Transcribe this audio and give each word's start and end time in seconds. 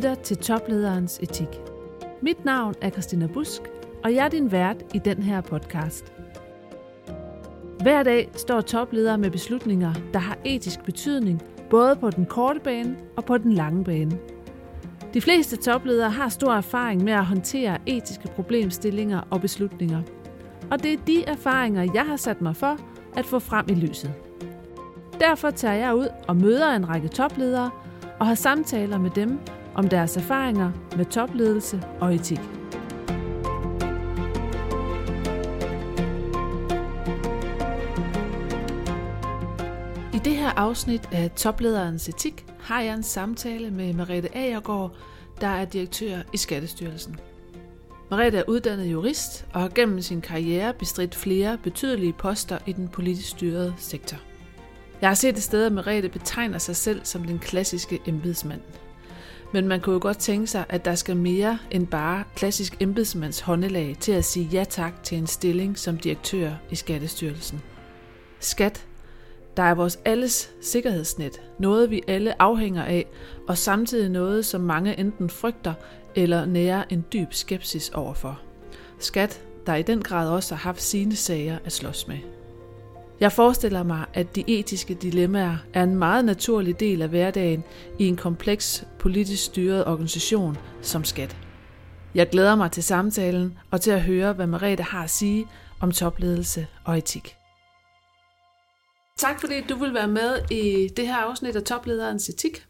Lytter 0.00 0.14
til 0.14 0.36
Toplederens 0.36 1.18
Etik. 1.22 1.48
Mit 2.22 2.44
navn 2.44 2.74
er 2.80 2.90
Christina 2.90 3.26
Busk, 3.26 3.62
og 4.04 4.14
jeg 4.14 4.24
er 4.24 4.28
din 4.28 4.52
vært 4.52 4.76
i 4.94 4.98
den 4.98 5.22
her 5.22 5.40
podcast. 5.40 6.12
Hver 7.80 8.02
dag 8.02 8.30
står 8.36 8.60
topledere 8.60 9.18
med 9.18 9.30
beslutninger, 9.30 9.94
der 10.12 10.18
har 10.18 10.38
etisk 10.44 10.84
betydning, 10.84 11.42
både 11.70 11.96
på 11.96 12.10
den 12.10 12.26
korte 12.26 12.60
bane 12.60 12.96
og 13.16 13.24
på 13.24 13.38
den 13.38 13.52
lange 13.52 13.84
bane. 13.84 14.18
De 15.14 15.20
fleste 15.20 15.56
topledere 15.56 16.10
har 16.10 16.28
stor 16.28 16.52
erfaring 16.52 17.04
med 17.04 17.12
at 17.12 17.26
håndtere 17.26 17.78
etiske 17.86 18.28
problemstillinger 18.28 19.20
og 19.30 19.40
beslutninger. 19.40 20.02
Og 20.70 20.82
det 20.82 20.92
er 20.92 21.04
de 21.06 21.24
erfaringer, 21.24 21.90
jeg 21.94 22.06
har 22.06 22.16
sat 22.16 22.40
mig 22.40 22.56
for 22.56 22.76
at 23.16 23.26
få 23.26 23.38
frem 23.38 23.66
i 23.68 23.74
lyset. 23.74 24.12
Derfor 25.18 25.50
tager 25.50 25.74
jeg 25.74 25.94
ud 25.94 26.08
og 26.28 26.36
møder 26.36 26.70
en 26.70 26.88
række 26.88 27.08
topledere 27.08 27.70
og 28.20 28.26
har 28.26 28.34
samtaler 28.34 28.98
med 28.98 29.10
dem 29.10 29.38
om 29.80 29.88
deres 29.88 30.16
erfaringer 30.16 30.72
med 30.96 31.04
topledelse 31.04 31.82
og 32.00 32.14
etik. 32.14 32.40
I 40.14 40.18
det 40.24 40.36
her 40.36 40.50
afsnit 40.56 41.08
af 41.12 41.30
Toplederens 41.30 42.08
Etik 42.08 42.46
har 42.60 42.80
jeg 42.80 42.94
en 42.94 43.02
samtale 43.02 43.70
med 43.70 43.92
Merete 43.92 44.36
Agergaard, 44.36 44.96
der 45.40 45.46
er 45.46 45.64
direktør 45.64 46.18
i 46.32 46.36
Skattestyrelsen. 46.36 47.16
Merete 48.10 48.38
er 48.38 48.44
uddannet 48.48 48.86
jurist 48.86 49.46
og 49.52 49.60
har 49.60 49.68
gennem 49.68 50.02
sin 50.02 50.20
karriere 50.20 50.74
bestridt 50.74 51.14
flere 51.14 51.58
betydelige 51.62 52.12
poster 52.12 52.58
i 52.66 52.72
den 52.72 52.88
politisk 52.88 53.28
styrede 53.28 53.74
sektor. 53.78 54.18
Jeg 55.00 55.08
har 55.08 55.14
set 55.14 55.36
et 55.36 55.42
sted, 55.42 55.66
at 55.66 55.72
Merete 55.72 56.08
betegner 56.08 56.58
sig 56.58 56.76
selv 56.76 57.00
som 57.04 57.24
den 57.24 57.38
klassiske 57.38 58.00
embedsmand. 58.06 58.60
Men 59.52 59.68
man 59.68 59.80
kunne 59.80 59.92
jo 59.92 59.98
godt 60.02 60.18
tænke 60.18 60.46
sig, 60.46 60.64
at 60.68 60.84
der 60.84 60.94
skal 60.94 61.16
mere 61.16 61.58
end 61.70 61.86
bare 61.86 62.24
klassisk 62.36 62.76
embedsmands 62.80 63.40
håndelag 63.40 63.96
til 64.00 64.12
at 64.12 64.24
sige 64.24 64.48
ja 64.52 64.64
tak 64.64 65.02
til 65.02 65.18
en 65.18 65.26
stilling 65.26 65.78
som 65.78 65.98
direktør 65.98 66.50
i 66.70 66.74
Skattestyrelsen. 66.74 67.62
Skat, 68.40 68.86
der 69.56 69.62
er 69.62 69.74
vores 69.74 69.98
alles 70.04 70.50
sikkerhedsnet, 70.62 71.40
noget 71.58 71.90
vi 71.90 72.02
alle 72.08 72.42
afhænger 72.42 72.84
af, 72.84 73.06
og 73.48 73.58
samtidig 73.58 74.10
noget, 74.10 74.46
som 74.46 74.60
mange 74.60 74.98
enten 74.98 75.30
frygter 75.30 75.74
eller 76.14 76.44
nærer 76.44 76.84
en 76.90 77.04
dyb 77.12 77.32
skepsis 77.32 77.88
overfor. 77.88 78.40
Skat, 78.98 79.42
der 79.66 79.74
i 79.74 79.82
den 79.82 80.02
grad 80.02 80.30
også 80.30 80.54
har 80.54 80.62
haft 80.62 80.82
sine 80.82 81.16
sager 81.16 81.58
at 81.64 81.72
slås 81.72 82.08
med. 82.08 82.18
Jeg 83.20 83.32
forestiller 83.32 83.82
mig, 83.82 84.04
at 84.14 84.36
de 84.36 84.44
etiske 84.46 84.94
dilemmaer 84.94 85.56
er 85.74 85.82
en 85.82 85.94
meget 85.94 86.24
naturlig 86.24 86.80
del 86.80 87.02
af 87.02 87.08
hverdagen 87.08 87.64
i 87.98 88.06
en 88.06 88.16
kompleks 88.16 88.86
politisk 88.98 89.44
styret 89.44 89.86
organisation 89.86 90.56
som 90.82 91.04
skat. 91.04 91.36
Jeg 92.14 92.28
glæder 92.30 92.54
mig 92.54 92.70
til 92.72 92.82
samtalen 92.82 93.58
og 93.70 93.80
til 93.80 93.90
at 93.90 94.02
høre, 94.02 94.32
hvad 94.32 94.46
Merete 94.46 94.82
har 94.82 95.04
at 95.04 95.10
sige 95.10 95.46
om 95.80 95.92
topledelse 95.92 96.66
og 96.84 96.98
etik. 96.98 97.36
Tak 99.16 99.40
fordi 99.40 99.60
du 99.68 99.76
vil 99.76 99.94
være 99.94 100.08
med 100.08 100.50
i 100.50 100.88
det 100.96 101.06
her 101.06 101.16
afsnit 101.16 101.56
af 101.56 101.62
Toplederens 101.62 102.28
Etik. 102.28 102.66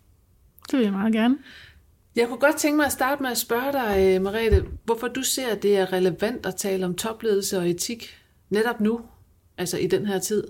Det 0.71 0.79
vil 0.79 0.85
jeg 0.85 0.93
meget 0.93 1.13
gerne. 1.13 1.39
Jeg 2.17 2.29
kunne 2.29 2.41
godt 2.41 2.57
tænke 2.57 2.77
mig 2.77 2.87
at 2.87 2.93
starte 2.93 3.23
med 3.23 3.31
at 3.31 3.39
spørge 3.39 3.73
dig, 3.73 4.23
Merete, 4.23 4.65
hvorfor 4.85 5.09
du 5.09 5.23
ser, 5.23 5.49
at 5.49 5.63
det 5.63 5.77
er 5.77 5.93
relevant 5.93 6.47
at 6.47 6.57
tale 6.57 6.87
om 6.87 6.95
topledelse 6.95 7.59
og 7.59 7.69
etik 7.69 8.19
netop 8.51 8.81
nu, 8.81 9.01
altså 9.61 9.79
i 9.79 9.87
den 9.87 10.07
her 10.07 10.19
tid? 10.19 10.45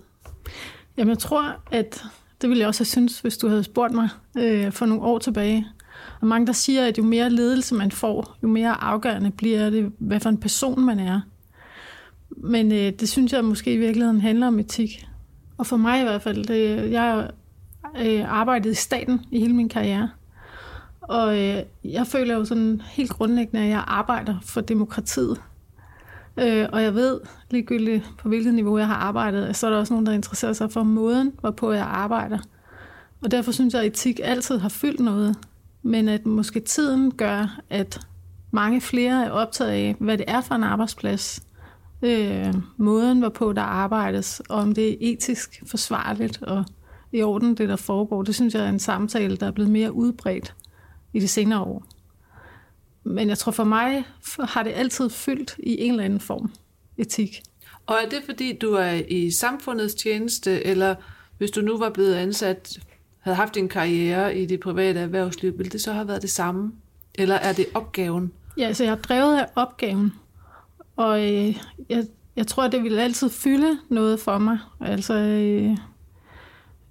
Jamen, 0.97 1.11
jeg 1.11 1.19
tror, 1.19 1.57
at 1.73 2.05
det 2.43 2.49
ville 2.49 2.61
jeg 2.61 2.69
også 2.69 2.81
have 2.81 2.87
syntes, 2.87 3.21
hvis 3.21 3.39
du 3.39 3.49
havde 3.49 3.65
spurgt 3.65 3.95
mig 3.95 4.09
øh, 4.39 4.73
for 4.73 4.87
nogle 4.87 5.03
år 5.03 5.19
tilbage. 5.19 5.67
Og 6.21 6.27
mange, 6.27 6.47
der 6.47 6.53
siger, 6.53 6.87
at 6.87 6.99
jo 6.99 7.03
mere 7.03 7.31
ledelse 7.31 7.75
man 7.75 7.91
får, 7.91 8.37
jo 8.43 8.49
mere 8.49 8.85
afgørende 8.85 9.31
bliver 9.31 9.71
det, 9.71 9.93
hvad 9.99 10.21
for 10.21 10.29
en 10.29 10.39
person 10.39 10.85
man 10.85 10.99
er. 10.99 11.21
Men 12.31 12.73
øh, 12.73 12.93
det 12.93 13.09
synes 13.09 13.33
jeg 13.33 13.45
måske 13.45 13.73
i 13.73 13.77
virkeligheden 13.77 14.21
handler 14.21 14.47
om 14.47 14.59
etik. 14.59 15.07
Og 15.59 15.67
for 15.67 15.77
mig 15.77 16.01
i 16.01 16.03
hvert 16.03 16.23
fald, 16.23 16.45
det, 16.45 16.91
jeg 16.91 17.03
har 17.03 17.31
øh, 18.01 18.39
arbejdet 18.39 18.71
i 18.71 18.75
staten 18.75 19.21
i 19.31 19.41
hele 19.41 19.55
min 19.55 19.69
karriere. 19.69 20.11
Og 21.01 21.39
øh, 21.39 21.63
jeg 21.85 22.07
føler 22.07 22.35
jo 22.35 22.45
sådan 22.45 22.83
helt 22.91 23.11
grundlæggende, 23.11 23.65
at 23.65 23.71
jeg 23.71 23.85
arbejder 23.87 24.37
for 24.43 24.61
demokratiet. 24.61 25.41
Øh, 26.41 26.69
og 26.73 26.83
jeg 26.83 26.95
ved, 26.95 27.21
ligegyldigt 27.51 28.05
på 28.19 28.29
hvilket 28.29 28.55
niveau 28.55 28.79
jeg 28.79 28.87
har 28.87 28.95
arbejdet, 28.95 29.57
så 29.57 29.67
er 29.67 29.71
der 29.71 29.79
også 29.79 29.93
nogen, 29.93 30.07
der 30.07 30.13
interesserer 30.13 30.53
sig 30.53 30.73
for 30.73 30.83
måden, 30.83 31.33
hvorpå 31.41 31.73
jeg 31.73 31.87
arbejder. 31.87 32.39
Og 33.25 33.31
derfor 33.31 33.53
synes 33.53 33.75
jeg, 33.75 33.83
at 33.83 33.87
etik 33.87 34.21
altid 34.23 34.59
har 34.59 34.69
fyldt 34.69 35.01
noget. 35.01 35.37
Men 35.83 36.09
at 36.09 36.27
måske 36.27 36.61
tiden 36.61 37.15
gør, 37.15 37.61
at 37.71 38.01
mange 38.51 38.81
flere 38.81 39.27
er 39.27 39.31
optaget 39.31 39.71
af, 39.71 39.97
hvad 39.99 40.19
det 40.19 40.25
er 40.29 40.41
for 40.41 40.55
en 40.55 40.65
arbejdsplads, 40.65 41.43
øh, 42.03 42.55
måden, 42.77 43.19
hvorpå 43.19 43.53
der 43.53 43.63
arbejdes, 43.63 44.43
og 44.49 44.59
om 44.59 44.75
det 44.75 44.91
er 44.91 44.97
etisk 45.01 45.63
forsvarligt 45.67 46.43
og 46.43 46.65
i 47.13 47.23
orden, 47.23 47.55
det 47.55 47.69
der 47.69 47.77
foregår. 47.77 48.23
Det 48.23 48.35
synes 48.35 48.55
jeg 48.55 48.65
er 48.65 48.69
en 48.69 48.79
samtale, 48.79 49.37
der 49.37 49.47
er 49.47 49.51
blevet 49.51 49.71
mere 49.71 49.93
udbredt 49.93 50.55
i 51.13 51.21
de 51.21 51.29
senere 51.29 51.61
år. 51.61 51.85
Men 53.05 53.29
jeg 53.29 53.39
tror 53.39 53.53
for 53.53 53.65
mig 53.65 54.05
har 54.39 54.63
det 54.63 54.73
altid 54.75 55.11
fyldt 55.11 55.55
i 55.59 55.81
en 55.81 55.91
eller 55.91 56.05
anden 56.05 56.21
form 56.21 56.53
etik. 56.99 57.43
Og 57.87 57.97
er 58.05 58.09
det 58.09 58.23
fordi, 58.25 58.53
du 58.53 58.75
er 58.75 59.03
i 59.09 59.31
samfundets 59.31 59.95
tjeneste, 59.95 60.67
eller 60.67 60.95
hvis 61.39 61.51
du 61.51 61.61
nu 61.61 61.79
var 61.79 61.91
blevet 61.91 62.15
ansat, 62.15 62.79
havde 63.21 63.37
haft 63.37 63.57
en 63.57 63.69
karriere 63.69 64.39
i 64.39 64.47
det 64.47 64.61
private 64.61 65.01
erhvervsliv, 65.01 65.59
ville 65.59 65.71
det 65.71 65.81
så 65.81 65.93
have 65.93 66.09
været 66.09 66.23
det 66.23 66.31
samme? 66.31 66.73
Eller 67.15 67.35
er 67.35 67.53
det 67.53 67.67
opgaven? 67.75 68.33
Ja, 68.57 68.67
altså 68.67 68.85
jeg 68.85 68.91
er 68.91 68.97
drevet 68.97 69.39
af 69.39 69.47
opgaven. 69.55 70.13
Og 70.97 71.21
øh, 71.21 71.57
jeg, 71.89 72.07
jeg 72.37 72.47
tror, 72.47 72.69
det 72.69 72.83
vil 72.83 72.99
altid 72.99 73.31
fylde 73.31 73.79
noget 73.89 74.21
for 74.21 74.39
mig. 74.39 74.59
Altså 74.81 75.15
øh, 75.15 75.77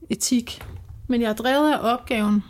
etik. 0.10 0.62
Men 1.08 1.22
jeg 1.22 1.30
er 1.30 1.34
drevet 1.34 1.74
af 1.74 1.94
opgaven. 1.94 2.44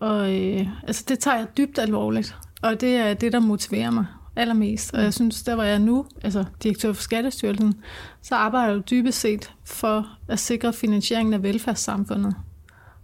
Og 0.00 0.34
øh, 0.36 0.66
altså 0.86 1.04
det 1.08 1.18
tager 1.18 1.36
jeg 1.36 1.56
dybt 1.56 1.78
alvorligt. 1.78 2.36
Og 2.62 2.80
det 2.80 2.96
er 2.96 3.14
det, 3.14 3.32
der 3.32 3.40
motiverer 3.40 3.90
mig 3.90 4.06
allermest. 4.36 4.94
Og 4.94 5.02
jeg 5.02 5.14
synes, 5.14 5.42
der 5.42 5.54
var 5.54 5.64
jeg 5.64 5.78
nu, 5.78 6.06
altså 6.22 6.44
direktør 6.62 6.92
for 6.92 7.02
Skattestyrelsen, 7.02 7.74
så 8.22 8.34
arbejder 8.34 8.74
jeg 8.74 8.90
dybest 8.90 9.20
set 9.20 9.52
for 9.64 10.08
at 10.28 10.38
sikre 10.38 10.72
finansieringen 10.72 11.34
af 11.34 11.42
velfærdssamfundet. 11.42 12.34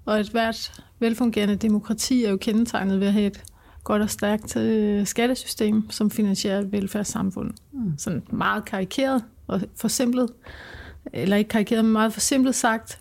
Og 0.04 0.20
et 0.20 0.28
hvert 0.28 0.82
velfungerende 0.98 1.56
demokrati 1.56 2.24
er 2.24 2.30
jo 2.30 2.36
kendetegnet 2.36 3.00
ved 3.00 3.06
at 3.06 3.12
have 3.12 3.26
et 3.26 3.44
godt 3.84 4.02
og 4.02 4.10
stærkt 4.10 4.56
øh, 4.56 5.06
skattesystem, 5.06 5.90
som 5.90 6.10
finansierer 6.10 6.60
et 6.60 6.72
velfærdssamfund. 6.72 7.50
Mm. 7.72 7.98
Sådan 7.98 8.22
meget 8.32 8.64
karikeret 8.64 9.24
og 9.46 9.60
forsimplet. 9.76 10.28
Eller 11.12 11.36
ikke 11.36 11.48
karikeret, 11.48 11.84
men 11.84 11.92
meget 11.92 12.12
forsimplet 12.12 12.54
sagt. 12.54 12.98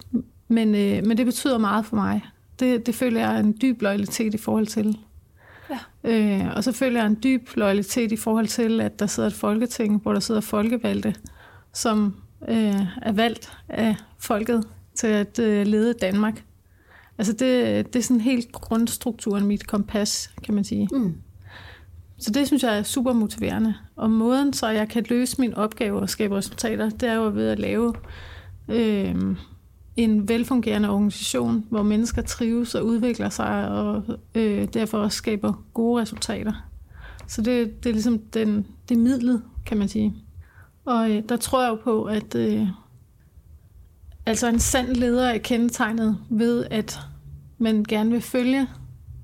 Men, 0.47 0.75
øh, 0.75 1.05
men 1.05 1.17
det 1.17 1.25
betyder 1.25 1.57
meget 1.57 1.85
for 1.85 1.95
mig. 1.95 2.25
Det, 2.59 2.85
det 2.85 2.95
føler 2.95 3.19
jeg 3.19 3.39
en 3.39 3.57
dyb 3.61 3.81
loyalitet 3.81 4.33
i 4.33 4.37
forhold 4.37 4.67
til. 4.67 4.97
Ja. 5.69 5.79
Øh, 6.03 6.55
og 6.55 6.63
så 6.63 6.71
føler 6.71 6.99
jeg 6.99 7.07
en 7.07 7.17
dyb 7.23 7.49
loyalitet 7.55 8.11
i 8.11 8.15
forhold 8.15 8.47
til, 8.47 8.81
at 8.81 8.99
der 8.99 9.07
sidder 9.07 9.29
et 9.29 9.35
folketing, 9.35 10.01
hvor 10.01 10.13
der 10.13 10.19
sidder 10.19 10.41
folkevalgte, 10.41 11.15
som 11.73 12.15
øh, 12.47 12.81
er 13.01 13.11
valgt 13.11 13.57
af 13.69 13.95
folket 14.19 14.63
til 14.95 15.07
at 15.07 15.39
øh, 15.39 15.67
lede 15.67 15.93
Danmark. 15.93 16.43
Altså 17.17 17.33
det, 17.33 17.93
det 17.93 17.99
er 17.99 18.03
sådan 18.03 18.21
helt 18.21 18.51
grundstrukturen, 18.51 19.45
mit 19.45 19.67
kompas, 19.67 20.31
kan 20.43 20.55
man 20.55 20.63
sige. 20.63 20.87
Mm. 20.91 21.15
Så 22.19 22.31
det 22.31 22.47
synes 22.47 22.63
jeg 22.63 22.77
er 22.77 22.83
super 22.83 23.13
motiverende. 23.13 23.73
Og 23.95 24.09
måden, 24.09 24.53
så 24.53 24.67
jeg 24.69 24.89
kan 24.89 25.05
løse 25.09 25.41
min 25.41 25.53
opgave 25.53 25.99
og 25.99 26.09
skabe 26.09 26.37
resultater, 26.37 26.89
det 26.89 27.09
er 27.09 27.13
jo 27.13 27.31
ved 27.33 27.49
at 27.49 27.59
lave 27.59 27.93
øh, 28.69 29.15
en 29.97 30.29
velfungerende 30.29 30.89
organisation, 30.89 31.65
hvor 31.69 31.83
mennesker 31.83 32.21
trives 32.21 32.75
og 32.75 32.85
udvikler 32.85 33.29
sig, 33.29 33.69
og 33.69 34.03
øh, 34.35 34.67
derfor 34.73 34.97
også 34.97 35.17
skaber 35.17 35.53
gode 35.73 36.01
resultater. 36.01 36.53
Så 37.27 37.41
det, 37.41 37.83
det 37.83 37.89
er 37.89 37.93
ligesom 37.93 38.19
den, 38.19 38.67
det 38.89 38.97
midlet, 38.97 39.41
kan 39.65 39.77
man 39.77 39.87
sige. 39.87 40.13
Og 40.85 41.11
øh, 41.11 41.23
der 41.29 41.37
tror 41.37 41.61
jeg 41.61 41.69
jo 41.69 41.75
på, 41.75 42.03
at 42.03 42.35
øh, 42.35 42.67
altså 44.25 44.47
en 44.47 44.59
sand 44.59 44.87
leder 44.87 45.25
er 45.25 45.37
kendetegnet 45.37 46.17
ved, 46.29 46.65
at 46.71 46.99
man 47.57 47.83
gerne 47.83 48.11
vil 48.11 48.21
følge 48.21 48.67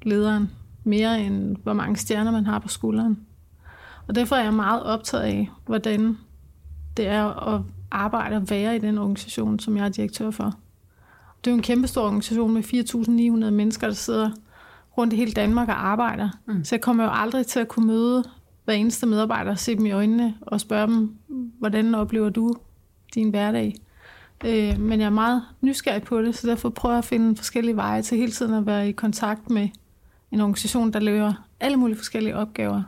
lederen 0.01 0.49
mere 0.83 1.21
end 1.21 1.55
hvor 1.63 1.73
mange 1.73 1.97
stjerner 1.97 2.31
man 2.31 2.45
har 2.45 2.59
på 2.59 2.67
skulderen. 2.67 3.19
Og 4.07 4.15
derfor 4.15 4.35
er 4.35 4.43
jeg 4.43 4.53
meget 4.53 4.83
optaget 4.83 5.23
af, 5.23 5.49
hvordan 5.65 6.17
det 6.97 7.07
er 7.07 7.53
at 7.53 7.61
arbejde 7.91 8.35
og 8.35 8.49
være 8.49 8.75
i 8.75 8.79
den 8.79 8.97
organisation, 8.97 9.59
som 9.59 9.77
jeg 9.77 9.85
er 9.85 9.89
direktør 9.89 10.31
for. 10.31 10.53
Det 11.43 11.47
er 11.47 11.51
jo 11.51 11.57
en 11.57 11.63
kæmpe 11.63 11.87
stor 11.87 12.01
organisation 12.01 12.53
med 12.53 12.63
4.900 13.43 13.49
mennesker, 13.49 13.87
der 13.87 13.93
sidder 13.93 14.31
rundt 14.97 15.13
i 15.13 15.15
hele 15.15 15.31
Danmark 15.31 15.67
og 15.67 15.87
arbejder. 15.87 16.29
Mm. 16.45 16.63
Så 16.63 16.75
jeg 16.75 16.81
kommer 16.81 17.03
jo 17.03 17.09
aldrig 17.13 17.47
til 17.47 17.59
at 17.59 17.67
kunne 17.67 17.87
møde 17.87 18.23
hver 18.65 18.73
eneste 18.73 19.05
medarbejder 19.05 19.51
og 19.51 19.59
se 19.59 19.75
dem 19.75 19.85
i 19.85 19.91
øjnene 19.91 20.35
og 20.41 20.61
spørge 20.61 20.87
dem, 20.87 21.15
hvordan 21.59 21.95
oplever 21.95 22.29
du 22.29 22.53
din 23.13 23.29
hverdag? 23.29 23.75
Øh, 24.45 24.79
men 24.79 24.99
jeg 24.99 25.05
er 25.05 25.09
meget 25.09 25.41
nysgerrig 25.61 26.03
på 26.03 26.21
det, 26.21 26.35
så 26.35 26.47
derfor 26.47 26.69
prøver 26.69 26.93
jeg 26.93 26.97
at 26.97 27.05
finde 27.05 27.35
forskellige 27.35 27.75
veje 27.75 28.01
til 28.01 28.17
hele 28.17 28.31
tiden 28.31 28.53
at 28.53 28.65
være 28.65 28.89
i 28.89 28.91
kontakt 28.91 29.49
med 29.49 29.69
en 30.31 30.41
organisation, 30.41 30.93
der 30.93 30.99
laver 30.99 31.33
alle 31.59 31.77
mulige 31.77 31.97
forskellige 31.97 32.35
opgaver. 32.35 32.83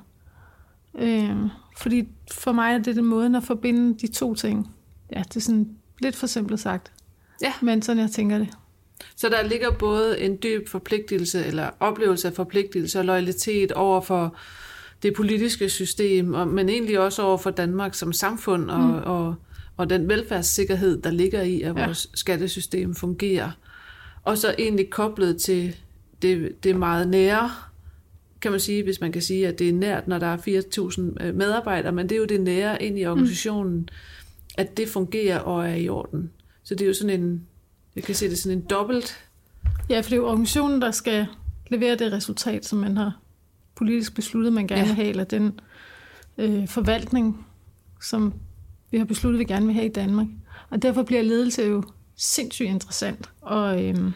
Øh, 0.96 1.36
fordi 1.78 2.07
for 2.31 2.52
mig 2.52 2.74
er 2.74 2.78
det 2.78 2.96
den 2.96 3.06
måde 3.06 3.38
at 3.38 3.44
forbinde 3.44 3.94
de 3.94 4.07
to 4.07 4.36
ting. 4.36 4.72
Ja, 5.12 5.19
det 5.19 5.36
er 5.36 5.42
sådan 5.42 5.69
lidt 6.02 6.16
for 6.16 6.28
simpelt 6.28 6.60
sagt. 6.60 6.92
Ja. 7.41 7.53
Men 7.61 7.81
sådan 7.81 8.01
jeg 8.01 8.11
tænker 8.11 8.37
det. 8.37 8.47
Så 9.15 9.29
der 9.29 9.43
ligger 9.43 9.71
både 9.71 10.19
en 10.21 10.37
dyb 10.43 10.69
forpligtelse, 10.69 11.45
eller 11.45 11.69
oplevelse 11.79 12.27
af 12.27 12.33
forpligtelse 12.33 12.99
og 12.99 13.05
loyalitet 13.05 13.71
over 13.71 14.01
for 14.01 14.35
det 15.03 15.13
politiske 15.13 15.69
system, 15.69 16.33
og, 16.33 16.47
men 16.47 16.69
egentlig 16.69 16.99
også 16.99 17.21
over 17.21 17.37
for 17.37 17.49
Danmark 17.49 17.93
som 17.95 18.13
samfund 18.13 18.71
og, 18.71 18.79
mm. 18.79 18.93
og, 18.95 19.35
og 19.77 19.89
den 19.89 20.09
velfærdssikkerhed, 20.09 21.01
der 21.01 21.11
ligger 21.11 21.41
i, 21.41 21.61
at 21.61 21.75
Ja. 21.77 21.85
vores 21.85 22.09
skattesystem 22.13 22.95
fungerer. 22.95 23.51
Og 24.23 24.37
så 24.37 24.55
egentlig 24.59 24.89
koblet 24.89 25.41
til 25.41 25.75
det, 26.21 26.63
det 26.63 26.75
meget 26.75 27.07
nære, 27.07 27.51
kan 28.41 28.51
man 28.51 28.59
sige, 28.59 28.83
hvis 28.83 29.01
man 29.01 29.11
kan 29.11 29.21
sige, 29.21 29.47
at 29.47 29.59
det 29.59 29.69
er 29.69 29.73
nært, 29.73 30.07
når 30.07 30.17
der 30.17 30.27
er 30.27 30.37
4.000 31.27 31.31
medarbejdere, 31.31 31.91
men 31.91 32.09
det 32.09 32.15
er 32.15 32.19
jo 32.19 32.25
det 32.25 32.41
nære 32.41 32.83
ind 32.83 32.99
i 32.99 33.05
organisationen, 33.05 33.77
mm. 33.77 33.87
at 34.57 34.77
det 34.77 34.89
fungerer 34.89 35.39
og 35.39 35.69
er 35.69 35.75
i 35.75 35.89
orden. 35.89 36.31
Så 36.65 36.75
det 36.75 36.81
er 36.81 36.88
jo 36.88 36.94
sådan 36.94 37.21
en, 37.21 37.47
jeg 37.95 38.03
kan 38.03 38.15
se 38.15 38.25
det 38.25 38.33
er 38.33 38.38
sådan 38.38 38.57
en 38.57 38.63
dobbelt 38.63 39.17
Ja, 39.89 40.00
for 40.00 40.09
det 40.09 40.13
er 40.13 40.17
jo 40.17 40.27
organisationen, 40.27 40.81
der 40.81 40.91
skal 40.91 41.27
levere 41.67 41.95
det 41.95 42.12
resultat, 42.12 42.65
som 42.65 42.79
man 42.79 42.97
har 42.97 43.19
politisk 43.75 44.15
besluttet, 44.15 44.53
man 44.53 44.67
gerne 44.67 44.81
Ja. 44.81 44.88
vil 44.88 44.95
have, 44.95 45.07
eller 45.07 45.23
den 45.23 45.59
øh, 46.38 46.67
forvaltning, 46.67 47.45
som 48.01 48.33
vi 48.91 48.97
har 48.97 49.06
besluttet, 49.06 49.39
vi 49.39 49.44
gerne 49.45 49.65
vil 49.65 49.75
have 49.75 49.85
i 49.85 49.91
Danmark. 49.91 50.27
Og 50.69 50.81
derfor 50.81 51.03
bliver 51.03 51.21
ledelse 51.21 51.62
jo 51.63 51.83
sindssygt 52.15 52.69
interessant. 52.69 53.29
Og 53.41 53.83
øh, 53.85 54.11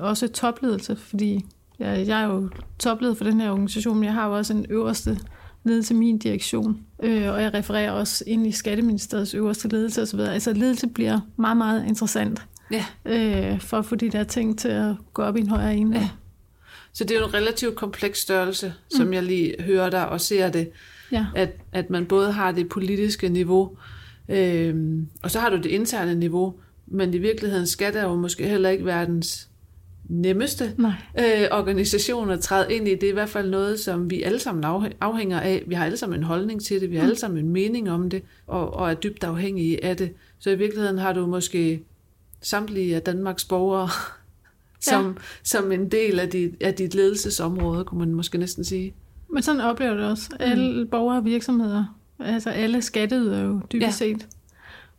også 0.00 0.28
topledelse, 0.28 0.96
fordi 0.96 1.46
jeg, 1.78 2.06
jeg 2.06 2.22
er 2.22 2.26
jo 2.26 2.50
topleder 2.78 3.14
for 3.14 3.24
den 3.24 3.40
her 3.40 3.50
organisation, 3.50 3.94
men 3.96 4.04
jeg 4.04 4.14
har 4.14 4.26
jo 4.26 4.36
også 4.36 4.52
en 4.52 4.66
øverste 4.68 5.18
ledelse, 5.64 5.94
min 5.94 6.18
direktion, 6.18 6.80
øh, 7.02 7.28
og 7.32 7.42
jeg 7.42 7.54
refererer 7.54 7.90
også 7.90 8.24
ind 8.26 8.46
i 8.46 8.52
Skatteministeriets 8.52 9.34
øverste 9.34 9.68
ledelse 9.68 10.02
osv. 10.02 10.20
Altså 10.20 10.52
ledelse 10.52 10.86
bliver 10.86 11.20
meget, 11.36 11.56
meget 11.56 11.86
interessant 11.88 12.42
Ja. 12.70 12.84
øh, 13.04 13.60
for 13.60 13.78
at 13.78 13.84
få 13.86 13.94
de 13.94 14.10
der 14.10 14.24
ting 14.24 14.58
til 14.58 14.68
at 14.68 14.94
gå 15.14 15.22
op 15.22 15.36
i 15.36 15.40
en 15.40 15.48
højere 15.48 15.76
enhed. 15.76 16.00
Ja. 16.00 16.08
Så 16.92 17.04
det 17.04 17.16
er 17.16 17.20
jo 17.20 17.26
en 17.26 17.34
relativt 17.34 17.74
kompleks 17.76 18.18
størrelse, 18.20 18.74
som 18.90 19.06
mm. 19.06 19.12
jeg 19.12 19.22
lige 19.22 19.54
hører 19.62 19.90
dig 19.90 20.08
og 20.08 20.20
ser 20.20 20.50
det, 20.50 20.70
Ja. 21.12 21.26
at, 21.34 21.50
at 21.72 21.90
man 21.90 22.06
både 22.06 22.32
har 22.32 22.52
det 22.52 22.68
politiske 22.68 23.28
niveau, 23.28 23.76
øhm, 24.28 25.08
og 25.22 25.30
så 25.30 25.40
har 25.40 25.50
du 25.50 25.56
det 25.56 25.66
interne 25.66 26.14
niveau, 26.14 26.54
men 26.86 27.14
i 27.14 27.18
virkeligheden 27.18 27.66
skal 27.66 27.92
der 27.94 28.02
jo 28.02 28.14
måske 28.16 28.48
heller 28.48 28.68
ikke 28.70 28.84
verdens 28.84 29.48
nemmeste 30.08 30.74
Nej. 30.78 30.92
øh, 31.18 31.48
organisation 31.50 32.30
at 32.30 32.40
træde 32.40 32.74
ind 32.74 32.88
i. 32.88 32.90
Det 32.90 33.02
er 33.02 33.08
i 33.08 33.12
hvert 33.12 33.28
fald 33.28 33.50
noget, 33.50 33.80
som 33.80 34.10
vi 34.10 34.22
alle 34.22 34.38
sammen 34.38 34.64
afhæ- 34.64 34.96
afhænger 35.00 35.40
af. 35.40 35.62
Vi 35.66 35.74
har 35.74 35.84
alle 35.84 35.96
sammen 35.96 36.18
en 36.18 36.24
holdning 36.24 36.62
til 36.64 36.80
det, 36.80 36.90
vi 36.90 36.96
har 36.96 37.02
alle 37.02 37.18
sammen 37.18 37.44
en 37.44 37.50
mening 37.52 37.90
om 37.90 38.10
det, 38.10 38.22
og, 38.46 38.74
og 38.74 38.90
er 38.90 38.94
dybt 38.94 39.24
afhængige 39.24 39.84
af 39.84 39.96
det. 39.96 40.12
Så 40.38 40.50
i 40.50 40.54
virkeligheden 40.58 40.98
har 40.98 41.12
du 41.12 41.26
måske 41.26 41.82
samtlige 42.40 42.96
af 42.96 43.02
Danmarks 43.02 43.44
borgere 43.44 43.88
som, 44.90 45.06
ja. 45.06 45.12
som 45.42 45.72
en 45.72 45.88
del 45.88 46.20
af 46.20 46.28
dit, 46.28 46.54
af 46.60 46.74
dit 46.74 46.94
ledelsesområde, 46.94 47.84
kunne 47.84 47.98
man 47.98 48.14
måske 48.14 48.38
næsten 48.38 48.64
sige. 48.64 48.94
Men 49.28 49.42
sådan 49.42 49.60
oplever 49.60 49.94
det 49.94 50.04
også. 50.04 50.30
Alle 50.40 50.86
borgere 50.86 51.16
og 51.18 51.24
virksomheder, 51.24 51.98
altså 52.18 52.50
alle 52.50 52.82
skatteyder 52.82 53.40
jo 53.42 53.60
dybest 53.72 53.86
Ja. 53.86 53.90
set. 53.90 54.26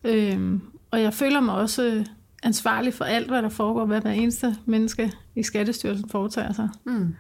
Øhm, 0.04 0.62
og 0.92 1.02
jeg 1.02 1.14
føler 1.14 1.40
mig 1.40 1.56
også 1.56 2.06
ansvarlig 2.44 2.94
for 2.94 3.06
alt, 3.06 3.28
hvad 3.28 3.42
der 3.42 3.50
foregår, 3.50 3.86
hvad 3.86 4.02
hver 4.02 4.12
eneste 4.12 4.56
menneske 4.66 5.12
i 5.36 5.44
Skattestyrelsen 5.44 6.10
foretager 6.10 6.54
sig. 6.54 6.70
Mm. 6.86 7.16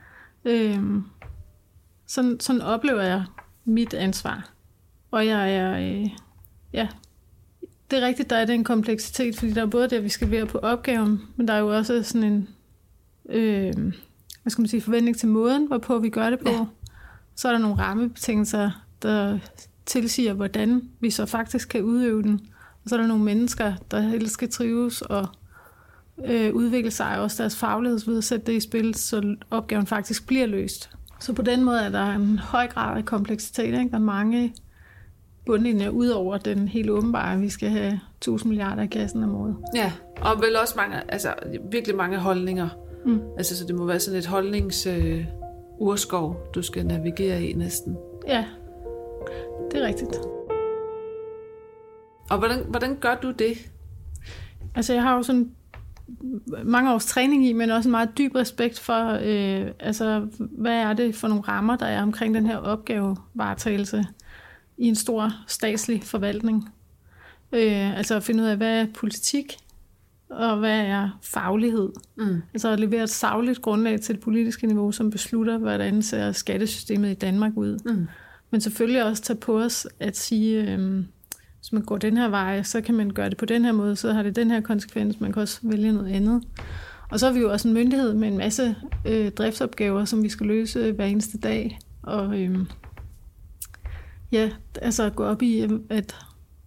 Øhm, 0.46 1.04
sådan, 2.08 2.40
sådan 2.40 2.62
oplever 2.62 3.02
jeg 3.02 3.24
mit 3.66 3.94
ansvar. 3.94 4.50
Og 5.12 5.28
jeg 5.28 5.56
er, 5.56 5.78
øh, 5.78 6.10
ja, 6.74 6.88
det 7.92 8.04
er 8.04 8.08
rigtigt, 8.08 8.30
der 8.30 8.36
er 8.36 8.46
det 8.46 8.56
en 8.56 8.64
kompleksitet, 8.64 9.38
fordi 9.38 9.54
der 9.54 9.62
er 9.62 9.66
både 9.66 9.90
det, 9.90 9.96
at 9.96 10.04
vi 10.04 10.10
skal 10.10 10.32
være 10.32 10.46
på 10.46 10.58
opgaven, 10.58 11.22
men 11.36 11.48
der 11.48 11.54
er 11.54 11.60
jo 11.60 11.78
også 11.78 12.04
sådan 12.04 12.24
en, 12.34 12.50
øh, 13.30 13.74
hvad 14.42 14.50
skal 14.50 14.62
man 14.62 14.68
sige, 14.68 14.82
forventning 14.82 15.18
til 15.18 15.30
måden, 15.30 15.68
hvorpå 15.68 16.00
vi 16.00 16.10
gør 16.10 16.30
det 16.30 16.40
på. 16.40 16.50
Ja. 16.50 16.66
Så 17.36 17.48
er 17.48 17.52
der 17.52 17.60
nogle 17.60 17.78
rammebetingelser, 17.78 18.86
der 19.02 19.40
tilsiger, 19.86 20.34
hvordan 20.34 20.90
vi 21.00 21.10
så 21.10 21.26
faktisk 21.26 21.70
kan 21.70 21.84
udøve 21.84 22.24
den. 22.24 22.48
Og 22.84 22.90
så 22.90 22.96
er 22.96 23.00
der 23.00 23.08
nogle 23.08 23.24
mennesker, 23.24 23.74
der 23.92 24.00
helst 24.00 24.34
skal 24.34 24.52
trives 24.52 25.02
og 25.02 25.28
øh, 26.26 26.54
udvikle 26.54 26.92
sig, 26.92 27.18
og 27.18 27.24
også 27.24 27.44
deres 27.44 27.56
faglighed 27.56 28.00
ved 28.06 28.18
at 28.18 28.24
sætte 28.24 28.46
det 28.46 28.54
i 28.54 28.60
spil, 28.60 28.96
så 28.96 29.36
opgaven 29.52 29.88
faktisk 29.88 30.28
bliver 30.28 30.46
løst. 30.46 30.90
Så 31.20 31.34
på 31.34 31.42
den 31.42 31.64
måde 31.64 31.80
er 31.80 31.90
der 31.90 32.12
en 32.12 32.40
høj 32.40 32.68
grad 32.68 32.98
af 32.98 33.06
kompleksitet. 33.06 33.66
Ikke? 33.66 33.90
Der 33.90 33.96
er 33.96 34.00
mange 34.00 34.54
bundlinjer 35.46 35.90
ud 35.90 36.08
over 36.08 36.38
den 36.38 36.68
helt 36.68 36.90
åbenbare, 36.90 37.34
at 37.34 37.42
vi 37.42 37.50
skal 37.50 37.70
have 37.70 38.00
1000 38.18 38.50
milliarder 38.50 38.84
i 38.84 38.88
kassen 38.88 39.24
om 39.24 39.36
året. 39.36 39.56
Ja, 39.76 39.92
og 40.22 40.42
vel 40.42 40.56
også 40.62 40.74
mange, 40.78 41.12
altså 41.12 41.34
virkelig 41.72 41.96
mange 41.96 42.18
holdninger. 42.18 42.70
Mm. 43.06 43.22
Altså, 43.38 43.58
så 43.58 43.66
det 43.66 43.76
må 43.76 43.86
være 43.86 44.00
sådan 44.00 44.20
et 44.20 44.26
holdnings 44.26 44.86
øh, 44.86 45.26
urskov, 45.80 46.38
du 46.56 46.62
skal 46.62 46.86
navigere 46.86 47.44
i 47.44 47.54
næsten. 47.54 47.98
Ja, 48.28 48.46
det 49.72 49.84
er 49.84 49.88
rigtigt. 49.88 50.20
Og 52.34 52.40
hvordan, 52.40 52.66
hvordan 52.70 52.96
gør 52.96 53.16
du 53.16 53.32
det? 53.32 53.72
Altså, 54.76 54.94
jeg 54.94 55.02
har 55.02 55.16
jo 55.16 55.24
sådan 55.24 55.52
mange 56.64 56.94
års 56.94 57.06
træning 57.06 57.48
i, 57.48 57.54
men 57.54 57.70
også 57.70 57.90
en 57.90 57.92
meget 57.92 58.18
dyb 58.18 58.36
respekt 58.36 58.80
for, 58.80 59.20
øh, 59.24 59.72
altså, 59.80 60.28
hvad 60.40 60.76
er 60.76 60.94
det 60.94 61.16
for 61.16 61.28
nogle 61.28 61.44
rammer, 61.44 61.76
der 61.76 61.86
er 61.86 62.02
omkring 62.02 62.36
den 62.36 62.46
her 62.46 62.58
opgavevaretagelse 62.58 64.06
i 64.78 64.88
en 64.88 64.96
stor 64.96 65.32
statslig 65.48 66.04
forvaltning. 66.04 66.70
Øh, 67.52 67.98
altså 67.98 68.16
at 68.16 68.24
finde 68.24 68.44
ud 68.44 68.48
af, 68.48 68.58
hvad 68.58 68.82
er 68.82 68.88
politik, 68.94 69.58
og 70.30 70.58
hvad 70.58 70.80
er 70.80 71.20
faglighed. 71.24 71.90
Mm. 72.16 72.42
Altså 72.54 72.70
at 72.70 72.80
levere 72.80 73.04
et 73.04 73.10
sagligt 73.10 73.62
grundlag 73.62 74.02
til 74.02 74.16
det 74.16 74.24
politiske 74.24 74.68
niveau, 74.68 74.92
som 74.92 75.10
beslutter, 75.10 75.58
hvordan 75.58 76.02
ser 76.02 76.32
skattesystemet 76.32 77.12
i 77.12 77.14
Danmark 77.14 77.52
ud. 77.56 77.80
Mm. 77.86 78.08
Men 78.52 78.62
selvfølgelig 78.62 79.04
også 79.04 79.24
tage 79.24 79.40
på 79.40 79.60
os 79.60 79.88
at 80.00 80.18
sige, 80.18 80.72
øh, 80.72 81.04
hvis 81.64 81.74
man 81.74 81.82
går 81.82 81.98
den 81.98 82.18
her 82.18 82.28
vej, 82.28 82.64
så 82.64 82.82
kan 82.82 82.96
man 82.96 83.10
gøre 83.10 83.30
det 83.30 83.38
på 83.38 83.46
den 83.46 83.66
her 83.66 83.72
måde, 83.72 83.96
så 83.96 84.14
har 84.14 84.24
det 84.24 84.36
den 84.36 84.52
her 84.52 84.62
konsekvens, 84.62 85.20
man 85.20 85.32
kan 85.32 85.42
også 85.42 85.60
vælge 85.62 85.92
noget 85.92 86.12
andet. 86.12 86.44
Og 87.10 87.20
så 87.20 87.28
er 87.28 87.32
vi 87.34 87.40
jo 87.40 87.52
også 87.52 87.68
en 87.68 87.74
myndighed 87.74 88.14
med 88.14 88.28
en 88.28 88.38
masse 88.38 88.76
øh, 89.06 89.32
driftsopgaver, 89.32 90.06
som 90.06 90.24
vi 90.24 90.30
skal 90.30 90.46
løse 90.46 90.92
hver 90.92 91.06
eneste 91.06 91.38
dag. 91.38 91.80
Og 92.02 92.42
øh, 92.42 92.60
ja, 94.32 94.50
altså 94.82 95.04
at 95.04 95.16
gå 95.16 95.24
op 95.24 95.42
i, 95.42 95.62
øh, 95.62 95.70
at 95.90 96.16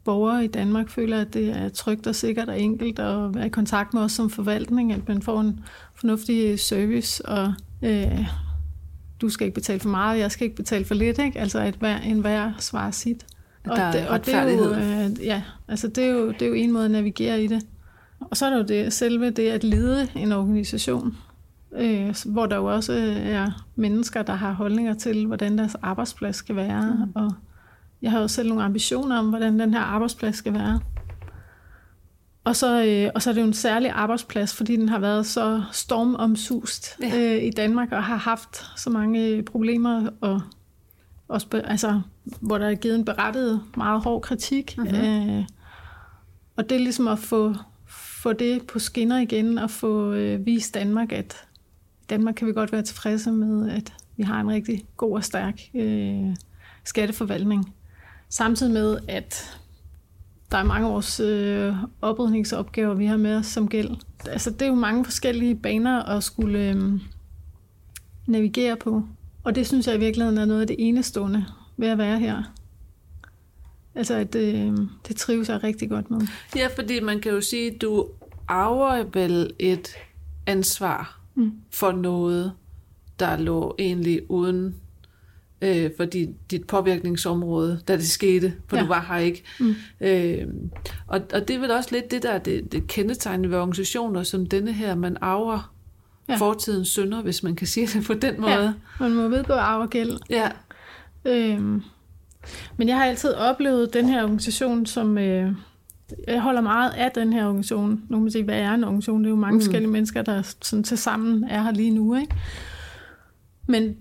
borgere 0.05 0.45
i 0.45 0.49
Danmark 0.49 0.91
føler, 0.91 1.21
at 1.21 1.35
det 1.35 1.49
er 1.49 1.69
trygt 1.69 2.07
og 2.07 2.15
sikkert 2.15 2.49
og 2.49 2.61
enkelt 2.61 2.99
at 2.99 3.35
være 3.35 3.47
i 3.47 3.51
kontakt 3.51 3.95
med 3.95 4.03
os 4.03 4.13
som 4.13 4.31
forvaltning, 4.31 4.93
at 4.93 5.09
man 5.09 5.23
får 5.23 5.41
en 5.41 5.61
fornuftig 5.95 6.51
øh, 6.51 6.59
service, 6.59 7.27
og 7.27 7.55
øh, 7.83 8.27
du 9.21 9.29
skal 9.29 9.45
ikke 9.45 9.55
betale 9.55 9.81
for 9.81 9.89
meget, 9.89 10.19
jeg 10.19 10.31
skal 10.31 10.45
ikke 10.45 10.57
betale 10.57 10.85
for 10.85 10.95
lidt, 10.95 11.19
ikke? 11.19 11.41
altså 11.41 11.59
at 11.59 11.75
hver, 11.75 11.99
en 11.99 12.21
hver 12.21 12.53
svarer 12.59 12.91
sit. 12.91 13.27
At 13.71 13.77
der 13.77 13.83
er 13.83 13.93
det, 13.93 14.09
og 14.09 14.27
det 14.27 14.35
er 14.35 14.43
jo, 14.43 14.75
øh, 14.75 15.25
ja, 15.25 15.43
altså 15.69 15.89
det 15.89 16.05
er, 16.05 16.09
jo, 16.09 16.31
det 16.31 16.43
er 16.43 16.47
jo 16.47 16.55
en 16.55 16.73
måde 16.73 16.85
at 16.85 16.91
navigere 16.91 17.43
i 17.43 17.47
det. 17.47 17.67
Og 18.21 18.37
så 18.37 18.47
er 18.47 18.51
der 18.51 18.57
jo 18.57 18.63
det, 18.65 18.93
selve 18.93 19.31
det 19.31 19.49
at 19.49 19.65
lede 19.65 20.09
en 20.17 20.33
organisation, 20.33 21.17
øh, 21.77 22.15
hvor 22.27 22.47
der 22.47 22.57
jo 22.57 22.65
også 22.65 22.93
er 23.17 23.65
mennesker, 23.77 24.23
der 24.23 24.35
har 24.35 24.53
holdninger 24.53 24.95
til, 24.95 25.27
hvordan 25.27 25.59
deres 25.59 25.77
arbejdsplads 25.83 26.37
skal 26.37 26.57
være. 26.57 26.97
Mm. 27.07 27.13
Og 27.15 27.33
jeg 28.03 28.11
har 28.11 28.21
jo 28.21 28.29
selv 28.29 28.49
nogle 28.49 28.65
ambitioner 28.65 29.19
om, 29.19 29.29
hvordan 29.29 29.61
den 29.61 29.75
her 29.75 29.81
arbejdsplads 29.81 30.37
skal 30.37 30.53
være. 30.53 30.81
Og 32.45 32.57
så, 32.57 32.85
øh, 32.85 33.11
og 33.15 33.23
så 33.23 33.31
er 33.31 33.35
det 33.35 33.41
jo 33.41 33.47
en 33.47 33.53
særlig 33.53 33.91
arbejdsplads, 33.91 34.55
fordi 34.55 34.77
den 34.77 34.89
har 34.89 34.99
været 34.99 35.27
så 35.27 35.63
stormomsust 35.73 36.97
Ja. 37.03 37.37
øh, 37.37 37.45
i 37.45 37.51
Danmark 37.51 37.93
og 37.93 38.05
har 38.05 38.17
haft 38.17 38.65
så 38.77 38.91
mange 38.91 39.43
problemer, 39.43 40.11
og 40.21 40.41
også, 41.29 41.49
be- 41.49 41.67
altså, 41.67 42.01
hvor 42.41 42.59
der 42.59 42.67
er 42.67 42.75
givet 42.75 42.95
en 42.95 43.05
berettet 43.05 43.63
meget 43.77 44.03
hård 44.03 44.23
kritik. 44.23 44.75
Mhm. 44.79 44.87
Mm-hmm. 44.87 45.31
Øh, 45.31 45.45
og 46.57 46.69
det 46.69 46.75
er 46.75 46.81
ligesom 46.81 47.09
at 47.09 47.19
få, 47.19 47.55
få 48.23 48.33
det 48.33 48.67
på 48.67 48.79
skinner 48.79 49.19
igen 49.19 49.59
og 49.59 49.71
få 49.71 50.13
øh, 50.13 50.47
vist 50.47 50.75
Danmark, 50.75 51.13
at 51.13 51.37
Danmark 52.11 52.35
kan 52.35 52.47
vi 52.47 52.53
godt 52.53 52.73
være 52.73 52.83
tilfredse 52.83 53.33
med, 53.33 53.71
at 53.71 53.95
vi 54.17 54.23
har 54.23 54.41
en 54.41 54.49
rigtig 54.49 54.85
god 54.97 55.17
og 55.17 55.25
stærk 55.25 55.61
øh, 55.75 56.37
skatteforvaltning. 56.85 57.75
Samtidig 58.29 58.73
med, 58.73 58.99
at 59.09 59.59
der 60.51 60.59
er 60.59 60.65
mange 60.65 60.89
års 60.89 61.21
øh, 61.21 61.75
oprydningsopgaver, 62.03 62.95
vi 62.95 63.07
har 63.07 63.17
med 63.17 63.37
os 63.37 63.47
som 63.47 63.69
gæld. 63.69 63.91
Altså, 64.27 64.51
det 64.51 64.63
er 64.63 64.67
jo 64.67 64.75
mange 64.75 65.05
forskellige 65.05 65.55
baner 65.55 66.03
at 66.03 66.25
skulle 66.25 66.59
øh, 66.59 67.01
navigere 68.27 68.77
på. 68.77 69.03
Og 69.47 69.55
det 69.55 69.67
synes 69.67 69.87
jeg 69.87 69.95
i 69.95 69.99
virkeligheden 69.99 70.39
er 70.39 70.45
noget 70.45 70.61
af 70.61 70.67
det 70.67 70.77
enestående 70.79 71.45
ved 71.77 71.89
at 71.89 71.99
være 71.99 72.19
her. 72.19 72.43
Altså, 73.95 74.15
at 74.15 74.35
øh, 74.35 74.73
det 75.09 75.17
trives 75.17 75.49
jeg 75.49 75.65
rigtig 75.65 75.91
godt 75.91 76.11
med. 76.11 76.21
Ja, 76.57 76.69
fordi 76.77 77.01
man 77.01 77.21
kan 77.21 77.33
jo 77.33 77.41
sige, 77.41 77.71
at 77.75 77.81
du 77.81 78.09
arver 78.49 79.05
vel 79.13 79.51
et 79.59 79.89
ansvar 80.47 81.21
Mm. 81.35 81.53
for 81.71 81.93
noget, 81.93 82.53
der 83.19 83.37
lå 83.37 83.75
egentlig 83.79 84.31
uden 84.31 84.75
øh, 85.63 85.91
for 85.97 86.05
dit, 86.05 86.29
dit 86.51 86.67
påvirkningsområde, 86.67 87.81
da 87.89 87.97
det 87.97 88.09
skete, 88.09 88.55
for 88.69 88.77
ja. 88.77 88.83
Ja. 88.83 88.85
du 88.85 88.89
var 88.89 89.07
her 89.09 89.17
ikke. 89.17 89.43
Mm. 89.61 89.75
Øh, 90.01 90.47
og, 91.07 91.21
og 91.35 91.49
det 91.49 91.57
er 91.57 91.61
vel 91.61 91.71
også 91.71 91.89
lidt 91.93 92.11
det 92.11 92.23
der, 92.23 92.39
det, 92.39 92.73
det 92.73 92.87
kendetegnende 92.87 93.51
ved 93.51 93.59
organisationer 93.59 94.23
som 94.23 94.47
denne 94.47 94.73
her, 94.73 94.95
man 94.95 95.17
arver 95.21 95.76
ja. 96.29 96.37
Fortidens 96.37 96.89
synder, 96.89 97.23
hvis 97.23 97.43
man 97.43 97.57
kan 97.57 97.67
sige 97.67 97.87
det 97.87 98.07
på 98.07 98.15
den 98.15 98.41
måde. 98.41 98.53
Ja, 98.53 98.73
man 99.01 99.15
må 99.15 99.29
vedgå 99.29 99.53
arv 99.53 99.81
og 99.81 99.91
gæld. 99.91 100.19
Ja. 100.31 100.49
Øhm, 101.25 101.83
men 102.77 102.89
jeg 102.89 102.97
har 102.97 103.05
altid 103.05 103.35
oplevet 103.35 103.95
den 103.95 104.09
her 104.09 104.23
organisation 104.23 104.87
som... 104.87 105.19
Øh, 105.19 105.53
jeg 106.27 106.41
holder 106.41 106.61
meget 106.61 106.91
af 106.91 107.11
den 107.15 107.33
her 107.33 107.47
organisation. 107.47 107.91
Nu 108.09 108.17
kan 108.17 108.23
man 108.23 108.31
sige, 108.31 108.45
hvad 108.45 108.59
er 108.59 108.75
en 108.75 108.85
organisation? 108.85 109.21
Det 109.21 109.27
er 109.27 109.31
jo 109.31 109.37
mange 109.37 109.55
mm. 109.55 109.61
forskellige 109.61 109.91
mennesker, 109.91 110.23
der 110.23 110.43
sådan 110.63 110.85
til 110.85 110.99
sammen 110.99 111.45
er 111.45 111.63
her 111.63 111.71
lige 111.71 111.91
nu. 111.91 112.15
Ikke? 112.15 112.37
Men 113.67 113.97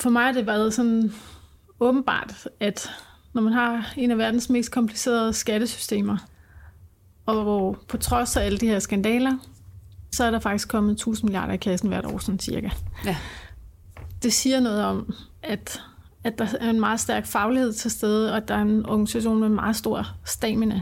for 0.00 0.10
mig 0.10 0.24
har 0.24 0.32
det 0.32 0.46
været 0.46 0.74
sådan 0.74 1.12
åbenbart, 1.80 2.48
at 2.60 2.90
når 3.32 3.42
man 3.42 3.52
har 3.52 3.92
en 3.96 4.10
af 4.10 4.18
verdens 4.18 4.50
mest 4.50 4.70
komplicerede 4.70 5.32
skattesystemer, 5.32 6.16
og 7.26 7.42
hvor 7.42 7.78
på 7.88 7.96
trods 7.96 8.36
af 8.36 8.44
alle 8.44 8.58
de 8.58 8.66
her 8.66 8.78
skandaler, 8.78 9.32
så 10.14 10.24
er 10.24 10.30
der 10.30 10.38
faktisk 10.38 10.68
kommet 10.68 10.92
1000 10.92 11.28
milliarder 11.28 11.54
i 11.54 11.56
kassen 11.56 11.88
hvert 11.88 12.06
år, 12.06 12.18
sådan 12.18 12.38
cirka. 12.38 12.68
Ja. 13.04 13.16
Det 14.22 14.32
siger 14.32 14.60
noget 14.60 14.84
om, 14.84 15.14
at, 15.42 15.82
at 16.24 16.38
der 16.38 16.46
er 16.60 16.70
en 16.70 16.80
meget 16.80 17.00
stærk 17.00 17.26
faglighed 17.26 17.72
til 17.72 17.90
stede, 17.90 18.30
og 18.30 18.36
at 18.36 18.48
der 18.48 18.54
er 18.54 18.62
en 18.62 18.86
organisation 18.86 19.38
med 19.38 19.46
en 19.46 19.54
meget 19.54 19.76
stor 19.76 20.06
stamina. 20.24 20.80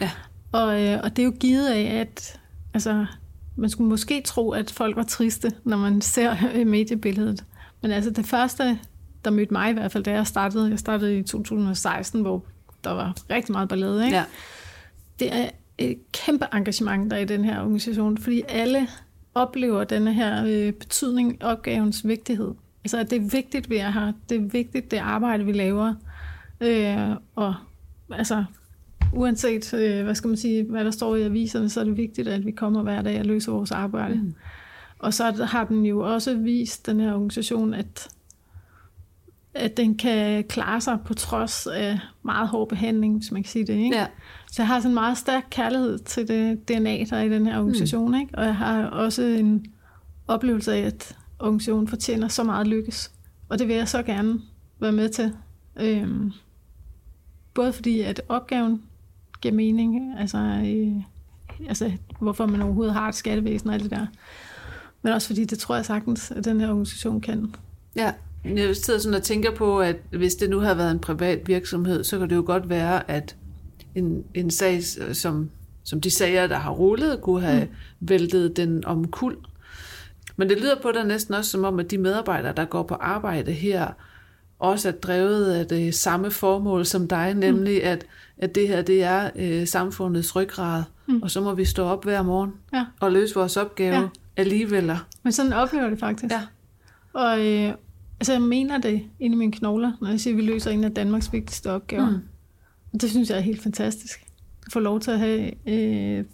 Ja. 0.00 0.10
Og, 0.52 0.82
øh, 0.82 1.00
og 1.02 1.16
det 1.16 1.22
er 1.22 1.26
jo 1.26 1.34
givet 1.40 1.68
af, 1.68 2.00
at 2.00 2.40
altså, 2.74 3.06
man 3.56 3.70
skulle 3.70 3.88
måske 3.88 4.22
tro, 4.24 4.50
at 4.50 4.70
folk 4.70 4.96
var 4.96 5.02
triste, 5.02 5.52
når 5.64 5.76
man 5.76 6.00
ser 6.14 6.64
mediebilledet. 6.64 7.44
Men 7.82 7.90
altså 7.90 8.10
det 8.10 8.26
første, 8.26 8.78
der 9.24 9.30
mødte 9.30 9.52
mig 9.52 9.70
i 9.70 9.72
hvert 9.72 9.92
fald, 9.92 10.04
da 10.04 10.12
jeg 10.12 10.26
startede, 10.26 10.70
jeg 10.70 10.78
startede 10.78 11.18
i 11.18 11.22
2016, 11.22 12.22
hvor 12.22 12.44
der 12.84 12.90
var 12.90 13.16
rigtig 13.30 13.52
meget 13.52 13.68
ballade, 13.68 14.04
ikke? 14.04 14.16
ja. 14.16 14.24
det 15.18 15.34
er 15.34 15.48
et 15.78 15.98
kæmpe 16.12 16.46
engagement, 16.52 17.10
der 17.10 17.16
er 17.16 17.20
i 17.20 17.24
den 17.24 17.44
her 17.44 17.60
organisation, 17.60 18.18
fordi 18.18 18.42
alle 18.48 18.88
oplever 19.34 19.84
denne 19.84 20.14
her 20.14 20.44
øh, 20.46 20.72
betydning, 20.72 21.44
opgavens 21.44 22.06
vigtighed. 22.06 22.54
Altså, 22.84 22.98
at 22.98 23.10
det 23.10 23.16
er 23.16 23.30
vigtigt, 23.30 23.70
vi 23.70 23.76
er 23.76 23.90
her. 23.90 24.12
Det 24.28 24.36
er 24.36 24.40
vigtigt, 24.40 24.90
det 24.90 24.96
arbejde, 24.96 25.44
vi 25.44 25.52
laver. 25.52 25.94
Øh, 26.60 27.16
og 27.34 27.54
altså, 28.10 28.44
uanset, 29.12 29.74
øh, 29.74 30.04
hvad 30.04 30.14
skal 30.14 30.28
man 30.28 30.36
sige, 30.36 30.62
hvad 30.62 30.84
der 30.84 30.90
står 30.90 31.16
i 31.16 31.22
aviserne, 31.22 31.68
så 31.68 31.80
er 31.80 31.84
det 31.84 31.96
vigtigt, 31.96 32.28
at 32.28 32.46
vi 32.46 32.50
kommer 32.50 32.82
hver 32.82 33.02
dag 33.02 33.18
og 33.18 33.26
løser 33.26 33.52
vores 33.52 33.70
arbejde. 33.70 34.14
Mm. 34.14 34.34
Og 34.98 35.14
så 35.14 35.44
har 35.44 35.64
den 35.64 35.86
jo 35.86 36.14
også 36.14 36.34
vist, 36.34 36.86
den 36.86 37.00
her 37.00 37.12
organisation, 37.12 37.74
at 37.74 38.08
at 39.54 39.76
den 39.76 39.96
kan 39.96 40.44
klare 40.44 40.80
sig 40.80 40.98
på 41.04 41.14
trods 41.14 41.66
af 41.66 41.98
meget 42.22 42.48
hård 42.48 42.68
behandling, 42.68 43.16
hvis 43.16 43.32
man 43.32 43.42
kan 43.42 43.50
sige 43.50 43.66
det. 43.66 43.74
Ikke? 43.74 43.96
ja. 43.96 44.06
Så 44.52 44.62
jeg 44.62 44.66
har 44.66 44.80
sådan 44.80 44.90
en 44.90 44.94
meget 44.94 45.18
stærk 45.18 45.46
kærlighed 45.50 45.98
til 45.98 46.28
det 46.28 46.68
DNA, 46.68 47.04
der 47.10 47.16
er 47.16 47.22
i 47.22 47.28
den 47.28 47.46
her 47.46 47.58
organisation. 47.58 48.08
Mm. 48.08 48.20
Ikke? 48.20 48.34
Og 48.34 48.44
jeg 48.44 48.56
har 48.56 48.86
også 48.86 49.22
en 49.22 49.66
oplevelse 50.28 50.74
af, 50.74 50.80
at 50.80 51.16
organisationen 51.38 51.88
fortjener 51.88 52.28
så 52.28 52.42
meget 52.42 52.66
lykkes. 52.66 53.12
Og 53.48 53.58
det 53.58 53.68
vil 53.68 53.76
jeg 53.76 53.88
så 53.88 54.02
gerne 54.02 54.40
være 54.80 54.92
med 54.92 55.08
til. 55.08 55.32
Øhm, 55.76 56.32
både 57.54 57.72
fordi, 57.72 58.00
at 58.00 58.20
opgaven 58.28 58.82
giver 59.40 59.54
mening, 59.54 60.18
altså, 60.18 60.38
øh, 60.38 61.02
altså 61.68 61.92
hvorfor 62.20 62.46
man 62.46 62.62
overhovedet 62.62 62.94
har 62.94 63.08
et 63.08 63.14
skattevæsen 63.14 63.68
og 63.68 63.74
alt 63.74 63.82
det 63.82 63.90
der. 63.90 64.06
Men 65.02 65.12
også 65.12 65.26
fordi, 65.26 65.44
det 65.44 65.58
tror 65.58 65.74
jeg 65.74 65.86
sagtens, 65.86 66.30
at 66.30 66.44
den 66.44 66.60
her 66.60 66.68
organisation 66.68 67.20
kan. 67.20 67.54
Ja, 67.96 68.12
jeg 68.44 68.76
sidder 68.76 69.00
sådan 69.00 69.16
og 69.16 69.22
tænker 69.22 69.50
på, 69.50 69.80
at 69.80 69.96
hvis 70.10 70.34
det 70.34 70.50
nu 70.50 70.60
havde 70.60 70.78
været 70.78 70.90
en 70.90 70.98
privat 70.98 71.48
virksomhed, 71.48 72.04
så 72.04 72.18
kan 72.18 72.30
det 72.30 72.36
jo 72.36 72.42
godt 72.46 72.68
være, 72.68 73.10
at 73.10 73.36
en, 73.94 74.24
en 74.34 74.50
sag, 74.50 74.82
som, 75.12 75.50
som 75.84 76.00
de 76.00 76.10
sager, 76.10 76.46
der 76.46 76.56
har 76.56 76.70
rullet, 76.70 77.20
kunne 77.20 77.40
have 77.40 77.64
mm. 77.64 78.08
væltet 78.08 78.56
den 78.56 78.84
omkuld. 78.84 79.38
Men 80.36 80.48
det 80.48 80.60
lyder 80.60 80.80
på 80.82 80.92
dig 80.92 81.04
næsten 81.06 81.34
også 81.34 81.50
som 81.50 81.64
om, 81.64 81.78
at 81.78 81.90
de 81.90 81.98
medarbejdere, 81.98 82.52
der 82.56 82.64
går 82.64 82.82
på 82.82 82.94
arbejde 82.94 83.52
her, 83.52 83.86
også 84.58 84.88
er 84.88 84.92
drevet 84.92 85.52
af 85.52 85.66
det 85.66 85.94
samme 85.94 86.30
formål 86.30 86.86
som 86.86 87.08
dig, 87.08 87.34
nemlig 87.34 87.80
mm. 87.82 87.88
at, 87.88 88.06
at 88.38 88.54
det 88.54 88.68
her 88.68 88.82
det 88.82 89.02
er 89.02 89.30
øh, 89.36 89.66
samfundets 89.66 90.36
ryggrad, 90.36 90.82
mm. 91.06 91.22
og 91.22 91.30
så 91.30 91.40
må 91.40 91.54
vi 91.54 91.64
stå 91.64 91.84
op 91.84 92.04
hver 92.04 92.22
morgen 92.22 92.52
Ja. 92.74 92.86
og 93.00 93.12
løse 93.12 93.34
vores 93.34 93.56
opgave 93.56 93.94
ja. 93.94 94.08
Alligevel. 94.36 94.92
Men 95.22 95.32
sådan 95.32 95.52
oplever 95.52 95.90
det 95.90 95.98
faktisk. 95.98 96.32
Ja. 96.32 96.40
Og 97.12 97.46
øh, 97.46 97.72
altså, 98.22 98.32
jeg 98.32 98.42
mener 98.42 98.78
det 98.78 99.02
inde 99.20 99.34
i 99.34 99.38
mine 99.38 99.52
knogler, 99.52 99.92
når 100.00 100.08
jeg 100.08 100.20
siger, 100.20 100.34
at 100.34 100.36
vi 100.38 100.42
løser 100.42 100.70
en 100.70 100.84
af 100.84 100.94
Danmarks 100.94 101.32
vigtigste 101.32 101.70
opgaver. 101.70 102.10
Mm. 102.10 102.16
Og 102.94 103.00
det 103.00 103.10
synes 103.10 103.30
jeg 103.30 103.36
er 103.38 103.42
helt 103.42 103.62
fantastisk. 103.62 104.24
At 104.66 104.72
få 104.72 104.80
lov 104.80 105.00
til 105.00 105.10
at 105.10 105.18
have 105.18 105.50
øh, 105.68 106.24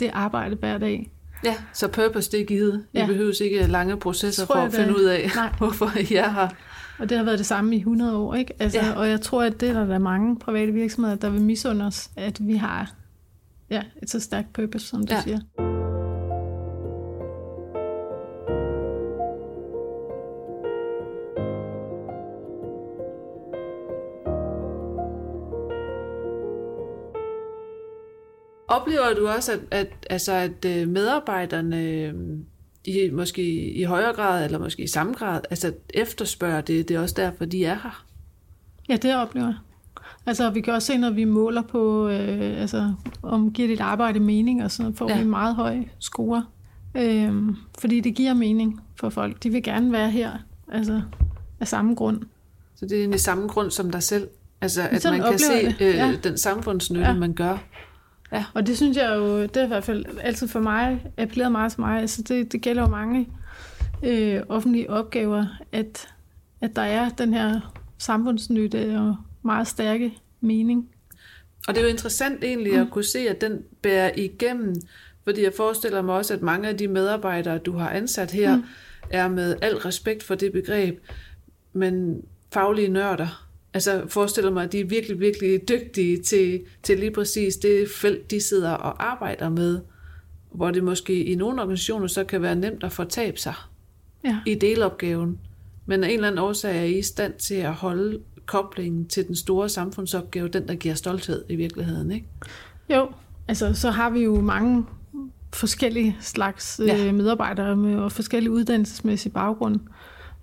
det 0.00 0.10
arbejde 0.12 0.56
hver 0.56 0.78
dag. 0.78 1.10
Ja, 1.44 1.54
så 1.72 1.88
purpose 1.88 2.30
det 2.32 2.40
er 2.40 2.44
givet. 2.44 2.84
I 2.92 2.98
Ja. 2.98 3.06
behøves 3.06 3.40
ikke 3.40 3.66
lange 3.66 3.96
processer 3.96 4.46
for 4.46 4.56
jeg, 4.56 4.66
at 4.66 4.72
finde 4.72 4.88
det- 4.88 4.94
ud 4.96 5.04
af, 5.04 5.30
Nej. 5.36 5.52
hvorfor 5.58 5.90
I 6.10 6.14
er 6.14 6.30
her. 6.30 6.48
Og 6.98 7.08
det 7.08 7.16
har 7.16 7.24
været 7.24 7.38
det 7.38 7.46
samme 7.46 7.74
i 7.76 7.78
100 7.78 8.16
år, 8.16 8.34
ikke? 8.34 8.54
Altså, 8.62 8.78
Ja. 8.78 8.92
Og 8.92 9.08
jeg 9.08 9.20
tror, 9.20 9.42
at 9.42 9.60
det 9.60 9.68
er 9.68 9.72
der, 9.84 9.94
er 9.94 9.98
mange 9.98 10.36
private 10.38 10.72
virksomheder, 10.72 11.16
der 11.16 11.30
vil 11.30 11.40
misunde 11.42 11.84
os, 11.84 12.10
at 12.16 12.46
vi 12.46 12.56
har 12.56 12.92
ja, 13.70 13.82
et 14.02 14.10
så 14.10 14.20
stærkt 14.20 14.52
purpose, 14.52 14.86
som 14.86 15.06
du 15.06 15.14
ja. 15.14 15.22
siger. 15.22 15.71
Oplever 28.72 29.14
du 29.16 29.28
også, 29.28 29.52
at, 29.52 29.60
at, 29.70 29.88
altså, 30.10 30.32
at 30.32 30.64
øh, 30.66 30.88
medarbejderne 30.88 31.82
øh, 31.82 32.14
i, 32.84 33.10
måske 33.12 33.72
i 33.72 33.82
højere 33.82 34.12
grad, 34.14 34.44
eller 34.44 34.58
måske 34.58 34.82
i 34.82 34.86
samme 34.86 35.12
grad, 35.14 35.40
altså 35.50 35.72
efterspørger 35.94 36.60
det, 36.60 36.88
det 36.88 36.96
er 36.96 37.00
også 37.00 37.14
derfor, 37.18 37.44
de 37.44 37.64
er 37.64 37.74
her? 37.82 38.04
Ja, 38.88 38.96
det 38.96 39.16
oplever 39.16 39.46
jeg. 39.46 39.54
Altså, 40.26 40.50
vi 40.50 40.60
kan 40.60 40.74
også 40.74 40.86
se, 40.86 40.98
når 40.98 41.10
vi 41.10 41.24
måler 41.24 41.62
på, 41.62 42.08
øh, 42.08 42.60
altså, 42.60 42.92
om 43.22 43.52
giver 43.52 43.68
dit 43.68 43.80
arbejde 43.80 44.20
mening, 44.20 44.64
og 44.64 44.70
så 44.70 44.92
får 44.96 45.10
Ja. 45.10 45.18
vi 45.18 45.24
meget 45.26 45.54
høj 45.54 45.76
score. 45.98 46.44
Øhm, 46.96 47.56
fordi 47.80 48.00
det 48.00 48.14
giver 48.14 48.34
mening 48.34 48.80
for 49.00 49.08
folk. 49.08 49.42
De 49.42 49.50
vil 49.50 49.62
gerne 49.62 49.92
være 49.92 50.10
her, 50.10 50.30
altså 50.72 51.02
af 51.60 51.68
samme 51.68 51.94
grund. 51.94 52.22
Så 52.76 52.86
det 52.86 52.92
er 52.92 53.00
egentlig 53.00 53.20
samme 53.20 53.48
grund 53.48 53.70
som 53.70 53.90
dig 53.90 54.02
selv? 54.02 54.28
Altså, 54.60 54.82
at 54.90 55.02
sådan 55.02 55.20
man 55.20 55.30
kan 55.30 55.38
se 55.38 55.74
øh, 55.80 55.94
Ja. 55.94 56.12
den 56.24 56.38
samfundsnytte. 56.38 57.06
Ja. 57.06 57.14
man 57.14 57.32
gør. 57.32 57.58
Og 58.54 58.66
det 58.66 58.76
synes 58.76 58.96
jeg 58.96 59.14
jo, 59.16 59.42
det 59.42 59.56
er 59.56 59.64
i 59.64 59.68
hvert 59.68 59.84
fald 59.84 60.04
altid 60.20 60.48
for 60.48 60.60
mig, 60.60 61.12
appelleret 61.16 61.52
meget 61.52 61.72
til 61.72 61.80
mig. 61.80 62.00
Altså 62.00 62.22
det, 62.22 62.52
det 62.52 62.62
gælder 62.62 62.82
jo 62.82 62.88
mange 62.88 63.28
øh, 64.02 64.42
offentlige 64.48 64.90
opgaver, 64.90 65.46
at, 65.72 66.08
at 66.60 66.76
der 66.76 66.82
er 66.82 67.08
den 67.08 67.34
her 67.34 67.74
samfundsnytte 67.98 68.98
og 68.98 69.16
meget 69.42 69.68
stærke 69.68 70.14
mening. 70.40 70.88
Og 71.68 71.74
det 71.74 71.80
er 71.80 71.84
jo 71.84 71.90
interessant 71.90 72.44
egentlig 72.44 72.74
at 72.74 72.90
kunne 72.90 73.04
se, 73.04 73.18
at 73.18 73.40
den 73.40 73.62
bærer 73.82 74.10
igennem, 74.16 74.74
fordi 75.24 75.42
jeg 75.42 75.52
forestiller 75.56 76.02
mig 76.02 76.14
også, 76.14 76.34
at 76.34 76.42
mange 76.42 76.68
af 76.68 76.78
de 76.78 76.88
medarbejdere, 76.88 77.58
du 77.58 77.72
har 77.72 77.90
ansat 77.90 78.30
her, 78.30 78.56
mm. 78.56 78.64
er 79.10 79.28
med 79.28 79.56
al 79.62 79.76
respekt 79.76 80.22
for 80.22 80.34
det 80.34 80.52
begreb, 80.52 81.00
men 81.72 82.22
faglige 82.52 82.88
nørder. 82.88 83.48
Altså 83.74 84.02
forestiller 84.08 84.50
mig, 84.50 84.64
at 84.64 84.72
de 84.72 84.80
er 84.80 84.84
virkelig, 84.84 85.20
virkelig 85.20 85.68
dygtige 85.68 86.22
til, 86.22 86.60
til 86.82 86.98
lige 86.98 87.10
præcis 87.10 87.56
det 87.56 87.88
felt, 87.96 88.30
de 88.30 88.40
sidder 88.40 88.70
og 88.70 89.04
arbejder 89.10 89.48
med, 89.48 89.80
hvor 90.54 90.70
det 90.70 90.84
måske 90.84 91.24
i 91.24 91.34
nogle 91.34 91.60
organisationer 91.62 92.06
så 92.06 92.24
kan 92.24 92.42
være 92.42 92.54
nemt 92.56 92.84
at 92.84 92.92
fortabe 92.92 93.38
sig 93.38 93.54
Ja. 94.24 94.38
i 94.46 94.54
delopgaven. 94.54 95.38
Men 95.86 96.04
af 96.04 96.08
en 96.08 96.14
eller 96.14 96.26
anden 96.26 96.38
årsag 96.38 96.78
er 96.78 96.82
I 96.82 96.98
i 96.98 97.02
stand 97.02 97.32
til 97.34 97.54
at 97.54 97.72
holde 97.72 98.18
koblingen 98.46 99.06
til 99.06 99.26
den 99.26 99.36
store 99.36 99.68
samfundsopgave, 99.68 100.48
den 100.48 100.68
der 100.68 100.74
giver 100.74 100.94
stolthed 100.94 101.44
i 101.48 101.56
virkeligheden, 101.56 102.10
ikke? 102.10 102.26
Jo, 102.90 103.08
altså 103.48 103.74
så 103.74 103.90
har 103.90 104.10
vi 104.10 104.20
jo 104.20 104.40
mange 104.40 104.84
forskellige 105.54 106.16
slags 106.20 106.80
Ja. 106.86 107.06
øh, 107.06 107.14
medarbejdere 107.14 107.76
med 107.76 107.96
og 107.98 108.12
forskellige 108.12 108.50
uddannelsesmæssige 108.52 109.32
baggrund. 109.32 109.80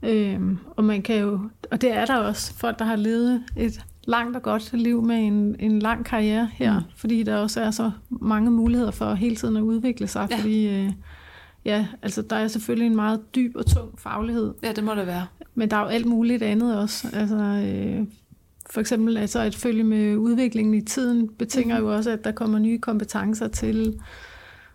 Øhm, 0.04 0.58
og 0.76 0.84
man 0.84 1.02
kan 1.02 1.20
jo, 1.20 1.40
og 1.72 1.82
det 1.82 1.92
er 1.92 2.06
der 2.06 2.18
også 2.18 2.54
folk, 2.54 2.80
der 2.80 2.86
har 2.86 2.96
levet 2.96 3.44
et 3.58 3.82
langt 4.04 4.36
og 4.36 4.42
godt 4.44 4.74
liv 4.74 5.04
med 5.04 5.16
en, 5.28 5.56
en 5.60 5.80
lang 5.80 6.06
karriere 6.06 6.50
her, 6.54 6.74
Mm. 6.74 6.78
mm. 6.80 6.92
fordi 6.96 7.24
der 7.24 7.36
også 7.36 7.62
er 7.62 7.72
så 7.72 7.92
mange 8.10 8.52
muligheder 8.52 8.92
for 8.92 9.14
hele 9.14 9.36
tiden 9.36 9.58
at 9.58 9.62
udvikle 9.62 10.08
sig, 10.08 10.28
Ja. 10.32 10.38
fordi 10.38 10.68
øh, 10.68 10.92
ja, 11.66 11.88
altså 12.02 12.22
der 12.22 12.36
er 12.36 12.48
selvfølgelig 12.48 12.88
en 12.88 12.96
meget 12.96 13.36
dyb 13.36 13.56
og 13.56 13.66
tung 13.66 14.00
faglighed, 14.00 14.54
Ja, 14.64 14.72
det 14.72 14.84
må 14.84 14.96
det 14.96 15.08
være. 15.08 15.26
men 15.56 15.72
der 15.72 15.78
er 15.78 15.82
jo 15.82 15.88
alt 15.88 16.06
muligt 16.06 16.44
andet 16.44 16.78
også. 16.78 17.08
Altså, 17.14 17.36
øh, 17.36 18.08
for 18.70 18.80
eksempel 18.82 19.18
altså 19.18 19.40
at 19.40 19.56
følge 19.56 19.84
med 19.84 20.16
udviklingen 20.18 20.74
i 20.74 20.82
tiden 20.82 21.30
betinger 21.30 21.80
Mhm. 21.80 21.88
jo 21.88 21.96
også, 21.96 22.10
at 22.12 22.24
der 22.24 22.32
kommer 22.32 22.60
nye 22.60 22.78
kompetencer 22.80 23.48
til. 23.48 24.00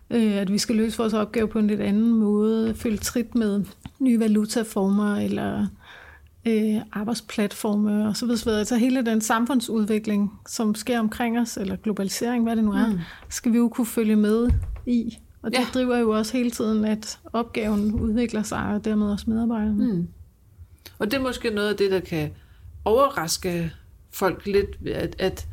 Øh, 0.09 0.37
at 0.37 0.51
vi 0.51 0.57
skal 0.57 0.75
løse 0.75 0.97
vores 0.97 1.13
opgave 1.13 1.47
på 1.47 1.59
en 1.59 1.67
lidt 1.67 1.81
anden 1.81 2.09
måde, 2.09 2.75
følge 2.75 2.97
trit 2.97 3.35
med 3.35 3.65
nye 3.99 4.19
valutaformer 4.19 5.15
eller 5.15 5.67
øh, 6.45 6.81
arbejdsplatforme 6.91 8.07
og 8.07 8.17
så 8.17 8.25
videre. 8.25 8.59
Altså 8.59 8.75
hele 8.75 9.05
den 9.05 9.21
samfundsudvikling, 9.21 10.39
som 10.47 10.75
sker 10.75 10.99
omkring 10.99 11.39
os, 11.39 11.57
eller 11.57 11.75
globalisering, 11.75 12.43
hvad 12.43 12.55
det 12.55 12.63
nu 12.63 12.71
er, 12.71 12.87
mm. 12.87 12.99
skal 13.29 13.51
vi 13.51 13.57
jo 13.57 13.69
kunne 13.69 13.87
følge 13.87 14.15
med 14.15 14.49
i. 14.85 15.17
Og 15.41 15.51
det 15.51 15.59
ja. 15.59 15.65
driver 15.73 15.97
jo 15.97 16.09
også 16.09 16.37
hele 16.37 16.51
tiden, 16.51 16.85
at 16.85 17.19
opgaven 17.33 17.93
udvikler 17.93 18.43
sig, 18.43 18.65
og 18.65 18.85
dermed 18.85 19.07
også 19.07 19.25
medarbejderne. 19.29 19.93
Mm. 19.93 20.07
Og 20.99 21.11
det 21.11 21.17
er 21.17 21.21
måske 21.21 21.49
noget 21.49 21.69
af 21.69 21.75
det, 21.75 21.91
der 21.91 21.99
kan 21.99 22.29
overraske 22.85 23.71
folk 24.11 24.45
lidt, 24.45 24.87
at, 24.87 25.15
at, 25.19 25.47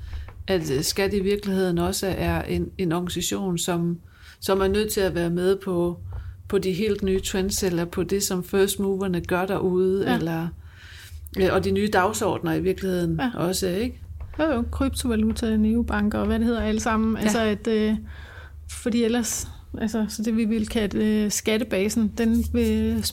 at 0.46 0.84
Skat 0.84 1.14
i 1.14 1.20
virkeligheden 1.20 1.78
også 1.78 2.06
er 2.06 2.42
en, 2.42 2.70
en 2.78 2.92
organisation, 2.92 3.58
som, 3.58 3.98
som 4.42 4.60
er 4.60 4.68
nødt 4.68 4.92
til 4.92 5.00
at 5.00 5.14
være 5.14 5.30
med 5.30 5.56
på, 5.56 6.00
på 6.48 6.58
de 6.58 6.72
helt 6.72 7.02
nye 7.02 7.20
trends, 7.20 7.62
eller 7.62 7.84
på 7.84 8.02
det, 8.02 8.22
som 8.22 8.44
first 8.44 8.80
moverne 8.80 9.20
gør 9.20 9.46
derude, 9.46 10.10
ja. 10.10 10.18
eller, 10.18 10.48
og 11.52 11.64
de 11.64 11.70
nye 11.70 11.88
dagsordner 11.92 12.52
i 12.52 12.60
virkeligheden 12.60 13.20
ja. 13.20 13.30
også, 13.34 13.68
ikke? 13.68 14.02
Jo, 14.38 14.44
jo, 14.44 14.64
kryptovaluta, 14.70 15.56
neobanker 15.56 16.18
og 16.18 16.26
hvad 16.26 16.38
det 16.38 16.46
hedder 16.46 16.60
alle 16.60 16.80
sammen. 16.80 17.16
Ja. 17.16 17.22
Altså, 17.22 17.40
at, 17.40 17.66
øh, 17.66 17.96
fordi 18.70 19.04
ellers, 19.04 19.48
altså, 19.78 20.06
så 20.08 20.22
det 20.22 20.36
vi 20.36 20.44
vil 20.44 20.68
kalde 20.68 21.04
øh, 21.04 21.30
skattebasen, 21.30 22.12
den 22.18 22.44
vil 22.52 23.04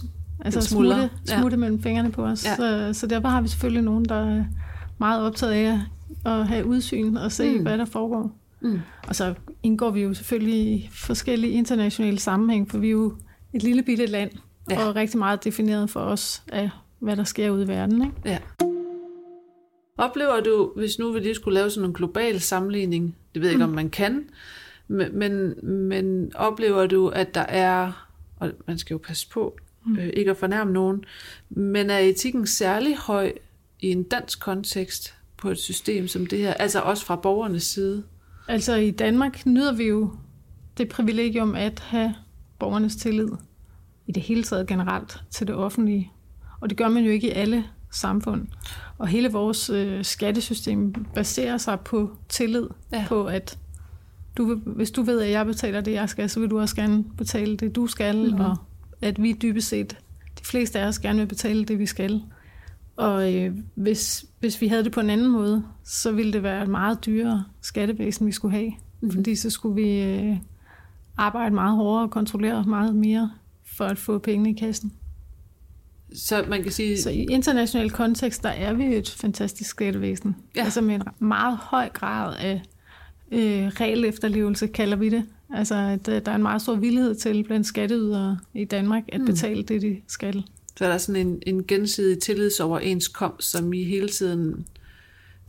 altså 0.45 0.61
smutte, 0.61 1.09
smutte 1.25 1.55
ja. 1.55 1.59
mellem 1.59 1.83
fingrene 1.83 2.11
på 2.11 2.25
os. 2.25 2.45
Ja. 2.45 2.55
Så, 2.55 2.99
så 2.99 3.07
derfor 3.07 3.27
har 3.27 3.41
vi 3.41 3.47
selvfølgelig 3.47 3.83
nogen, 3.83 4.05
der 4.05 4.15
er 4.15 4.43
meget 4.97 5.21
optaget 5.21 5.53
af 5.53 5.79
at 6.25 6.47
have 6.47 6.65
udsyn 6.65 7.15
og 7.15 7.31
se, 7.31 7.57
mm. 7.57 7.61
hvad 7.61 7.77
der 7.77 7.85
foregår. 7.85 8.38
Mm. 8.61 8.79
Og 9.07 9.15
så 9.15 9.33
indgår 9.63 9.91
vi 9.91 10.01
jo 10.01 10.13
selvfølgelig 10.13 10.59
i 10.59 10.89
forskellige 10.91 11.53
internationale 11.53 12.19
sammenhæng, 12.19 12.71
for 12.71 12.77
vi 12.77 12.87
er 12.87 12.91
jo 12.91 13.15
et 13.53 13.63
lille 13.63 13.83
bitte 13.83 14.05
land, 14.05 14.31
ja. 14.69 14.87
og 14.87 14.95
rigtig 14.95 15.19
meget 15.19 15.43
defineret 15.43 15.89
for 15.89 15.99
os 15.99 16.43
af, 16.47 16.69
hvad 16.99 17.17
der 17.17 17.23
sker 17.23 17.49
ude 17.49 17.63
i 17.63 17.67
verden. 17.67 18.01
Ikke? 18.01 18.15
Ja. 18.25 18.37
Oplever 19.97 20.39
du, 20.39 20.71
hvis 20.75 20.99
nu 20.99 21.11
vi 21.11 21.19
lige 21.19 21.35
skulle 21.35 21.55
lave 21.55 21.69
sådan 21.69 21.89
en 21.89 21.93
global 21.93 22.39
sammenligning, 22.39 23.15
det 23.33 23.41
ved 23.41 23.49
jeg 23.49 23.53
ikke, 23.53 23.65
mm. 23.65 23.71
om 23.71 23.75
man 23.75 23.89
kan, 23.89 24.29
men, 24.87 25.55
men 25.63 26.31
oplever 26.35 26.87
du, 26.87 27.07
at 27.07 27.35
der 27.35 27.41
er, 27.41 28.07
og 28.37 28.51
man 28.67 28.77
skal 28.77 28.93
jo 28.93 28.97
passe 28.97 29.29
på, 29.29 29.57
mm. 29.85 29.97
øh, 29.97 30.09
ikke 30.13 30.31
at 30.31 30.37
fornærme 30.37 30.73
nogen, 30.73 31.03
men 31.49 31.89
er 31.89 31.99
etikken 31.99 32.47
særlig 32.47 32.97
høj 32.97 33.33
i 33.79 33.91
en 33.91 34.03
dansk 34.03 34.39
kontekst 34.39 35.15
på 35.37 35.49
et 35.49 35.57
system 35.57 36.07
som 36.07 36.25
det 36.25 36.39
her, 36.39 36.53
altså 36.53 36.79
også 36.79 37.05
fra 37.05 37.15
borgernes 37.15 37.63
side? 37.63 38.03
Altså 38.49 38.75
i 38.75 38.91
Danmark 38.91 39.45
nyder 39.45 39.73
vi 39.73 39.83
jo 39.83 40.13
det 40.77 40.89
privilegium 40.89 41.55
at 41.55 41.79
have 41.79 42.15
borgernes 42.59 42.95
tillid 42.95 43.29
i 44.07 44.11
det 44.11 44.23
hele 44.23 44.43
taget 44.43 44.67
generelt 44.67 45.17
til 45.31 45.47
det 45.47 45.55
offentlige. 45.55 46.11
Og 46.59 46.69
det 46.69 46.77
gør 46.77 46.87
man 46.87 47.03
jo 47.03 47.11
ikke 47.11 47.27
i 47.27 47.31
alle 47.31 47.63
samfund. 47.91 48.47
Og 48.97 49.07
hele 49.07 49.31
vores 49.31 49.69
øh, 49.69 50.05
skattesystem 50.05 50.93
baserer 50.93 51.57
sig 51.57 51.79
på 51.79 52.17
tillid, 52.29 52.67
ja. 52.91 53.05
på 53.07 53.25
at 53.25 53.57
du, 54.37 54.55
hvis 54.55 54.91
du 54.91 55.01
ved, 55.01 55.21
at 55.21 55.31
jeg 55.31 55.45
betaler 55.45 55.81
det, 55.81 55.91
jeg 55.91 56.09
skal, 56.09 56.29
så 56.29 56.39
vil 56.39 56.49
du 56.49 56.59
også 56.59 56.75
gerne 56.75 57.03
betale 57.03 57.57
det, 57.57 57.75
du 57.75 57.87
skal, 57.87 58.17
mm-hmm. 58.17 58.45
og 58.45 58.57
at 59.01 59.21
vi 59.21 59.33
dybest 59.41 59.67
set, 59.67 59.97
de 60.39 60.45
fleste 60.45 60.79
af 60.79 60.87
os 60.87 60.99
gerne 60.99 61.19
vil 61.19 61.27
betale 61.27 61.65
det, 61.65 61.79
vi 61.79 61.85
skal. 61.85 62.21
Og 62.99 63.33
øh, 63.33 63.57
hvis, 63.75 64.25
hvis 64.39 64.61
vi 64.61 64.67
havde 64.67 64.83
det 64.83 64.91
på 64.91 64.99
en 64.99 65.09
anden 65.09 65.27
måde, 65.27 65.63
så 65.83 66.11
ville 66.11 66.33
det 66.33 66.43
være 66.43 66.63
et 66.63 66.69
meget 66.69 67.05
dyrere 67.05 67.43
skattevæsen, 67.61 68.27
vi 68.27 68.31
skulle 68.31 68.55
have. 68.55 68.69
Mm-hmm. 68.69 69.11
Fordi 69.11 69.35
så 69.35 69.49
skulle 69.49 69.75
vi 69.75 70.01
øh, 70.01 70.37
arbejde 71.17 71.55
meget 71.55 71.75
hårdere 71.75 72.03
og 72.03 72.11
kontrollere 72.11 72.63
meget 72.63 72.95
mere 72.95 73.31
for 73.65 73.85
at 73.85 73.97
få 73.97 74.17
pengene 74.17 74.49
i 74.49 74.53
kassen. 74.53 74.93
Så 76.13 76.45
man 76.47 76.63
kan 76.63 76.71
sige... 76.71 77.01
Så 77.01 77.09
i 77.09 77.25
international 77.29 77.91
kontekst, 77.91 78.43
der 78.43 78.49
er 78.49 78.73
vi 78.73 78.95
et 78.95 79.09
fantastisk 79.09 79.69
skattevæsen. 79.69 80.35
Ja. 80.55 80.63
Altså 80.63 80.81
med 80.81 80.95
en 80.95 81.03
meget 81.19 81.57
høj 81.57 81.89
grad 81.89 82.35
af 82.39 82.61
øh, 83.31 83.67
regel 83.67 84.05
efterlevelse, 84.05 84.67
kalder 84.67 84.97
vi 84.97 85.09
det. 85.09 85.25
Altså, 85.53 85.75
at 85.75 86.07
øh, 86.07 86.21
der 86.25 86.31
er 86.31 86.35
en 86.35 86.41
meget 86.41 86.61
stor 86.61 86.75
villighed 86.75 87.15
til 87.15 87.43
blandt 87.43 87.67
skatteydere 87.67 88.39
i 88.53 88.65
Danmark 88.65 89.03
at 89.07 89.19
mm. 89.19 89.25
betale 89.25 89.63
det, 89.63 89.81
de 89.81 89.97
skal. 90.07 90.43
Så 90.79 90.85
er 90.85 90.89
der 90.89 90.97
sådan 90.97 91.27
en, 91.27 91.41
en 91.47 91.67
gensidig 91.67 92.19
tillidsoverenskomst, 92.19 93.51
som 93.51 93.73
I 93.73 93.83
hele 93.83 94.09
tiden... 94.09 94.67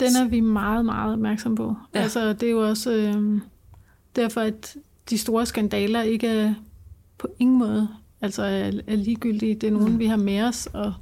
Den 0.01 0.17
er 0.17 0.29
vi 0.29 0.41
meget, 0.41 0.85
meget 0.85 1.13
opmærksom 1.13 1.55
på. 1.55 1.75
Ja. 1.95 2.01
Altså, 2.01 2.33
det 2.33 2.43
er 2.43 2.51
jo 2.51 2.69
også 2.69 2.93
øh, 2.93 3.41
derfor, 4.17 4.41
at 4.41 4.77
de 5.11 5.19
store 5.19 5.47
skandaler 5.47 6.03
ikke 6.03 6.27
er 6.27 6.55
på 7.19 7.29
ingen 7.39 7.59
måde 7.59 7.89
altså 8.21 8.43
er, 8.43 8.71
er 8.87 8.97
ligegyldige. 8.97 9.55
Det 9.55 9.67
er 9.67 9.71
nogen, 9.71 9.93
mm. 9.93 9.99
vi 9.99 10.07
har 10.07 10.17
med 10.17 10.43
os, 10.43 10.69
og 10.73 10.93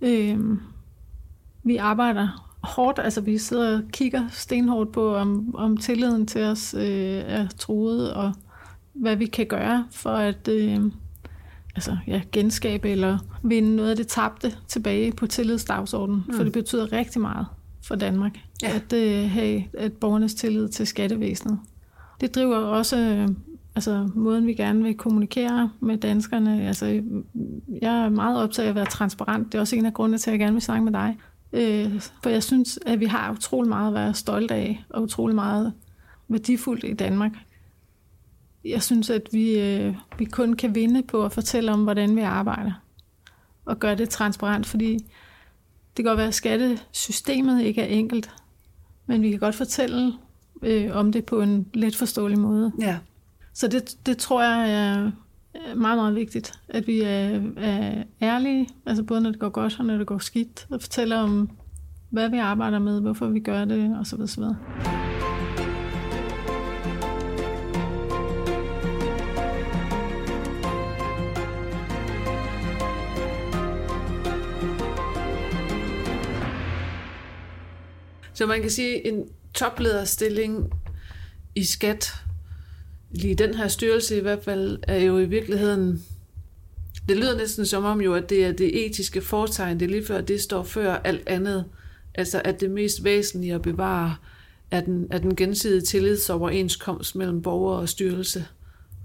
øh, 0.00 0.38
vi 1.62 1.76
arbejder 1.76 2.52
hårdt, 2.62 2.98
altså 2.98 3.20
vi 3.20 3.38
sidder 3.38 3.76
og 3.76 3.82
kigger 3.92 4.28
stenhårdt 4.30 4.92
på, 4.92 5.14
om, 5.14 5.54
om 5.54 5.76
tilliden 5.76 6.26
til 6.26 6.42
os 6.42 6.74
øh, 6.74 7.22
er 7.26 7.48
truet, 7.58 8.12
og 8.12 8.32
hvad 8.92 9.16
vi 9.16 9.26
kan 9.26 9.46
gøre 9.46 9.86
for 9.90 10.10
at 10.10 10.48
øh, 10.48 10.80
altså, 11.78 11.96
ja, 12.06 12.22
genskabe 12.32 12.90
eller 12.90 13.18
vinde 13.42 13.76
noget 13.76 13.90
af 13.90 13.96
det 13.96 14.06
tabte 14.06 14.54
tilbage 14.68 15.12
på 15.12 15.26
tillidsdagsordenen, 15.26 16.24
mm. 16.28 16.34
for 16.34 16.44
det 16.44 16.52
betyder 16.52 16.92
rigtig 16.92 17.20
meget 17.20 17.46
for 17.84 17.94
Danmark, 17.94 18.38
ja. 18.62 18.70
at 18.74 18.92
øh, 18.92 19.30
have 19.30 19.64
at 19.78 19.92
borgernes 19.92 20.34
tillid 20.34 20.68
til 20.68 20.86
skattevæsenet. 20.86 21.58
Det 22.20 22.34
driver 22.34 22.56
også 22.56 22.98
øh, 22.98 23.28
altså, 23.74 24.08
måden, 24.14 24.46
vi 24.46 24.54
gerne 24.54 24.82
vil 24.82 24.94
kommunikere 24.96 25.70
med 25.80 25.96
danskerne. 25.96 26.66
Altså, 26.66 27.02
jeg 27.82 28.04
er 28.04 28.08
meget 28.08 28.42
optaget 28.42 28.66
af 28.66 28.70
at 28.70 28.74
være 28.74 28.86
transparent. 28.86 29.52
Det 29.52 29.54
er 29.54 29.60
også 29.60 29.76
en 29.76 29.86
af 29.86 29.94
grundene 29.94 30.18
til, 30.18 30.30
at 30.30 30.32
jeg 30.32 30.40
gerne 30.40 30.52
vil 30.52 30.62
snakke 30.62 30.84
med 30.84 30.92
dig. 30.92 31.16
Øh, 31.52 32.00
for 32.22 32.30
jeg 32.30 32.42
synes, 32.42 32.78
at 32.86 33.00
vi 33.00 33.04
har 33.04 33.32
utrolig 33.32 33.68
meget 33.68 33.88
at 33.88 33.94
være 33.94 34.14
stolt 34.14 34.50
af, 34.50 34.84
og 34.90 35.02
utrolig 35.02 35.34
meget 35.34 35.72
værdifuldt 36.28 36.84
i 36.84 36.94
Danmark. 36.94 37.32
Jeg 38.64 38.82
synes, 38.82 39.10
at 39.10 39.22
vi, 39.32 39.60
øh, 39.60 39.94
vi 40.18 40.24
kun 40.24 40.52
kan 40.52 40.74
vinde 40.74 41.02
på 41.02 41.24
at 41.24 41.32
fortælle 41.32 41.72
om, 41.72 41.82
hvordan 41.82 42.16
vi 42.16 42.20
arbejder, 42.20 42.72
og 43.64 43.78
gøre 43.78 43.94
det 43.94 44.08
transparent, 44.08 44.66
fordi 44.66 44.92
det 44.92 46.04
kan 46.04 46.04
godt 46.04 46.18
være, 46.18 46.26
at 46.26 46.34
skattesystemet 46.34 47.62
ikke 47.62 47.82
er 47.82 47.86
enkelt, 47.86 48.30
men 49.06 49.22
vi 49.22 49.30
kan 49.30 49.38
godt 49.38 49.54
fortælle 49.54 50.12
øh, 50.62 50.96
om 50.96 51.12
det 51.12 51.24
på 51.24 51.40
en 51.40 51.66
let 51.74 51.96
forståelig 51.96 52.38
måde. 52.38 52.72
Ja. 52.80 52.98
Så 53.52 53.68
det, 53.68 53.96
det 54.06 54.18
tror 54.18 54.42
jeg 54.42 54.72
er 54.72 55.10
meget, 55.76 55.98
meget 55.98 56.14
vigtigt, 56.14 56.60
at 56.68 56.86
vi 56.86 57.00
er, 57.00 57.40
er 57.56 58.02
ærlige, 58.22 58.68
altså 58.86 59.02
både 59.02 59.20
når 59.20 59.30
det 59.30 59.40
går 59.40 59.48
godt 59.48 59.78
og 59.78 59.84
når 59.84 59.98
det 59.98 60.06
går 60.06 60.18
skidt, 60.18 60.66
og 60.70 60.80
fortæller 60.80 61.16
om, 61.16 61.50
hvad 62.10 62.28
vi 62.28 62.38
arbejder 62.38 62.78
med, 62.78 63.00
hvorfor 63.00 63.26
vi 63.26 63.40
gør 63.40 63.64
det, 63.64 63.96
osv. 64.00 64.20
osv. 64.20 64.42
Så 78.38 78.46
man 78.46 78.60
kan 78.60 78.70
sige, 78.70 79.06
en 79.06 79.24
toplederstilling 79.54 80.72
i 81.54 81.64
skat 81.64 82.14
lige 83.10 83.34
den 83.34 83.54
her 83.54 83.68
styrelse 83.68 84.18
i 84.18 84.20
hvert 84.20 84.44
fald, 84.44 84.78
er 84.82 84.98
jo 84.98 85.18
i 85.18 85.24
virkeligheden, 85.24 86.02
det 87.08 87.16
lyder 87.16 87.36
næsten 87.36 87.66
som 87.66 87.84
om 87.84 88.00
jo, 88.00 88.14
at 88.14 88.30
det 88.30 88.44
er 88.44 88.52
det 88.52 88.86
etiske 88.86 89.20
fortegn, 89.20 89.80
det 89.80 89.86
er 89.86 89.90
lige 89.90 90.06
før, 90.06 90.20
det 90.20 90.40
står 90.40 90.62
før 90.62 90.94
alt 90.94 91.28
andet. 91.28 91.64
Altså 92.14 92.42
at 92.44 92.60
det 92.60 92.70
mest 92.70 93.04
væsentlige 93.04 93.54
at 93.54 93.62
bevare 93.62 94.16
er 94.70 94.80
den, 94.80 95.06
er 95.10 95.18
den 95.18 95.36
gensidige 95.36 95.80
tillidsoverenskomst 95.80 97.16
mellem 97.16 97.42
borger 97.42 97.76
og 97.76 97.88
styrelse, 97.88 98.46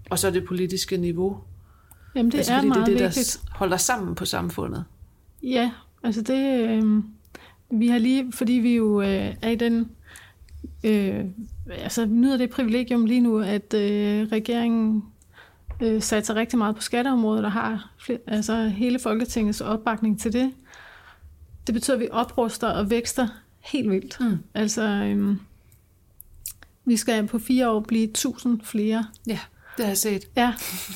og 0.09 0.19
så 0.19 0.31
det 0.31 0.45
politiske 0.45 0.97
niveau. 0.97 1.37
Jamen 2.15 2.31
det 2.31 2.37
altså, 2.37 2.53
er 2.53 2.61
meget 2.61 2.85
det 2.85 2.93
er 2.93 2.97
det, 2.97 3.05
vigtigt. 3.05 3.39
der 3.45 3.57
holder 3.57 3.77
sammen 3.77 4.15
på 4.15 4.25
samfundet. 4.25 4.85
Ja, 5.43 5.71
altså 6.03 6.21
det, 6.21 6.69
øh, 6.69 7.03
vi 7.79 7.87
har 7.87 7.97
lige, 7.97 8.31
fordi 8.31 8.53
vi 8.53 8.75
jo 8.75 9.01
øh, 9.01 9.35
er 9.41 9.49
i 9.49 9.55
den 9.55 9.91
øh, 10.83 11.25
altså, 11.69 12.05
nyder 12.05 12.37
det 12.37 12.49
privilegium 12.49 13.05
lige 13.05 13.21
nu, 13.21 13.39
at 13.39 13.73
øh, 13.73 14.27
regeringen 14.31 15.03
øh, 15.81 16.01
satser 16.01 16.35
rigtig 16.35 16.57
meget 16.57 16.75
på 16.75 16.81
skatteområdet 16.81 17.45
og 17.45 17.51
har 17.51 17.91
flere, 17.97 18.19
altså, 18.27 18.67
hele 18.67 18.99
Folketingets 18.99 19.61
opbakning 19.61 20.19
til 20.19 20.33
det. 20.33 20.51
Det 21.67 21.73
betyder, 21.73 21.95
at 21.97 22.01
vi 22.01 22.07
opruster 22.11 22.67
og 22.67 22.89
vækster 22.89 23.27
helt 23.59 23.91
vildt. 23.91 24.19
Mm. 24.19 24.37
Altså, 24.53 24.81
øh, 24.81 25.35
vi 26.85 26.97
skal 26.97 27.27
på 27.27 27.39
fire 27.39 27.69
år 27.69 27.79
blive 27.79 28.03
1000 28.03 28.61
flere. 28.61 29.05
Ja. 29.27 29.39
Det 29.77 29.85
har 29.85 29.89
jeg 29.89 29.97
set. 29.97 30.25
Ja, 30.37 30.53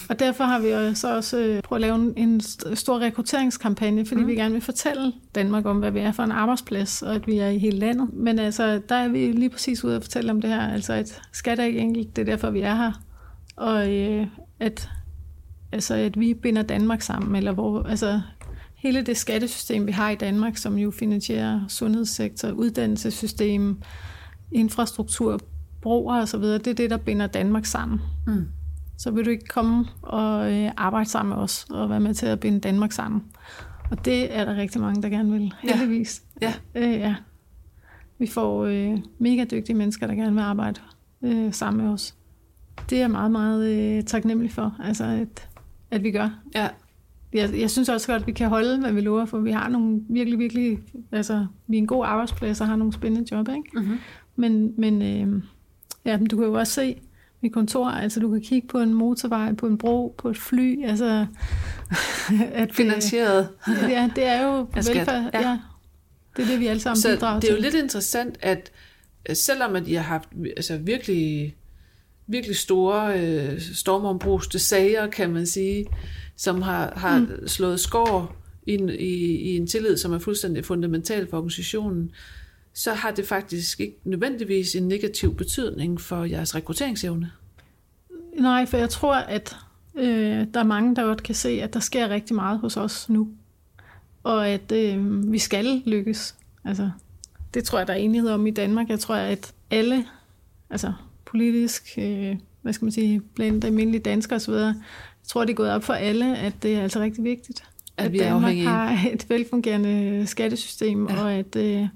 og 0.10 0.20
derfor 0.20 0.44
har 0.44 0.60
vi 0.60 0.96
så 0.96 1.16
også 1.16 1.38
øh, 1.38 1.62
prøvet 1.62 1.84
at 1.84 1.90
lave 1.90 2.18
en 2.18 2.42
stor 2.74 3.00
rekrutteringskampagne, 3.00 4.06
fordi 4.06 4.22
mm. 4.22 4.28
vi 4.28 4.36
gerne 4.36 4.54
vil 4.54 4.62
fortælle 4.62 5.14
Danmark 5.36 5.66
om, 5.66 5.78
hvad 5.80 5.92
vi 5.92 6.00
er 6.00 6.12
for 6.12 6.24
en 6.24 6.32
arbejdsplads, 6.32 7.02
og 7.02 7.16
at 7.16 7.28
vi 7.28 7.38
er 7.38 7.50
i 7.50 7.58
hele 7.58 7.78
landet. 7.78 8.14
Men 8.14 8.40
altså, 8.40 8.82
der 8.90 8.96
er 8.96 9.08
vi 9.08 9.32
lige 9.32 9.50
præcis 9.50 9.84
ude 9.84 9.96
at 9.96 10.02
fortælle 10.04 10.32
om 10.32 10.42
det 10.42 10.50
her, 10.50 10.68
altså 10.74 10.94
at 10.94 11.22
skat 11.34 11.60
er 11.60 11.64
ikke 11.64 11.80
enkelt, 11.80 12.16
det 12.16 12.22
er 12.22 12.26
derfor, 12.26 12.50
vi 12.50 12.62
er 12.62 12.76
her. 12.76 12.92
og 13.56 13.94
øh, 13.94 14.28
at, 14.60 14.90
altså, 15.72 15.94
at 15.94 16.20
vi 16.20 16.34
binder 16.34 16.62
Danmark 16.62 17.02
sammen, 17.02 17.36
eller 17.36 17.52
hvor, 17.52 17.84
altså, 17.84 18.22
hele 18.76 19.02
det 19.02 19.18
skattesystem, 19.18 19.88
vi 19.88 19.92
har 19.92 20.10
i 20.10 20.16
Danmark, 20.16 20.58
som 20.58 20.78
jo 20.78 20.92
finansierer 20.92 21.62
sundhedssektor, 21.68 22.52
uddannelsessystem, 22.52 23.82
infrastruktur, 24.52 25.40
broer 25.82 26.22
osv., 26.22 26.42
det 26.42 26.68
er 26.68 26.74
det, 26.74 26.90
der 26.90 26.98
binder 26.98 27.28
Danmark 27.28 27.66
sammen. 27.66 28.02
Mm. 28.28 28.46
Så 28.98 29.12
vil 29.12 29.26
du 29.26 29.30
ikke 29.30 29.46
komme 29.46 29.86
og 30.02 30.54
øh, 30.54 30.72
arbejde 30.78 31.10
sammen 31.10 31.36
med 31.36 31.44
os, 31.44 31.68
og 31.70 31.90
være 31.90 32.00
med 32.00 32.14
til 32.14 32.26
at 32.26 32.40
binde 32.40 32.60
Danmark 32.60 32.92
sammen. 32.92 33.24
Og 33.92 34.06
det 34.06 34.38
er 34.38 34.46
der 34.46 34.56
rigtig 34.56 34.82
mange, 34.82 35.02
der 35.02 35.10
gerne 35.10 35.32
vil, 35.32 35.54
heldigvis. 35.62 36.24
Ja. 36.42 36.54
Øh, 36.76 36.92
ja. 36.92 37.16
Vi 38.20 38.28
får 38.28 38.66
øh, 38.66 38.98
mega 39.20 39.46
dygtige 39.52 39.76
mennesker, 39.76 40.08
der 40.08 40.14
gerne 40.14 40.34
vil 40.34 40.42
arbejde 40.42 40.82
øh, 41.22 41.54
sammen 41.54 41.86
med 41.86 41.94
os. 41.94 42.16
Det 42.90 42.96
er 42.96 43.00
jeg 43.00 43.12
meget, 43.12 43.32
meget 43.32 43.68
øh, 43.70 44.04
taknemmelig 44.04 44.52
for, 44.52 44.76
altså 44.84 45.04
at, 45.06 45.50
at 45.92 46.04
vi 46.04 46.12
gør. 46.12 46.30
Ja. 46.56 46.68
Jeg, 47.34 47.60
jeg 47.60 47.70
synes 47.70 47.90
også 47.90 48.08
godt, 48.08 48.22
at 48.22 48.28
vi 48.28 48.32
kan 48.32 48.50
holde, 48.50 48.80
hvad 48.80 48.92
vi 48.92 49.02
lover, 49.02 49.26
for 49.26 49.40
vi 49.40 49.52
har 49.52 49.70
nogle 49.70 50.02
virkelig, 50.10 50.40
virkelig, 50.40 50.80
altså 51.12 51.46
vi 51.68 51.78
er 51.78 51.82
en 51.82 51.88
god 51.88 52.06
arbejdsplads 52.06 52.62
og 52.62 52.68
har 52.68 52.76
nogle 52.76 52.94
spændende 52.94 53.28
job, 53.32 53.50
ikke? 53.50 53.70
Mm-hmm. 53.74 53.98
Men, 54.36 54.74
men 54.78 55.02
øh, 55.02 55.44
ja, 56.06 56.18
du 56.18 56.38
kan 56.38 56.46
jo 56.46 56.54
også 56.54 56.74
se 56.74 57.00
mit 57.42 57.54
kontor, 57.54 57.88
altså 57.88 58.20
du 58.20 58.32
kan 58.32 58.42
kigge 58.42 58.68
på 58.68 58.80
en 58.80 58.94
motorvej, 58.94 59.54
på 59.54 59.68
en 59.68 59.78
bro, 59.78 60.16
på 60.18 60.30
et 60.30 60.38
fly, 60.38 60.86
altså... 60.86 61.26
at, 62.54 62.76
Finansieret. 62.76 63.50
Øh, 63.70 63.92
ja, 63.92 64.10
det 64.16 64.24
er 64.24 64.44
jo 64.44 64.68
velfærd, 64.74 65.30
ja. 65.34 65.50
ja. 65.50 65.60
Det 66.38 66.44
er 66.44 66.48
det, 66.48 66.60
vi 66.60 66.68
alle 66.68 66.82
sammen 66.82 67.02
Så 67.02 67.10
bidrager 67.16 67.40
det 67.40 67.48
er 67.48 67.52
jo 67.52 67.62
til. 67.62 67.64
lidt 67.64 67.84
interessant, 67.84 68.38
at 68.42 68.72
selvom 69.34 69.76
at 69.76 69.88
I 69.88 69.94
har 69.94 70.04
haft 70.04 70.30
altså 70.58 70.78
virkelig, 70.78 71.56
virkelig 72.28 72.56
store 72.56 73.20
øh, 73.20 73.62
stormombruste 73.62 74.60
sager, 74.60 75.08
kan 75.08 75.30
man 75.30 75.46
sige, 75.46 75.86
som 76.36 76.62
har, 76.62 76.94
har 76.96 77.20
mm. 77.20 77.48
slået 77.48 77.80
skår 77.80 78.36
i 78.68 78.74
i, 79.00 79.36
i 79.36 79.58
en 79.58 79.68
tillid, 79.68 79.98
som 79.98 80.14
er 80.14 80.20
fuldstændig 80.20 80.66
fundamental 80.66 81.30
for 81.30 81.38
organisationen, 81.38 82.12
så 82.78 82.94
har 82.94 83.12
det 83.12 83.28
faktisk 83.28 83.80
ikke 83.80 83.98
nødvendigvis 84.04 84.76
en 84.76 84.88
negativ 84.88 85.36
betydning 85.36 86.02
for 86.02 86.24
jeres 86.24 86.56
rekrutteringsevne. 86.56 87.32
Nej, 88.40 88.66
for 88.66 88.78
jeg 88.78 88.90
tror, 88.90 89.16
at 89.16 89.56
øh, 89.96 90.48
der 90.54 90.60
er 90.60 90.64
mange, 90.64 90.96
der 90.96 91.04
godt 91.04 91.24
kan 91.24 91.36
se, 91.36 91.50
at 91.50 91.74
der 91.74 91.80
sker 91.80 92.10
rigtig 92.10 92.36
meget 92.36 92.60
hos 92.60 92.78
os 92.78 93.10
nu. 93.10 93.30
Og 94.24 94.48
at 94.48 94.72
øh, 94.72 95.32
vi 95.32 95.40
skal 95.40 95.82
lykkes. 95.86 96.36
Altså, 96.66 96.90
det 97.54 97.64
tror 97.64 97.78
jeg, 97.78 97.88
der 97.88 97.94
er 97.94 97.98
enighed 97.98 98.30
om 98.30 98.48
i 98.48 98.52
Danmark. 98.52 98.90
Jeg 98.90 99.00
tror, 99.00 99.16
at 99.16 99.54
alle, 99.72 100.06
altså 100.70 100.94
politisk, 101.26 101.94
øh, 101.98 102.36
hvad 102.62 102.74
skal 102.74 102.86
man 102.86 102.92
sige, 102.92 103.22
blandt 103.36 103.66
almindelige 103.66 104.02
danskere 104.02 104.36
osv., 104.36 104.54
jeg 104.54 104.76
tror, 105.28 105.46
det 105.46 105.52
er 105.52 105.56
gået 105.56 105.72
op 105.72 105.84
for 105.84 105.94
alle, 105.94 106.38
at 106.38 106.54
det 106.64 106.76
er 106.76 106.82
altså 106.82 107.00
rigtig 107.00 107.24
vigtigt. 107.24 107.64
At, 107.98 108.06
at 108.06 108.14
vi 108.14 108.18
Danmark 108.18 108.58
har 108.58 109.08
et 109.12 109.30
velfungerende 109.30 110.28
skattesystem, 110.28 111.08
Ja. 111.08 111.24
og 111.24 111.34
at, 111.34 111.56
øh, 111.56 111.88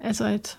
altså 0.00 0.24
at 0.24 0.58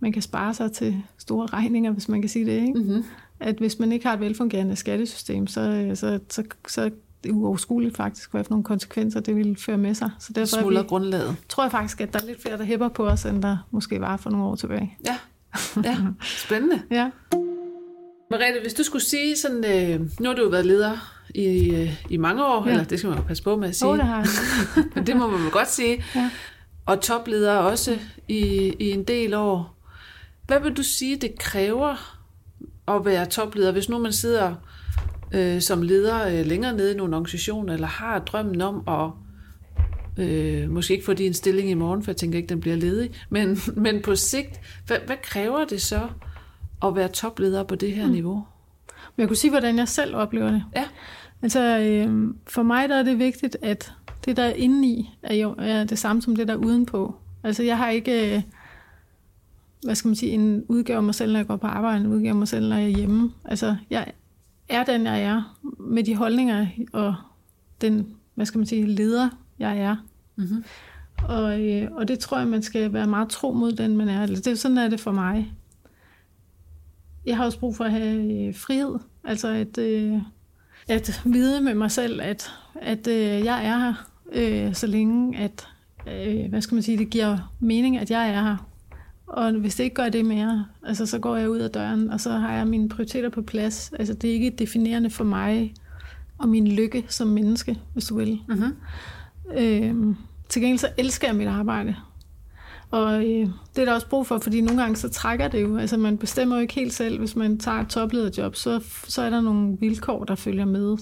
man 0.00 0.12
kan 0.12 0.22
spare 0.22 0.54
sig 0.54 0.72
til 0.72 1.02
store 1.18 1.46
regninger, 1.46 1.90
hvis 1.90 2.08
man 2.08 2.20
kan 2.22 2.28
sige 2.28 2.44
det. 2.46 2.52
Ikke? 2.52 2.72
Mm-hmm. 2.74 3.04
At 3.40 3.56
hvis 3.56 3.78
man 3.78 3.92
ikke 3.92 4.06
har 4.06 4.14
et 4.14 4.20
velfungerende 4.20 4.76
skattesystem, 4.76 5.46
så, 5.46 5.90
så, 5.94 6.18
så, 6.28 6.42
så 6.68 6.82
er 6.82 6.88
det 7.24 7.30
uoverskueligt 7.30 7.96
faktisk, 7.96 8.30
hvad 8.32 8.44
for 8.44 8.50
nogle 8.50 8.64
konsekvenser 8.64 9.20
det 9.20 9.36
vil 9.36 9.56
føre 9.56 9.78
med 9.78 9.94
sig. 9.94 10.10
Så 10.18 10.32
derfor 10.32 10.56
er 10.56 10.60
Smuldrer 10.60 10.82
vi, 10.82 10.88
grundlaget. 10.88 11.36
tror 11.48 11.64
jeg 11.64 11.70
faktisk, 11.70 12.00
at 12.00 12.12
der 12.12 12.18
er 12.22 12.26
lidt 12.26 12.42
flere, 12.42 12.58
der 12.58 12.64
hæpper 12.64 12.88
på 12.88 13.06
os, 13.06 13.24
end 13.24 13.42
der 13.42 13.56
måske 13.70 14.00
var 14.00 14.16
for 14.16 14.30
nogle 14.30 14.46
år 14.46 14.56
tilbage. 14.56 14.96
Ja, 15.06 15.16
ja. 15.84 15.96
spændende. 16.22 16.82
Ja. 16.90 17.10
Merete, 18.30 18.60
hvis 18.62 18.74
du 18.74 18.82
skulle 18.82 19.04
sige 19.04 19.36
sådan, 19.36 19.64
øh, 19.64 20.00
nu 20.20 20.28
har 20.28 20.36
du 20.36 20.42
jo 20.42 20.48
været 20.48 20.66
leder 20.66 21.20
i, 21.34 21.70
øh, 21.74 22.02
i 22.10 22.16
mange 22.16 22.44
år, 22.44 22.66
ja. 22.66 22.70
Eller 22.70 22.84
det 22.84 22.98
skal 22.98 23.08
man 23.08 23.18
jo 23.18 23.24
passe 23.24 23.42
på 23.42 23.56
med 23.56 23.68
at 23.68 23.76
sige, 23.76 23.88
Åh, 23.88 23.96
det 23.96 24.04
har 24.06 24.16
jeg. 24.16 24.26
men 24.94 25.06
det 25.06 25.16
må 25.16 25.30
man 25.30 25.50
godt 25.50 25.70
sige, 25.70 26.04
Ja. 26.14 26.30
Og 26.90 27.00
topleder 27.00 27.56
også 27.56 27.98
i, 28.28 28.72
i 28.78 28.90
en 28.90 29.04
del 29.04 29.34
år. 29.34 29.76
Hvad 30.46 30.60
vil 30.60 30.76
du 30.76 30.82
sige, 30.82 31.16
det 31.16 31.38
kræver 31.38 32.16
at 32.88 33.04
være 33.04 33.26
topleder, 33.26 33.72
hvis 33.72 33.88
nu 33.88 33.98
man 33.98 34.12
sidder 34.12 34.54
øh, 35.32 35.60
som 35.60 35.82
leder 35.82 36.28
øh, 36.28 36.46
længere 36.46 36.72
nede 36.72 36.92
i 36.92 36.96
nogle 36.96 37.16
organisationer, 37.16 37.74
eller 37.74 37.86
har 37.86 38.18
drømmen 38.18 38.60
om 38.60 38.88
at 38.88 39.10
øh, 40.24 40.70
måske 40.70 40.94
ikke 40.94 41.04
få 41.04 41.12
din 41.12 41.34
stilling 41.34 41.70
i 41.70 41.74
morgen, 41.74 42.02
for 42.02 42.10
jeg 42.10 42.16
tænker 42.16 42.38
ikke, 42.38 42.48
den 42.48 42.60
bliver 42.60 42.76
ledig, 42.76 43.10
men, 43.28 43.58
men 43.84 44.02
på 44.02 44.16
sigt, 44.16 44.60
hvad, 44.86 44.98
hvad 45.06 45.16
kræver 45.22 45.64
det 45.64 45.82
så 45.82 46.08
at 46.84 46.96
være 46.96 47.08
topleder 47.08 47.62
på 47.62 47.74
det 47.74 47.92
her 47.92 48.06
mm. 48.06 48.12
niveau? 48.12 48.44
Men 49.16 49.22
jeg 49.22 49.28
kunne 49.28 49.36
sige, 49.36 49.50
hvordan 49.50 49.78
jeg 49.78 49.88
selv 49.88 50.16
oplever 50.16 50.50
det. 50.50 50.64
Ja. 50.76 50.84
Altså, 51.42 51.78
øh, 51.78 52.34
for 52.46 52.62
mig 52.62 52.88
der 52.88 52.96
er 52.96 53.02
det 53.02 53.18
vigtigt, 53.18 53.56
at 53.62 53.92
det, 54.24 54.36
der 54.36 54.42
er 54.42 54.52
indeni, 54.52 55.10
er 55.22 55.34
jo 55.34 55.54
er 55.58 55.84
det 55.84 55.98
samme 55.98 56.22
som 56.22 56.36
det, 56.36 56.48
der 56.48 56.54
er 56.54 56.58
udenpå. 56.58 57.14
Altså, 57.42 57.62
jeg 57.62 57.78
har 57.78 57.88
ikke, 57.88 58.36
øh, 58.36 58.42
hvad 59.82 59.94
skal 59.94 60.08
man 60.08 60.16
sige, 60.16 60.32
en 60.32 60.64
udgave 60.68 60.96
af 60.96 61.02
mig 61.02 61.14
selv, 61.14 61.32
når 61.32 61.38
jeg 61.38 61.46
går 61.46 61.56
på 61.56 61.66
arbejde, 61.66 62.00
en 62.00 62.06
udgave 62.06 62.28
af 62.28 62.34
mig 62.34 62.48
selv, 62.48 62.68
når 62.68 62.76
jeg 62.76 62.84
er 62.84 62.96
hjemme. 62.96 63.32
Altså, 63.44 63.76
jeg 63.90 64.12
er 64.68 64.84
den, 64.84 65.06
jeg 65.06 65.22
er, 65.22 65.58
med 65.78 66.04
de 66.04 66.16
holdninger 66.16 66.66
og 66.92 67.14
den, 67.80 68.06
hvad 68.34 68.46
skal 68.46 68.58
man 68.58 68.66
sige, 68.66 68.86
leder, 68.86 69.28
jeg 69.58 69.78
er. 69.78 69.96
Mm-hmm. 70.36 70.64
Og, 71.28 71.60
øh, 71.60 71.92
og 71.92 72.08
det 72.08 72.18
tror 72.18 72.38
jeg, 72.38 72.48
man 72.48 72.62
skal 72.62 72.92
være 72.92 73.06
meget 73.06 73.28
tro 73.28 73.52
mod 73.52 73.72
den, 73.72 73.96
man 73.96 74.08
er. 74.08 74.22
Eller 74.22 74.40
Det, 74.40 74.58
sådan 74.58 74.78
er 74.78 74.88
det 74.88 75.00
for 75.00 75.12
mig. 75.12 75.52
Jeg 77.26 77.36
har 77.36 77.44
også 77.44 77.58
brug 77.58 77.76
for 77.76 77.84
at 77.84 77.90
have 77.90 78.46
øh, 78.48 78.54
frihed. 78.54 78.98
Altså 79.24 79.48
at, 79.48 79.78
øh, 79.78 80.18
at 80.88 81.22
vide 81.24 81.60
med 81.60 81.74
mig 81.74 81.90
selv, 81.90 82.20
at, 82.20 82.52
at 82.82 83.06
øh, 83.06 83.44
jeg 83.44 83.66
er 83.66 83.78
her, 83.78 84.09
øh, 84.32 84.74
så 84.74 84.86
længe 84.86 85.38
at, 85.38 85.68
øh, 86.06 86.50
hvad 86.50 86.60
skal 86.60 86.74
man 86.74 86.82
sige, 86.82 86.98
det 86.98 87.10
giver 87.10 87.52
mening, 87.60 87.98
at 87.98 88.10
jeg 88.10 88.30
er 88.30 88.42
her. 88.42 88.56
Og 89.26 89.52
hvis 89.52 89.74
det 89.74 89.84
ikke 89.84 89.94
gør 89.94 90.08
det 90.08 90.24
mere, 90.24 90.66
altså, 90.86 91.06
så 91.06 91.18
går 91.18 91.36
jeg 91.36 91.50
ud 91.50 91.58
af 91.58 91.70
døren, 91.70 92.10
og 92.10 92.20
så 92.20 92.32
har 92.32 92.54
jeg 92.54 92.66
mine 92.66 92.88
prioriteter 92.88 93.28
på 93.28 93.42
plads. 93.42 93.92
Altså, 93.98 94.14
det 94.14 94.30
er 94.30 94.34
ikke 94.34 94.50
definerende 94.50 95.10
for 95.10 95.24
mig 95.24 95.74
og 96.38 96.48
min 96.48 96.68
lykke 96.68 97.04
som 97.08 97.28
menneske, 97.28 97.78
hvis 97.92 98.06
du 98.06 98.16
vil. 98.16 98.40
Mm-hmm. 98.48 98.76
Øh, 99.54 100.16
til 100.48 100.62
gengæld 100.62 100.78
så 100.78 100.88
elsker 100.98 101.28
jeg 101.28 101.36
mit 101.36 101.48
arbejde. 101.48 101.96
Og 102.90 103.14
øh, 103.14 103.48
det 103.76 103.82
er 103.82 103.84
der 103.84 103.94
også 103.94 104.08
brug 104.08 104.26
for, 104.26 104.38
fordi 104.38 104.60
nogle 104.60 104.82
gange 104.82 104.96
så 104.96 105.08
trækker 105.08 105.48
det 105.48 105.62
jo. 105.62 105.76
Altså 105.76 105.96
man 105.96 106.18
bestemmer 106.18 106.56
jo 106.56 106.62
ikke 106.62 106.74
helt 106.74 106.92
selv, 106.92 107.18
hvis 107.18 107.36
man 107.36 107.58
tager 107.58 107.80
et 107.80 107.88
toplederjob, 107.88 108.56
så, 108.56 108.80
så 109.08 109.22
er 109.22 109.30
der 109.30 109.40
nogle 109.40 109.76
vilkår, 109.80 110.24
der 110.24 110.34
følger 110.34 110.64
med. 110.64 110.96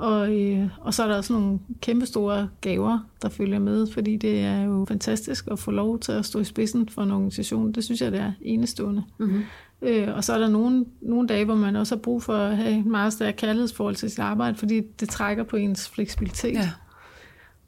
Og, 0.00 0.40
øh, 0.40 0.68
og 0.80 0.94
så 0.94 1.02
er 1.02 1.08
der 1.08 1.16
også 1.16 1.32
nogle 1.32 1.58
kæmpestore 1.80 2.48
gaver, 2.60 2.98
der 3.22 3.28
følger 3.28 3.58
med, 3.58 3.86
fordi 3.86 4.16
det 4.16 4.40
er 4.40 4.62
jo 4.62 4.84
fantastisk 4.88 5.48
at 5.50 5.58
få 5.58 5.70
lov 5.70 5.98
til 5.98 6.12
at 6.12 6.24
stå 6.24 6.38
i 6.38 6.44
spidsen 6.44 6.88
for 6.88 7.02
en 7.02 7.10
organisation. 7.10 7.72
Det 7.72 7.84
synes 7.84 8.00
jeg, 8.00 8.12
det 8.12 8.20
er 8.20 8.32
enestående. 8.42 9.02
Mm-hmm. 9.18 9.42
Øh, 9.82 10.16
og 10.16 10.24
så 10.24 10.32
er 10.32 10.38
der 10.38 10.48
nogle, 10.48 10.84
nogle 11.00 11.28
dage, 11.28 11.44
hvor 11.44 11.54
man 11.54 11.76
også 11.76 11.94
har 11.94 12.00
brug 12.00 12.22
for 12.22 12.36
at 12.36 12.56
have 12.56 12.70
en 12.70 12.90
meget 12.90 13.12
stærk 13.12 13.34
kærlighedsforhold 13.36 13.96
til 13.96 14.10
sit 14.10 14.18
arbejde, 14.18 14.56
fordi 14.56 14.80
det 15.00 15.08
trækker 15.08 15.44
på 15.44 15.56
ens 15.56 15.88
fleksibilitet. 15.88 16.54
Ja. 16.54 16.70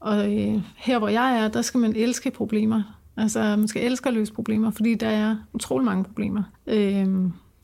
Og 0.01 0.35
øh, 0.35 0.63
her 0.77 0.99
hvor 0.99 1.09
jeg 1.09 1.39
er, 1.39 1.49
der 1.49 1.63
skal 1.63 1.81
man 1.81 1.97
elske 1.97 2.31
problemer. 2.31 2.99
Altså 3.17 3.41
man 3.41 3.69
skal 3.69 3.83
elske 3.83 4.09
at 4.09 4.15
løse 4.15 4.33
problemer, 4.33 4.71
fordi 4.71 4.95
der 4.95 5.09
er 5.09 5.37
utrolig 5.53 5.85
mange 5.85 6.05
problemer. 6.05 6.43
Øh, 6.67 7.07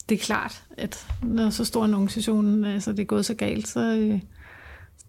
det 0.08 0.14
er 0.14 0.18
klart, 0.18 0.62
at 0.76 1.06
når 1.22 1.50
så 1.50 1.64
stor 1.64 1.84
en 1.84 1.94
organisation, 1.94 2.64
altså 2.64 2.92
det 2.92 3.00
er 3.00 3.04
gået 3.04 3.26
så 3.26 3.34
galt, 3.34 3.68
så, 3.68 3.80
øh, 3.80 4.20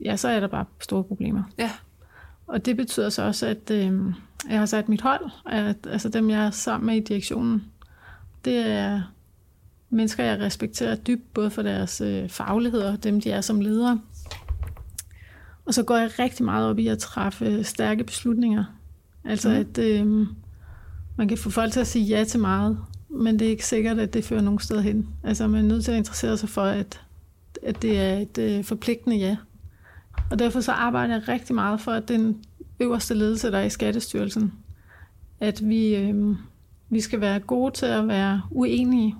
ja, 0.06 0.16
så 0.16 0.28
er 0.28 0.40
der 0.40 0.48
bare 0.48 0.66
store 0.80 1.04
problemer. 1.04 1.44
Ja. 1.58 1.72
Og 2.48 2.66
det 2.66 2.78
betyder 2.78 3.10
så 3.10 3.24
også, 3.24 3.48
at 3.48 3.72
øh, 3.72 4.14
jeg 4.50 4.60
har 4.60 4.66
sat 4.66 4.90
mit 4.90 5.02
hold, 5.02 5.30
at, 5.46 5.76
altså 5.90 6.10
dem 6.10 6.30
jeg 6.30 6.46
er 6.46 6.52
sammen 6.52 6.86
med 6.88 6.96
i 6.96 7.00
direktionen, 7.00 7.64
det 8.46 8.68
er 8.68 9.02
mennesker, 9.90 10.24
jeg 10.24 10.40
respekterer 10.40 10.96
dybt, 10.96 11.34
både 11.34 11.50
for 11.50 11.62
deres 11.62 12.02
øh, 12.02 12.30
faglighed 12.30 12.82
og 12.82 13.04
dem, 13.04 13.22
de 13.22 13.32
er 13.32 13.42
som 13.42 13.62
ledere. 13.62 14.02
Og 15.66 15.74
så 15.74 15.84
går 15.84 15.98
jeg 15.98 16.20
rigtig 16.20 16.46
meget 16.46 16.70
op 16.70 16.80
i 16.80 16.88
at 16.88 17.00
træffe 17.00 17.46
øh, 17.46 17.66
stærke 17.66 18.04
beslutninger. 18.04 18.64
Altså 19.26 19.50
Mhm. 19.50 19.58
at 19.58 19.78
øh, 19.78 20.28
man 21.16 21.28
kan 21.28 21.38
få 21.38 21.50
folk 21.50 21.72
til 21.72 21.80
at 21.80 21.88
sige 21.88 22.06
ja 22.06 22.24
til 22.24 22.40
meget, 22.40 22.78
men 23.10 23.40
det 23.40 23.46
er 23.46 23.50
ikke 23.52 23.66
sikkert, 23.66 24.00
at 24.00 24.14
det 24.14 24.26
fører 24.26 24.42
nogen 24.42 24.60
sted 24.60 24.82
hen. 24.82 25.10
Altså 25.24 25.48
man 25.48 25.64
er 25.66 25.68
nødt 25.68 25.86
til 25.86 25.92
at 25.92 25.98
interessere 25.98 26.38
sig 26.38 26.50
for, 26.50 26.64
at, 26.64 27.02
at 27.64 27.82
det 27.82 28.00
er 28.00 28.18
et 28.18 28.38
øh, 28.38 28.64
forpligtende 28.64 29.18
ja. 29.18 29.38
Og 30.32 30.40
derfor 30.40 30.62
så 30.62 30.72
arbejder 30.72 31.14
jeg 31.14 31.28
rigtig 31.28 31.56
meget 31.56 31.82
for, 31.82 31.92
at 31.92 32.08
den 32.08 32.44
øverste 32.80 33.14
ledelse, 33.14 33.52
der 33.52 33.58
er 33.58 33.64
i 33.64 33.70
Skattestyrelsen, 33.70 34.54
at 35.40 35.70
vi, 35.70 35.96
øh, 35.96 36.36
vi 36.90 37.02
skal 37.02 37.22
være 37.22 37.40
gode 37.40 37.74
til 37.74 37.86
at 37.86 38.08
være 38.08 38.42
uenige. 38.52 39.16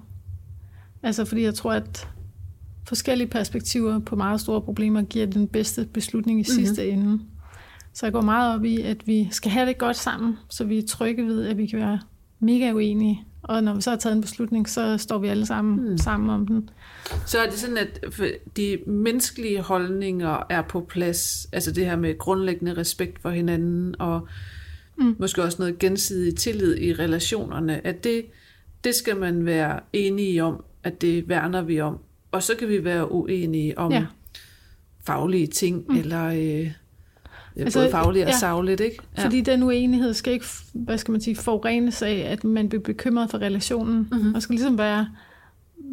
Altså 1.04 1.26
fordi 1.26 1.42
jeg 1.44 1.54
tror, 1.54 1.74
at 1.74 2.08
forskellige 2.88 3.28
perspektiver 3.28 4.00
på 4.00 4.16
meget 4.16 4.42
store 4.42 4.62
problemer 4.62 5.02
giver 5.02 5.26
den 5.26 5.48
bedste 5.48 5.86
beslutning 5.94 6.40
i 6.40 6.42
Mhm. 6.42 6.46
sidste 6.46 6.92
mm-hmm. 6.92 7.08
ende. 7.10 7.24
Så 7.94 8.06
jeg 8.06 8.14
går 8.14 8.22
meget 8.22 8.56
op 8.56 8.66
i, 8.66 8.82
at 8.82 9.08
vi 9.08 9.28
skal 9.32 9.52
have 9.52 9.66
det 9.68 9.78
godt 9.78 9.96
sammen, 9.98 10.38
så 10.50 10.64
vi 10.64 10.78
er 10.78 10.88
trygge 10.88 11.26
ved, 11.26 11.46
at 11.48 11.58
vi 11.58 11.66
kan 11.66 11.80
være 11.80 12.00
mega 12.40 12.72
uenige 12.72 13.24
Og 13.44 13.64
når 13.64 13.74
vi 13.76 13.82
så 13.82 13.90
har 13.90 13.98
taget 13.98 14.16
en 14.16 14.22
beslutning, 14.22 14.70
så 14.70 14.98
står 14.98 15.18
vi 15.18 15.28
alle 15.28 15.46
sammen 15.46 15.80
Mm. 15.86 15.92
mm. 15.92 15.98
sammen 15.98 16.30
om 16.30 16.48
den. 16.48 16.70
Så 17.26 17.40
er 17.40 17.50
det 17.50 17.60
sådan, 17.60 17.78
at 17.78 18.06
de 18.58 18.78
menneskelige 18.88 19.62
holdninger 19.62 20.46
er 20.50 20.62
på 20.62 20.82
plads, 20.90 21.48
altså 21.52 21.72
det 21.72 21.86
her 21.86 21.96
med 21.96 22.18
grundlæggende 22.18 22.74
respekt 22.78 23.22
for 23.22 23.30
hinanden, 23.30 23.96
og 24.00 24.28
mm. 24.98 25.16
Måske 25.20 25.44
også 25.44 25.58
noget 25.60 25.80
gensidig 25.80 26.36
tillid 26.36 26.78
i 26.78 26.94
relationerne, 26.94 27.88
at 27.88 28.04
det, 28.04 28.26
det 28.84 28.96
skal 28.96 29.18
man 29.18 29.46
være 29.46 29.80
enige 29.94 30.44
om, 30.44 30.64
at 30.84 31.02
det 31.02 31.30
værner 31.30 31.62
vi 31.62 31.82
om. 31.82 31.98
Og 32.32 32.44
så 32.44 32.56
kan 32.56 32.68
vi 32.70 32.84
være 32.84 33.12
uenige 33.12 33.78
om 33.78 33.92
ja. 33.92 34.00
Ja. 34.00 34.06
faglige 35.04 35.48
ting, 35.48 35.86
mm. 35.90 35.98
eller 35.98 36.26
øh, 36.26 36.72
Altså, 37.64 37.80
både 37.80 37.92
fagligt 37.92 38.26
og 38.26 38.32
ja. 38.32 38.38
savligt, 38.38 38.82
ikke? 38.82 38.98
Ja. 39.18 39.26
Fordi 39.26 39.42
den 39.42 39.64
uenighed 39.64 40.14
skal 40.14 40.34
ikke, 40.34 40.46
hvad 40.74 40.98
skal 40.98 41.12
man 41.12 41.22
sige, 41.22 41.36
forurenes 41.36 42.02
af, 42.02 42.28
at 42.32 42.44
man 42.44 42.70
bliver 42.70 42.82
bekymret 42.84 43.30
for 43.32 43.38
relationen. 43.38 43.98
Mhm. 43.98 44.08
Mm-hmm. 44.12 44.36
Og 44.36 44.42
skal 44.42 44.54
ligesom 44.54 44.78
være, 44.78 45.08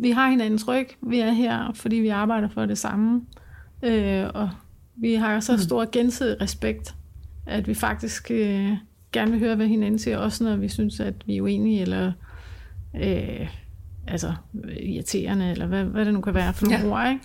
vi 0.01 0.11
har 0.11 0.31
hinandens 0.31 0.69
ryg, 0.69 0.89
vi 1.03 1.21
er 1.21 1.31
her, 1.31 1.73
fordi 1.75 1.97
vi 1.97 2.09
arbejder 2.09 2.49
for 2.49 2.67
det 2.67 2.79
samme. 2.79 3.23
Øh, 3.83 4.25
og 4.35 4.51
vi 4.97 5.15
har 5.15 5.41
så 5.41 5.53
Mhm. 5.53 5.61
stor 5.63 5.89
gensidig 5.93 6.41
respekt, 6.41 6.95
at 7.47 7.69
vi 7.69 7.75
faktisk 7.75 8.31
øh, 8.31 8.69
gerne 9.13 9.31
vil 9.31 9.41
høre, 9.41 9.57
hvad 9.57 9.67
hinanden 9.67 9.99
siger, 9.99 10.19
også 10.19 10.45
når 10.45 10.57
vi 10.57 10.69
synes, 10.69 11.01
at 11.01 11.15
vi 11.27 11.37
er 11.37 11.43
uenige, 11.43 11.81
eller 11.81 12.13
øh, 13.03 13.49
altså 14.09 14.33
irriterende, 14.81 15.51
eller 15.51 15.67
hvad, 15.67 15.85
hvad 15.85 16.05
det 16.05 16.15
nu 16.15 16.21
kan 16.21 16.35
være 16.35 16.53
for 16.55 16.65
nogle 16.67 16.79
ja. 16.79 16.87
ord, 16.91 17.09
ikke? 17.13 17.25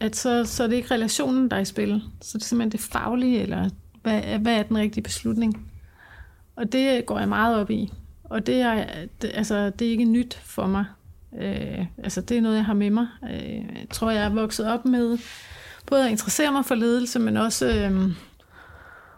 At 0.00 0.16
så, 0.16 0.44
så 0.44 0.62
er 0.62 0.66
det 0.66 0.76
ikke 0.76 0.94
relationen, 0.94 1.50
der 1.50 1.56
er 1.56 1.60
i 1.60 1.64
spil. 1.64 2.02
Så 2.20 2.38
det 2.38 2.44
er 2.44 2.46
simpelthen 2.46 2.72
det 2.72 2.80
faglige, 2.80 3.42
eller 3.42 3.70
hvad, 4.02 4.38
hvad 4.38 4.54
er 4.58 4.62
den 4.62 4.78
rigtige 4.78 5.02
beslutning? 5.02 5.70
Og 6.56 6.72
det 6.72 7.06
går 7.06 7.18
jeg 7.18 7.28
meget 7.28 7.56
op 7.56 7.70
i. 7.70 7.92
Og 8.24 8.46
det 8.46 8.60
er, 8.60 8.84
det, 9.22 9.30
altså, 9.34 9.70
det 9.70 9.86
er 9.86 9.90
ikke 9.90 10.04
nyt 10.04 10.40
for 10.44 10.66
mig. 10.66 10.84
Øh, 11.40 11.86
altså, 11.98 12.20
det 12.20 12.36
er 12.36 12.40
noget, 12.40 12.56
jeg 12.56 12.64
har 12.64 12.74
med 12.74 12.90
mig. 12.90 13.06
Øh, 13.22 13.54
jeg 13.54 13.86
tror, 13.90 14.10
jeg 14.10 14.24
er 14.24 14.28
vokset 14.28 14.66
op 14.66 14.84
med 14.84 15.18
både 15.86 16.04
at 16.04 16.10
interessere 16.10 16.52
mig 16.52 16.64
for 16.64 16.74
ledelse, 16.74 17.18
men 17.18 17.36
også... 17.36 17.66
Øh, 17.66 18.10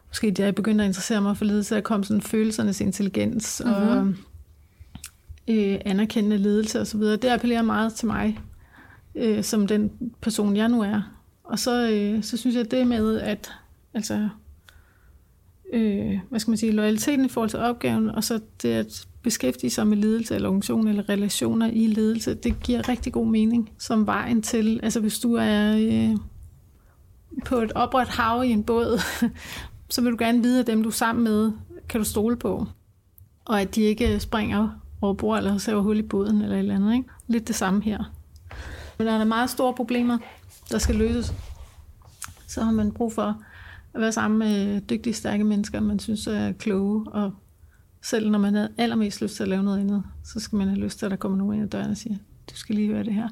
måske 0.09 0.31
da 0.31 0.45
jeg 0.45 0.55
begyndte 0.55 0.85
at 0.85 0.88
interessere 0.88 1.21
mig 1.21 1.37
for 1.37 1.45
ledelse, 1.45 1.75
der 1.75 1.81
kom 1.81 2.05
sådan 2.05 2.23
følelsernes 2.23 2.81
intelligens 2.81 3.62
mm-hmm. 3.64 3.88
og 3.88 4.14
øh, 5.49 5.79
anerkendende 5.85 6.38
ledelse 6.38 6.81
osv. 6.81 7.01
Det 7.01 7.25
appellerer 7.25 7.62
meget 7.62 7.95
til 7.95 8.07
mig, 8.07 8.38
øh, 9.14 9.44
som 9.44 9.66
den 9.66 9.90
person, 10.20 10.57
jeg 10.57 10.68
nu 10.68 10.83
er. 10.83 11.03
Og 11.44 11.59
så, 11.59 11.90
øh, 11.90 12.23
så 12.23 12.37
synes 12.37 12.57
jeg 12.57 12.70
det 12.70 12.87
med, 12.87 13.20
at 13.20 13.53
altså, 13.94 14.29
øh, 15.73 16.18
hvad 16.29 16.40
skal 16.40 16.51
man 16.51 16.59
sige, 16.59 16.73
loyaliteten 16.73 17.25
i 17.25 17.29
forhold 17.29 17.51
til 17.51 17.59
opgaven, 17.59 18.11
og 18.11 18.25
så 18.25 18.40
det 18.62 18.68
at 18.68 19.07
beskæftige 19.23 19.70
sig 19.70 19.87
med 19.87 19.96
ledelse 19.96 20.35
eller 20.35 20.49
organisation 20.49 20.88
eller 20.88 21.09
relationer 21.09 21.70
i 21.73 21.87
ledelse, 21.87 22.35
det 22.35 22.62
giver 22.62 22.88
rigtig 22.88 23.12
god 23.12 23.27
mening 23.27 23.70
som 23.79 24.07
vejen 24.07 24.42
til, 24.42 24.81
altså 24.83 25.01
hvis 25.01 25.18
du 25.18 25.35
er 25.35 25.77
øh, 25.77 26.16
på 27.44 27.57
et 27.57 27.73
oprørt 27.73 28.09
hav 28.09 28.44
i 28.44 28.51
en 28.51 28.64
båd, 28.64 29.01
så 29.90 30.03
vil 30.03 30.12
du 30.12 30.16
gerne 30.18 30.42
vide, 30.42 30.61
at 30.61 30.66
dem 30.66 30.83
du 30.83 30.88
er 30.88 30.92
sammen 30.92 31.25
med, 31.25 31.53
kan 31.88 32.01
du 32.01 32.05
stole 32.05 32.37
på. 32.37 32.66
Og 33.44 33.61
at 33.61 33.75
de 33.75 33.83
ikke 33.83 34.20
springer 34.20 34.68
over 35.01 35.14
bord 35.14 35.38
eller 35.38 35.59
sæver 35.59 35.81
hul 35.81 35.99
i 35.99 36.03
båden 36.03 36.42
eller 36.42 36.57
et 36.57 36.61
eller 36.61 36.75
andet. 36.75 36.94
Ikke? 36.94 37.09
Lidt 37.27 37.49
det 37.49 37.57
samme 37.57 37.83
her. 37.83 38.05
Men 39.00 39.06
der 39.06 39.12
er 39.12 39.24
meget 39.24 39.50
store 39.50 39.74
problemer, 39.74 40.18
der 40.70 40.78
skal 40.78 40.94
løses, 40.94 41.32
så 42.46 42.62
har 42.62 42.72
man 42.72 42.92
brug 42.92 43.12
for 43.12 43.42
at 43.94 44.00
være 44.00 44.12
sammen 44.12 44.38
med 44.38 44.80
dygtige, 44.80 45.14
stærke 45.14 45.44
mennesker, 45.44 45.80
man 45.80 45.98
synes 45.98 46.26
er 46.26 46.52
kloge. 46.52 47.06
Og 47.12 47.32
selv 48.02 48.30
når 48.30 48.38
man 48.38 48.54
har 48.54 48.68
allermest 48.78 49.22
lyst 49.22 49.36
til 49.36 49.42
at 49.42 49.48
lave 49.48 49.62
noget 49.62 49.80
andet, 49.80 50.02
så 50.24 50.40
skal 50.40 50.56
man 50.56 50.68
have 50.68 50.80
lyst 50.80 50.98
til, 50.98 51.06
at 51.06 51.10
der 51.10 51.16
kommer 51.16 51.38
nogen 51.38 51.54
ind 51.54 51.62
ad 51.62 51.68
døren 51.68 51.90
og 51.90 51.96
siger, 51.96 52.16
du 52.50 52.56
skal 52.56 52.74
lige 52.74 52.88
høre 52.88 53.04
det 53.04 53.14
her. 53.14 53.28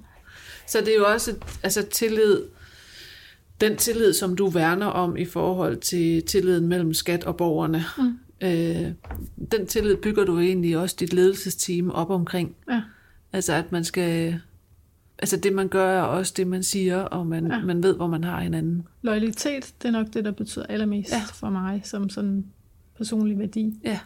Så 0.66 0.78
det 0.78 0.88
er 0.88 0.96
jo 0.98 1.06
også 1.06 1.34
altså 1.62 1.86
tillid, 1.92 2.42
den 3.60 3.76
tillid, 3.76 4.12
som 4.12 4.36
du 4.36 4.46
værner 4.46 4.86
om 4.86 5.16
i 5.16 5.24
forhold 5.24 5.76
til 5.76 6.22
tilliden 6.22 6.68
mellem 6.68 6.94
skat 6.94 7.24
og 7.24 7.36
borgerne. 7.36 7.84
Mm. 7.98 8.18
Øh, 8.46 8.92
den 9.52 9.66
tillid 9.66 9.96
bygger 9.96 10.24
du 10.24 10.38
egentlig 10.38 10.78
også 10.78 10.96
dit 11.00 11.12
ledelsesteam 11.12 11.90
op 11.90 12.10
omkring. 12.10 12.56
Ja. 12.70 12.82
Altså 13.32 13.52
at 13.52 13.72
man 13.72 13.84
skal... 13.84 14.40
Altså 15.18 15.36
det 15.36 15.52
man 15.52 15.68
gør 15.68 15.98
er 15.98 16.02
også 16.02 16.34
det 16.36 16.46
man 16.46 16.62
siger, 16.62 17.00
og 17.00 17.26
man, 17.26 17.46
ja. 17.46 17.60
Man 17.60 17.82
ved, 17.82 17.96
hvor 17.96 18.06
man 18.06 18.24
har 18.24 18.40
hinanden. 18.40 18.86
Loyalitet, 19.02 19.74
det 19.82 19.88
er 19.88 19.92
nok 19.92 20.06
det, 20.12 20.24
der 20.24 20.30
betyder 20.30 20.66
allermest 20.66 21.12
ja. 21.12 21.22
for 21.34 21.50
mig 21.50 21.80
som 21.84 22.10
sådan 22.10 22.44
personlig 22.96 23.38
værdi. 23.38 23.74
Ja. 23.84 23.98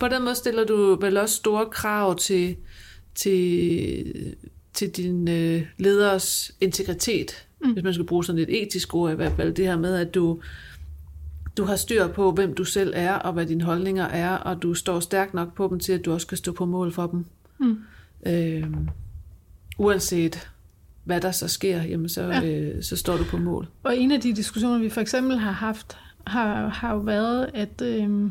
På 0.00 0.08
den 0.08 0.22
måde 0.22 0.34
stiller 0.34 0.64
du 0.64 0.98
vel 1.00 1.16
også 1.16 1.34
store 1.34 1.66
krav 1.66 2.18
til, 2.18 2.56
til, 3.14 4.34
til 4.72 4.90
din 4.90 5.28
øh, 5.28 5.66
leders 5.78 6.50
integritet, 6.60 7.46
mm. 7.64 7.72
hvis 7.72 7.84
man 7.84 7.94
skal 7.94 8.06
bruge 8.06 8.24
sådan 8.24 8.42
et 8.42 8.62
etisk 8.62 8.94
ord 8.94 9.12
i 9.12 9.14
hvert 9.14 9.32
fald. 9.32 9.54
Det 9.54 9.66
her 9.66 9.78
med, 9.78 9.94
at 9.94 10.14
du, 10.14 10.40
du 11.56 11.64
har 11.64 11.76
styr 11.76 12.08
på, 12.08 12.32
hvem 12.32 12.54
du 12.54 12.64
selv 12.64 12.92
er, 12.96 13.14
og 13.14 13.32
hvad 13.32 13.46
dine 13.46 13.64
holdninger 13.64 14.04
er, 14.04 14.36
og 14.36 14.62
du 14.62 14.74
står 14.74 15.00
stærkt 15.00 15.34
nok 15.34 15.54
på 15.54 15.68
dem 15.70 15.80
til, 15.80 15.92
at 15.92 16.04
du 16.04 16.12
også 16.12 16.26
kan 16.26 16.36
stå 16.36 16.52
på 16.52 16.66
mål 16.66 16.92
for 16.92 17.06
dem. 17.06 17.24
Mm. 17.60 17.78
Øh, 18.26 18.64
uanset 19.78 20.48
hvad 21.04 21.20
der 21.20 21.30
så 21.30 21.48
sker, 21.48 21.82
jamen 21.82 22.08
så, 22.08 22.22
ja. 22.22 22.44
Øh, 22.44 22.82
så 22.82 22.96
står 22.96 23.16
du 23.16 23.24
på 23.24 23.36
mål. 23.36 23.68
Og 23.82 23.96
en 23.96 24.12
af 24.12 24.20
de 24.20 24.32
diskussioner, 24.32 24.78
vi 24.78 24.88
for 24.88 25.00
eksempel 25.00 25.38
har 25.38 25.52
haft, 25.52 25.96
har, 26.26 26.68
har 26.68 26.92
jo 26.92 26.98
været, 26.98 27.50
at, 27.54 27.82
øh, 27.82 28.30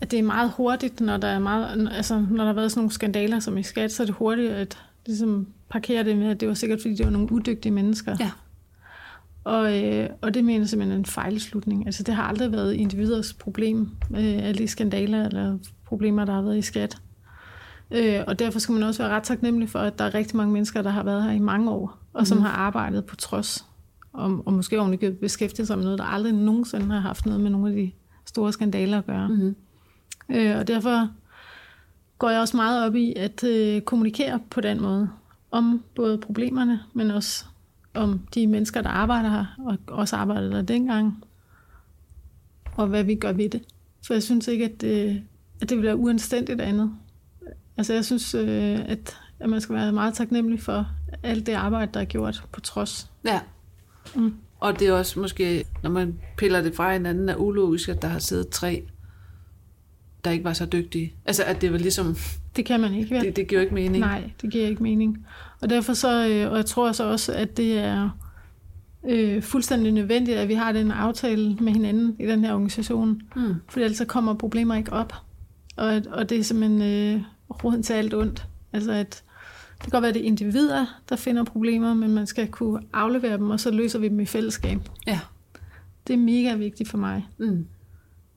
at 0.00 0.10
det 0.10 0.18
er 0.18 0.22
meget 0.22 0.50
hurtigt, 0.56 1.00
når 1.00 1.16
der 1.16 1.28
er 1.28 1.38
meget, 1.38 1.88
altså, 1.92 2.26
når 2.30 2.36
der 2.36 2.46
har 2.46 2.52
været 2.52 2.70
sådan 2.70 2.80
nogle 2.80 2.92
skandaler 2.92 3.40
som 3.40 3.58
i 3.58 3.62
skat, 3.62 3.92
så 3.92 4.02
er 4.02 4.06
det 4.06 4.14
hurtigt 4.14 4.52
at 4.52 4.78
ligesom 5.06 5.46
parkere 5.68 6.04
det 6.04 6.16
med, 6.16 6.30
at 6.30 6.40
det 6.40 6.48
var 6.48 6.54
sikkert, 6.54 6.80
fordi 6.80 6.94
det 6.94 7.06
var 7.06 7.12
nogle 7.12 7.32
udygtige 7.32 7.72
mennesker. 7.72 8.16
Ja. 8.20 8.30
Og, 9.44 9.84
øh, 9.84 10.08
og 10.20 10.34
det 10.34 10.44
mener 10.44 10.60
jeg 10.60 10.68
simpelthen 10.68 10.98
en 10.98 11.06
fejlslutning. 11.06 11.86
Altså 11.86 12.02
det 12.02 12.14
har 12.14 12.22
aldrig 12.22 12.52
været 12.52 12.74
individers 12.74 13.32
problem, 13.32 13.90
øh, 14.10 14.46
alle 14.46 14.58
de 14.58 14.68
skandaler 14.68 15.26
eller 15.26 15.58
problemer, 15.84 16.24
der 16.24 16.32
har 16.32 16.42
været 16.42 16.58
i 16.58 16.62
skat. 16.62 16.96
Øh, 17.94 18.20
og 18.26 18.38
derfor 18.38 18.58
skal 18.58 18.72
man 18.72 18.82
også 18.82 19.02
være 19.02 19.12
ret 19.12 19.22
taknemmelig 19.22 19.68
for, 19.68 19.78
at 19.78 19.98
der 19.98 20.04
er 20.04 20.14
rigtig 20.14 20.36
mange 20.36 20.52
mennesker, 20.52 20.82
der 20.82 20.90
har 20.90 21.02
været 21.02 21.22
her 21.24 21.30
i 21.30 21.38
mange 21.38 21.70
år, 21.70 21.98
og 22.12 22.26
som 22.26 22.38
Mhm. 22.38 22.44
har 22.46 22.52
arbejdet 22.52 23.04
på 23.04 23.16
trods, 23.16 23.66
og, 24.12 24.42
og 24.46 24.52
måske 24.52 24.80
ovenikøbet 24.80 25.18
beskæftiget 25.18 25.66
sig 25.66 25.76
med 25.76 25.84
noget, 25.84 25.98
der 25.98 26.04
aldrig 26.04 26.32
nogensinde 26.32 26.86
har 26.86 27.00
haft 27.00 27.26
noget 27.26 27.40
med 27.40 27.50
nogle 27.50 27.68
af 27.68 27.74
de 27.76 27.92
store 28.26 28.52
skandaler 28.52 28.98
at 28.98 29.06
gøre. 29.06 29.28
Mm-hmm. 29.28 29.56
Øh, 30.30 30.56
og 30.58 30.68
derfor 30.68 31.08
går 32.18 32.30
jeg 32.30 32.40
også 32.40 32.56
meget 32.56 32.86
op 32.86 32.94
i 32.94 33.12
at 33.16 33.44
øh, 33.44 33.80
kommunikere 33.80 34.40
på 34.50 34.60
den 34.60 34.82
måde, 34.82 35.08
om 35.50 35.84
både 35.94 36.18
problemerne, 36.18 36.80
men 36.94 37.10
også 37.10 37.44
om 37.94 38.20
de 38.34 38.46
mennesker, 38.46 38.82
der 38.82 38.90
arbejder 38.90 39.28
her, 39.30 39.44
og 39.58 39.78
også 39.88 40.16
arbejdede 40.16 40.50
der 40.52 40.62
dengang, 40.62 41.24
og 42.76 42.86
hvad 42.86 43.04
vi 43.04 43.14
gør 43.14 43.32
ved 43.32 43.48
det. 43.48 43.62
For 44.06 44.14
jeg 44.14 44.22
synes 44.22 44.48
ikke, 44.48 44.64
at 44.64 44.80
det, 44.80 45.22
at 45.60 45.68
det 45.68 45.76
vil 45.76 45.84
være 45.86 45.96
uanstændigt 45.96 46.60
andet. 46.60 46.90
Altså 47.76 47.94
jeg 47.94 48.04
synes, 48.04 48.34
øh, 48.34 48.78
at, 48.86 49.16
at 49.40 49.50
man 49.50 49.60
skal 49.60 49.74
være 49.74 49.92
meget 49.92 50.14
taknemmelig 50.14 50.60
for 50.60 50.86
alt 51.22 51.46
det 51.46 51.52
arbejde, 51.52 51.90
der 51.94 52.00
er 52.00 52.04
gjort 52.04 52.44
på 52.52 52.60
trods. 52.60 53.10
Ja. 53.24 53.40
Mm. 54.14 54.34
Og 54.60 54.78
det 54.80 54.88
er 54.88 54.92
også 54.92 55.20
måske, 55.20 55.64
når 55.82 55.90
man 55.90 56.18
piller 56.36 56.62
det 56.62 56.74
fra 56.74 56.92
hinanden, 56.92 57.28
er 57.28 57.36
ulogisk, 57.36 57.88
at 57.88 58.02
der 58.02 58.08
har 58.08 58.18
siddet 58.18 58.48
tre, 58.48 58.82
der 60.24 60.30
ikke 60.30 60.44
var 60.44 60.52
så 60.52 60.66
dygtige. 60.66 61.14
Altså, 61.24 61.44
at 61.44 61.60
det 61.60 61.72
var 61.72 61.78
ligesom, 61.78 62.16
Det 62.56 62.64
kan 62.64 62.80
man 62.80 62.94
ikke. 62.94 63.14
vel? 63.14 63.24
det, 63.24 63.36
det 63.36 63.48
giver 63.48 63.60
ikke 63.60 63.74
mening. 63.74 63.98
Nej, 63.98 64.30
det 64.42 64.50
giver 64.50 64.66
ikke 64.66 64.82
mening. 64.82 65.26
Og 65.60 65.70
derfor 65.70 65.94
så, 65.94 66.28
øh, 66.28 66.50
og 66.50 66.56
jeg 66.56 66.66
tror 66.66 66.92
så 66.92 67.04
også, 67.04 67.32
at 67.32 67.56
det 67.56 67.78
er 67.78 68.10
øh, 69.08 69.42
fuldstændig 69.42 69.92
nødvendigt, 69.92 70.38
at 70.38 70.48
vi 70.48 70.54
har 70.54 70.72
den 70.72 70.90
aftale 70.90 71.54
med 71.54 71.72
hinanden 71.72 72.16
i 72.20 72.26
den 72.26 72.44
her 72.44 72.52
organisation. 72.52 73.22
Mm. 73.36 73.54
For 73.68 73.80
ellers 73.80 73.96
så 73.96 74.04
kommer 74.04 74.34
problemer 74.34 74.74
ikke 74.74 74.92
op. 74.92 75.14
Og, 75.76 76.02
og 76.10 76.28
det 76.28 76.38
er 76.38 76.42
simpelthen 76.42 76.82
øh, 76.82 77.22
roden 77.52 77.82
til 77.82 77.92
alt 77.92 78.14
ondt. 78.14 78.46
Altså 78.72 78.92
at 78.92 79.22
det 79.74 79.80
kan 79.82 79.90
godt 79.90 80.02
være, 80.02 80.08
at 80.08 80.14
det 80.14 80.22
er 80.22 80.26
individer, 80.26 80.86
der 81.08 81.16
finder 81.16 81.44
problemer, 81.44 81.94
men 81.94 82.14
man 82.14 82.26
skal 82.26 82.48
kunne 82.48 82.82
aflevere 82.92 83.36
dem, 83.36 83.50
og 83.50 83.60
så 83.60 83.70
løser 83.70 83.98
vi 83.98 84.08
dem 84.08 84.20
i 84.20 84.26
fællesskab. 84.26 84.78
Ja. 85.06 85.20
Det 86.06 86.12
er 86.12 86.18
mega 86.18 86.54
vigtigt 86.54 86.88
for 86.88 86.98
mig. 86.98 87.28
Mm. 87.38 87.66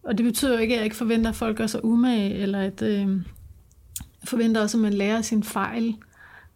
Og 0.04 0.18
det 0.18 0.24
betyder 0.26 0.54
jo 0.54 0.60
ikke, 0.60 0.74
at 0.74 0.78
jeg 0.78 0.84
ikke 0.84 0.96
forventer, 0.96 1.30
at 1.30 1.36
folk 1.36 1.58
gør 1.58 1.68
sig 1.68 1.86
umage, 1.86 2.34
eller 2.34 2.60
at 2.60 2.82
øh, 2.82 3.08
jeg 3.98 4.30
forventer 4.30 4.62
også, 4.62 4.78
at 4.78 4.82
man 4.82 4.94
lærer 4.94 5.22
sin 5.22 5.44
fejl, 5.44 5.96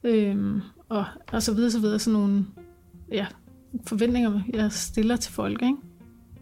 øh, 0.04 0.62
og, 0.90 1.06
og 1.32 1.44
så 1.44 1.54
videre, 1.54 1.72
så 1.72 1.80
videre. 1.80 2.00
Sådan 2.00 2.20
nogle 2.20 2.46
ja, 3.12 3.26
forventninger, 3.86 4.42
jeg 4.54 4.72
stiller 4.72 5.16
til 5.16 5.34
folk. 5.34 5.62
Ikke? 5.62 5.76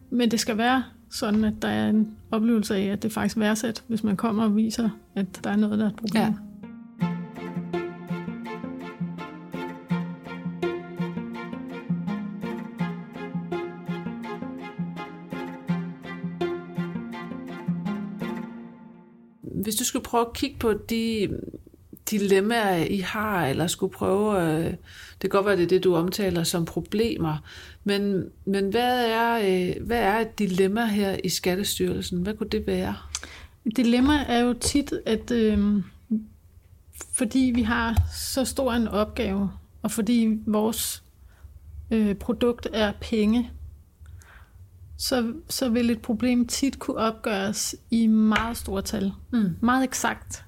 Men 0.10 0.32
det 0.32 0.39
skal 0.39 0.58
være 0.58 0.84
sådan, 1.10 1.43
at 1.43 1.53
der 1.62 1.67
er 1.67 1.89
en 1.89 2.16
oplevelse 2.32 2.76
af, 2.76 2.86
at 2.86 3.04
det 3.04 3.12
faktisk 3.12 3.38
værdsat, 3.38 3.84
hvis 3.88 4.04
man 4.04 4.18
kommer 4.18 4.44
og 4.44 4.56
viser, 4.56 4.90
at 5.16 5.40
der 5.44 5.50
er 5.50 5.56
noget, 5.56 5.80
der 5.80 5.86
er 5.86 5.90
et 5.90 5.96
problem. 5.96 6.24
Ja. 6.24 6.34
Hvis 19.63 19.76
du 19.76 19.84
skulle 19.84 20.04
prøve 20.04 20.26
at 20.26 20.34
kigge 20.34 20.60
på 20.60 20.74
de 20.74 21.30
dilemmaer, 22.10 22.86
I 22.86 22.98
har, 22.98 23.46
eller 23.46 23.67
skulle 23.67 23.93
prøve... 23.93 24.41
Øh, 24.41 24.74
det 25.22 25.22
kan 25.22 25.30
godt 25.30 25.46
være, 25.46 25.58
det 25.58 25.63
er 25.63 25.67
det, 25.67 25.84
du 25.84 25.96
omtaler 25.96 26.43
som 26.43 26.65
problemer, 26.65 27.38
men, 27.84 28.26
men 28.46 28.70
hvad, 28.70 29.06
er, 29.06 29.38
øh, 29.38 29.86
hvad 29.88 30.00
er 30.00 30.20
et 30.20 30.39
dilemma 30.39 30.86
her 30.86 31.17
i 31.24 31.30
Skattestyrelsen? 31.30 32.22
Hvad 32.22 32.34
kunne 32.34 32.50
det 32.50 32.67
være? 32.67 32.96
Et 33.65 33.78
dilemma 33.78 34.13
er 34.28 34.39
jo 34.39 34.54
tit, 34.54 34.93
at 35.06 35.32
øh, 35.32 35.84
fordi 37.12 37.52
vi 37.56 37.62
har 37.62 38.02
så 38.13 38.46
stor 38.46 38.74
en 38.74 38.88
opgave, 38.88 39.52
og 39.82 39.91
fordi 39.91 40.39
vores 40.46 41.04
øh, 41.91 42.15
produkt 42.15 42.67
er 42.74 42.91
penge, 43.02 43.52
så, 44.98 45.34
så 45.50 45.70
vil 45.70 45.89
et 45.89 46.02
problem 46.02 46.48
tit 46.48 46.80
kunne 46.80 46.98
opgøres 46.98 47.76
i 47.91 48.08
meget 48.08 48.58
store 48.58 48.82
tal. 48.82 49.13
Mm. 49.32 49.56
Meget 49.62 49.84
eksakt. 49.84 50.46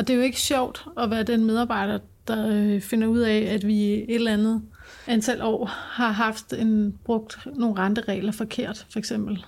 Og 0.00 0.08
det 0.08 0.14
er 0.14 0.18
jo 0.18 0.22
ikke 0.22 0.40
sjovt 0.40 0.86
at 0.98 1.10
være 1.10 1.22
den 1.22 1.44
medarbejder, 1.44 1.98
der 2.28 2.48
øh, 2.48 2.80
finder 2.80 3.08
ud 3.08 3.18
af, 3.18 3.38
at 3.38 3.66
vi 3.66 3.74
i 3.74 3.92
et 3.92 4.14
eller 4.14 4.32
andet 4.32 4.62
antal 5.06 5.42
år 5.42 5.66
har 5.66 6.10
haft 6.10 6.52
en 6.52 6.98
brugt 7.04 7.38
nogle 7.56 7.78
renteregler 7.78 8.32
forkert, 8.32 8.86
for 8.90 8.98
eksempel. 8.98 9.44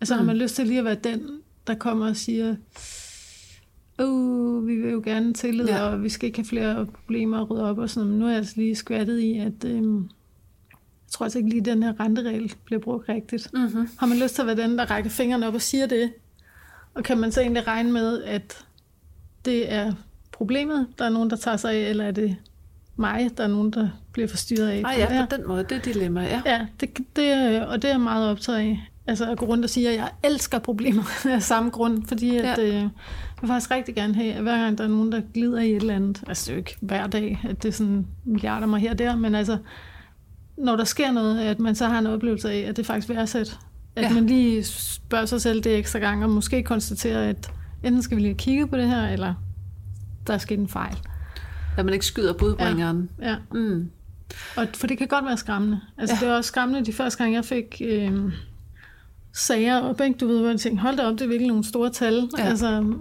Altså 0.00 0.14
mm. 0.14 0.18
har 0.18 0.26
man 0.26 0.36
lyst 0.36 0.54
til 0.54 0.66
lige 0.66 0.78
at 0.78 0.84
være 0.84 0.94
den, 0.94 1.40
der 1.66 1.74
kommer 1.74 2.08
og 2.08 2.16
siger, 2.16 2.56
uh, 4.02 4.66
vi 4.66 4.76
vil 4.76 4.90
jo 4.90 5.02
gerne 5.04 5.34
tillid, 5.34 5.66
ja. 5.66 5.82
og 5.82 6.02
vi 6.02 6.08
skal 6.08 6.26
ikke 6.26 6.38
have 6.38 6.46
flere 6.46 6.86
problemer 6.86 7.40
at 7.40 7.50
rydde 7.50 7.70
op 7.70 7.78
og 7.78 7.90
sådan 7.90 8.06
noget. 8.06 8.12
Men 8.12 8.18
nu 8.18 8.26
er 8.26 8.30
jeg 8.30 8.38
altså 8.38 8.54
lige 8.56 8.74
skvattet 8.74 9.18
i, 9.18 9.38
at 9.38 9.64
øhm, 9.64 9.98
jeg 10.70 11.10
tror 11.10 11.24
altså 11.24 11.38
ikke 11.38 11.50
lige, 11.50 11.60
at 11.60 11.66
den 11.66 11.82
her 11.82 12.00
renteregel 12.00 12.54
bliver 12.64 12.80
brugt 12.80 13.08
rigtigt. 13.08 13.50
Mm-hmm. 13.54 13.88
Har 13.98 14.06
man 14.06 14.18
lyst 14.18 14.34
til 14.34 14.42
at 14.42 14.46
være 14.46 14.68
den, 14.68 14.78
der 14.78 14.90
rækker 14.90 15.10
fingrene 15.10 15.46
op 15.48 15.54
og 15.54 15.62
siger 15.62 15.86
det? 15.86 16.12
Og 16.94 17.04
kan 17.04 17.18
man 17.18 17.32
så 17.32 17.40
egentlig 17.40 17.66
regne 17.66 17.92
med, 17.92 18.22
at 18.22 18.64
det 19.50 19.72
er 19.72 19.92
problemet, 20.32 20.86
der 20.98 21.04
er 21.04 21.08
nogen, 21.10 21.30
der 21.30 21.36
tager 21.36 21.56
sig 21.56 21.72
af, 21.72 21.90
eller 21.90 22.04
er 22.04 22.10
det 22.10 22.36
mig, 22.96 23.30
der 23.36 23.44
er 23.44 23.48
nogen, 23.48 23.70
der 23.70 23.88
bliver 24.12 24.28
forstyrret 24.28 24.68
af? 24.68 24.82
Ah 24.86 24.98
ja, 24.98 25.26
på 25.30 25.36
den 25.36 25.48
måde, 25.48 25.62
det 25.68 25.72
er 25.72 25.80
dilemma, 25.80 26.22
ja. 26.22 26.42
Ja, 26.46 26.66
det, 26.80 26.98
det, 27.16 27.66
og 27.66 27.82
det 27.82 27.88
er 27.88 27.92
jeg 27.94 28.00
meget 28.00 28.30
optaget 28.30 28.58
af. 28.58 28.88
Altså 29.06 29.30
at 29.30 29.38
gå 29.38 29.46
rundt 29.46 29.64
og 29.64 29.70
sige, 29.70 29.88
at 29.88 29.94
jeg 29.96 30.08
elsker 30.24 30.58
problemer 30.58 31.02
af 31.34 31.42
samme 31.42 31.70
grund, 31.70 32.02
fordi 32.08 32.36
at, 32.36 32.44
Ja. 32.44 32.62
øh, 32.62 32.74
jeg 32.74 32.90
vil 33.40 33.48
faktisk 33.48 33.70
rigtig 33.70 33.94
gerne 33.94 34.14
have, 34.14 34.32
at 34.32 34.42
hver 34.42 34.58
gang 34.64 34.78
der 34.78 34.84
er 34.84 34.88
nogen, 34.88 35.12
der 35.12 35.20
glider 35.34 35.60
i 35.60 35.70
et 35.70 35.76
eller 35.76 35.94
andet, 35.94 36.22
altså 36.26 36.44
det 36.44 36.50
er 36.50 36.54
jo 36.54 36.58
ikke 36.58 36.76
hver 36.80 37.06
dag, 37.06 37.40
at 37.48 37.62
det 37.62 37.68
er 37.68 37.72
sådan 37.72 38.06
milliarder 38.24 38.66
mig 38.66 38.80
her 38.80 38.90
og 38.90 38.98
der, 38.98 39.16
men 39.16 39.34
altså, 39.34 39.58
når 40.56 40.76
der 40.76 40.84
sker 40.84 41.12
noget, 41.12 41.40
at 41.40 41.58
man 41.58 41.74
så 41.74 41.86
har 41.86 41.98
en 41.98 42.06
oplevelse 42.06 42.50
af, 42.50 42.58
at 42.68 42.76
det 42.76 42.86
faktisk 42.86 43.08
værdsat, 43.08 43.58
at 43.96 44.02
Ja. 44.02 44.08
ja. 44.08 44.14
man 44.14 44.26
lige 44.26 44.64
spørger 44.64 45.26
sig 45.26 45.40
selv 45.40 45.60
det 45.64 45.76
ekstra 45.76 45.98
gang, 45.98 46.24
og 46.24 46.30
måske 46.30 46.62
konstaterer, 46.62 47.28
at 47.28 47.50
enten 47.82 48.02
skal 48.02 48.16
vi 48.16 48.22
lige 48.22 48.34
kigge 48.34 48.66
på 48.66 48.76
det 48.76 48.88
her, 48.88 49.08
eller 49.08 49.34
der 50.26 50.34
er 50.34 50.38
sket 50.38 50.58
en 50.58 50.68
fejl. 50.68 50.96
At 51.76 51.84
man 51.84 51.94
ikke 51.94 52.06
skyder 52.06 52.32
budbringeren. 52.32 53.10
Ja. 53.22 53.36
Mm. 53.52 53.90
Og, 54.56 54.66
for 54.74 54.86
det 54.86 54.98
kan 54.98 55.06
godt 55.08 55.24
være 55.24 55.36
skræmmende. 55.36 55.80
Altså, 55.98 56.14
Ja. 56.14 56.18
ja. 56.18 56.20
det 56.26 56.30
var 56.32 56.36
også 56.36 56.48
skræmmende 56.48 56.86
de 56.86 56.92
første 56.92 57.18
gange, 57.18 57.36
jeg 57.36 57.44
fik 57.44 57.82
øh, 57.84 58.32
sager 59.32 59.80
op, 59.80 60.00
ikke? 60.00 60.18
Du 60.18 60.26
ved, 60.26 60.40
hvor 60.40 60.48
jeg 60.48 60.60
tænkte, 60.60 60.82
hold 60.82 60.96
da 60.96 61.02
op, 61.06 61.12
det 61.12 61.20
er 61.22 61.26
virkelig 61.28 61.48
nogle 61.48 61.64
store 61.64 61.90
tal. 61.90 62.28
Ja. 62.38 62.42
Altså, 62.42 62.94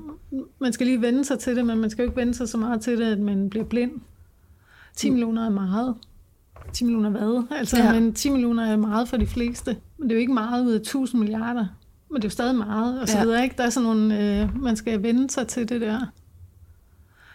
man 0.61 0.73
skal 0.73 0.87
lige 0.87 1.01
vende 1.01 1.25
sig 1.25 1.39
til 1.39 1.55
det, 1.55 1.65
men 1.65 1.77
man 1.77 1.89
skal 1.89 2.03
jo 2.03 2.09
ikke 2.09 2.19
vende 2.21 2.33
sig 2.33 2.49
så 2.49 2.57
meget 2.57 2.81
til 2.81 2.97
det, 2.97 3.05
at 3.05 3.19
man 3.19 3.49
bliver 3.49 3.65
blind. 3.65 3.91
10 4.95 5.09
millioner 5.09 5.45
er 5.45 5.49
meget. 5.49 5.95
10 6.73 6.83
millioner 6.85 7.09
hvad? 7.09 7.43
Altså, 7.57 7.77
Ja. 7.77 7.85
ja. 7.85 7.99
men 7.99 8.13
10 8.13 8.29
millioner 8.29 8.65
er 8.65 8.77
meget 8.77 9.07
for 9.09 9.17
de 9.17 9.27
fleste. 9.27 9.77
Men 9.97 10.09
det 10.09 10.15
er 10.15 10.17
jo 10.17 10.21
ikke 10.21 10.33
meget 10.33 10.65
ud 10.65 10.71
af 10.71 10.75
1000 10.79 11.19
milliarder. 11.21 11.65
Men 12.09 12.15
det 12.15 12.23
er 12.23 12.27
jo 12.27 12.31
stadig 12.31 12.55
meget, 12.55 13.01
og 13.01 13.07
så 13.09 13.17
Ja. 13.17 13.23
videre, 13.23 13.43
ikke? 13.43 13.55
Der 13.57 13.63
er 13.63 13.69
sådan 13.69 13.87
nogle, 13.87 14.41
øh, 14.41 14.61
man 14.61 14.75
skal 14.75 15.03
vende 15.03 15.29
sig 15.29 15.47
til 15.47 15.69
det 15.69 15.81
der. 15.81 16.01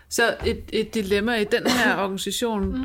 Så 0.08 0.37
et, 0.46 0.62
et 0.72 0.94
dilemma 0.94 1.35
i 1.37 1.44
den 1.44 1.66
her 1.66 1.96
organisation 2.04 2.64
mm. 2.78 2.85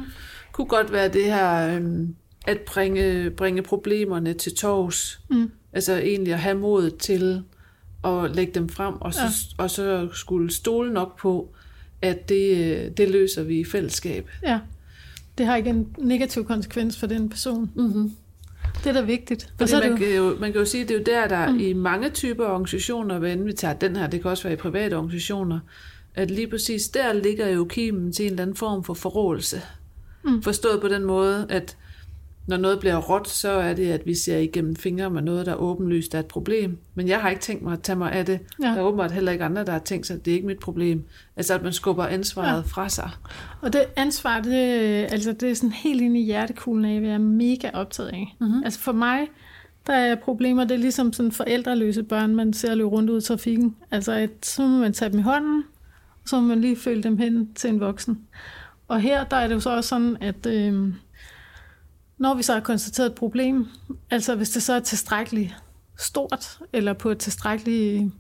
kunne 0.52 0.68
godt 0.68 0.92
være 0.92 1.08
det 1.08 1.24
her, 1.24 1.76
øhm, 1.76 2.16
at 2.48 2.60
bringe, 2.62 3.30
bringe 3.30 3.62
problemerne 3.62 4.34
til 4.34 4.56
tors. 4.56 5.22
Mm. 5.30 5.52
Altså 5.74 5.94
egentlig 5.94 6.34
at 6.34 6.40
have 6.40 6.58
mod 6.58 6.92
til 6.92 7.44
at 8.04 8.36
lægge 8.36 8.54
dem 8.54 8.70
frem, 8.70 8.94
og 9.02 9.14
så, 9.14 9.22
ja. 9.22 9.64
og 9.64 9.70
så 9.72 10.10
skulle 10.14 10.52
stole 10.54 10.94
nok 10.94 11.20
på, 11.20 11.54
at 12.02 12.30
det, 12.30 12.58
øh, 12.58 12.92
det 12.98 13.10
løser 13.10 13.44
vi 13.44 13.60
i 13.60 13.66
fællesskab. 13.66 14.30
Ja. 14.44 14.60
Det 15.38 15.46
har 15.46 15.56
ikke 15.56 15.70
en 15.70 15.96
negativ 15.98 16.46
konsekvens 16.46 16.98
for 17.00 17.08
den 17.08 17.30
person. 17.30 17.72
Mm-hmm. 17.76 18.12
Det 18.84 18.90
er 18.90 18.94
da 18.94 19.02
vigtigt. 19.02 19.44
Og 19.44 19.50
Fordi 19.58 19.70
så 19.72 19.80
man, 19.80 19.98
kan 19.98 20.16
jo, 20.16 20.38
man 20.40 20.52
kan 20.52 20.60
jo 20.60 20.66
sige, 20.66 20.84
at 20.84 20.90
det 20.90 20.96
er 20.96 21.00
jo 21.00 21.04
der, 21.06 21.28
der 21.28 21.52
mm. 21.52 21.60
I 21.60 21.74
mange 21.74 22.10
typer 22.10 22.46
organisationer, 22.46 23.20
hvad 23.20 23.36
vi 23.36 23.54
tager 23.54 23.74
den 23.74 23.96
her, 23.96 24.08
det 24.08 24.22
kan 24.22 24.32
også 24.32 24.44
være 24.44 24.54
i 24.54 24.56
private 24.56 24.94
organisationer, 24.94 25.60
at 26.16 26.32
lige 26.32 26.48
præcis 26.48 26.88
der 26.88 27.14
ligger 27.14 27.48
jo 27.48 27.66
kimen 27.66 28.14
til 28.14 28.26
en 28.26 28.32
eller 28.32 28.42
anden 28.42 28.56
form 28.56 28.84
for 28.84 28.94
forrådelse. 28.94 29.62
Mm. 30.24 30.44
Forstået 30.44 30.82
på 30.82 30.88
den 30.88 31.04
måde, 31.04 31.46
at 31.50 31.78
når 32.48 32.58
noget 32.58 32.80
bliver 32.80 32.98
råt, 32.98 33.28
så 33.30 33.50
er 33.50 33.74
det, 33.74 33.92
at 33.92 34.06
vi 34.06 34.16
ser 34.16 34.38
igennem 34.38 34.76
fingre 34.76 35.10
med 35.10 35.22
noget, 35.22 35.46
der 35.46 35.56
åbenlyst 35.56 36.16
er 36.16 36.20
et 36.20 36.26
problem. 36.26 36.78
Men 36.96 37.08
jeg 37.08 37.22
har 37.22 37.30
ikke 37.30 37.42
tænkt 37.42 37.64
mig 37.64 37.74
at 37.74 37.82
tage 37.82 37.96
mig 37.96 38.12
af 38.12 38.26
det. 38.26 38.40
Ja. 38.62 38.68
Der 38.68 38.76
er 38.76 38.82
åbenbart 38.82 39.12
heller 39.12 39.32
ikke 39.32 39.44
andre, 39.44 39.66
der 39.66 39.72
har 39.72 39.80
tænkt 39.80 40.08
sig, 40.08 40.16
at 40.16 40.26
det 40.26 40.32
er 40.32 40.36
ikke 40.36 40.48
mit 40.48 40.60
problem. 40.60 41.04
Altså, 41.36 41.54
at 41.54 41.64
man 41.64 41.74
skubber 41.74 42.06
ansvaret. 42.06 42.58
Ja. 42.58 42.62
fra 42.68 42.90
sig. 42.90 43.10
og 43.62 43.74
det 43.74 43.86
ansvar, 43.96 44.42
det, 44.42 44.54
altså, 45.12 45.34
det 45.34 45.52
er 45.52 45.54
sådan 45.54 45.72
helt 45.72 46.02
inde 46.02 46.20
i 46.20 46.24
hjertekuglen 46.24 46.86
af, 46.86 47.00
hvad 47.00 47.10
jeg 47.10 47.16
er 47.16 47.20
mega 47.20 47.70
optaget 47.74 48.10
af. 48.10 48.36
Mm-hmm. 48.40 48.64
Altså 48.64 48.80
for 48.80 48.92
mig, 48.92 49.28
der 49.88 49.94
er 49.94 50.16
problemer, 50.16 50.64
det 50.64 50.72
er 50.76 50.80
ligesom 50.80 51.14
sådan 51.14 51.32
forældreløse 51.32 52.04
børn, 52.04 52.36
man 52.36 52.54
ser 52.54 52.76
løbe 52.76 52.90
rundt 52.90 53.10
ud 53.10 53.22
i 53.22 53.26
trafikken. 53.26 53.76
Altså, 53.92 54.12
at, 54.12 54.30
så 54.42 54.62
må 54.62 54.78
man 54.78 54.94
tage 54.94 55.12
dem 55.12 55.20
i 55.20 55.24
hånden, 55.24 55.64
og 56.24 56.30
så 56.30 56.40
må 56.40 56.48
man 56.48 56.62
lige 56.62 56.76
følge 56.76 57.04
dem 57.04 57.18
hen 57.18 57.54
til 57.56 57.70
en 57.70 57.80
voksen. 57.80 58.20
Og 58.88 59.02
her, 59.02 59.24
der 59.24 59.38
er 59.38 59.48
det 59.48 59.56
jo 59.56 59.60
så 59.60 59.76
også 59.76 59.88
sådan, 59.88 60.18
at 60.22 60.46
øh, 60.46 60.94
når 62.18 62.34
vi 62.34 62.44
så 62.44 62.54
har 62.54 62.60
konstateret 62.60 63.08
et 63.08 63.16
problem, 63.16 63.68
altså 64.10 64.36
hvis 64.36 64.50
det 64.50 64.64
så 64.64 64.74
er 64.74 64.80
tilstrækkeligt 64.80 65.56
stort, 66.00 66.60
eller 66.74 66.94
på 66.94 67.10
et 67.10 67.18
tilstrækkeligt 67.18 68.12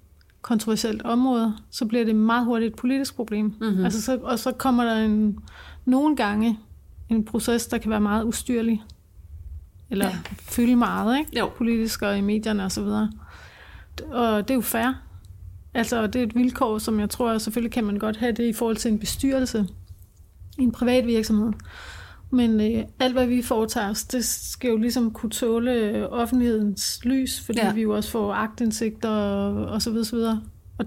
kontroversielt 0.41 1.01
område, 1.01 1.57
så 1.71 1.85
bliver 1.85 2.05
det 2.05 2.15
meget 2.15 2.45
hurtigt 2.45 2.73
et 2.73 2.75
politisk 2.79 3.15
problem. 3.15 3.45
Mm-hmm. 3.61 3.83
Altså 3.85 4.01
så, 4.01 4.17
og 4.17 4.39
så 4.39 4.51
kommer 4.51 4.83
der 4.83 4.95
en, 4.95 5.39
nogle 5.85 6.15
gange 6.15 6.59
en 7.09 7.25
proces, 7.25 7.67
der 7.67 7.77
kan 7.77 7.91
være 7.91 8.01
meget 8.01 8.23
ustyrlig. 8.23 8.83
Eller 9.89 10.05
Ja. 10.05 10.17
fylde 10.39 10.75
meget, 10.75 11.19
ikke? 11.19 11.39
Jo. 11.39 11.51
Politisk 11.57 12.01
og 12.01 12.17
i 12.17 12.21
medierne 12.21 12.63
og 12.65 12.71
så 12.71 12.83
videre. 12.83 13.11
Og 14.11 14.47
det 14.47 14.49
er 14.49 14.55
jo 14.55 14.61
fair. 14.61 14.93
Altså, 15.73 16.07
det 16.07 16.15
er 16.15 16.23
et 16.25 16.35
vilkår, 16.35 16.77
som 16.77 16.99
jeg 16.99 17.09
tror, 17.09 17.37
selvfølgelig 17.37 17.71
kan 17.71 17.83
man 17.83 17.97
godt 17.99 18.17
have 18.17 18.31
det 18.31 18.43
i 18.49 18.53
forhold 18.53 18.75
til 18.77 18.91
en 18.91 18.99
bestyrelse 18.99 19.67
i 20.57 20.61
en 20.61 20.71
privat 20.71 21.07
virksomhed. 21.07 21.53
Men 22.29 22.61
øh, 22.61 22.83
alt, 22.99 23.13
hvad 23.13 23.27
vi 23.27 23.41
foretager 23.41 23.89
os, 23.89 24.03
det 24.03 24.25
skal 24.25 24.69
jo 24.69 24.77
ligesom 24.77 25.11
kunne 25.11 25.29
tåle 25.29 25.71
øh, 25.73 26.05
offentlighedens 26.09 26.99
lys, 27.03 27.39
fordi 27.39 27.59
Ja. 27.59 27.73
vi 27.73 27.81
jo 27.81 27.95
også 27.95 28.11
får 28.11 28.33
agtindsigt 28.33 29.05
og, 29.05 29.53
og 29.53 29.81
så 29.81 29.89
videre, 29.91 30.05
så 30.05 30.15
videre. 30.15 30.41
Og 30.77 30.85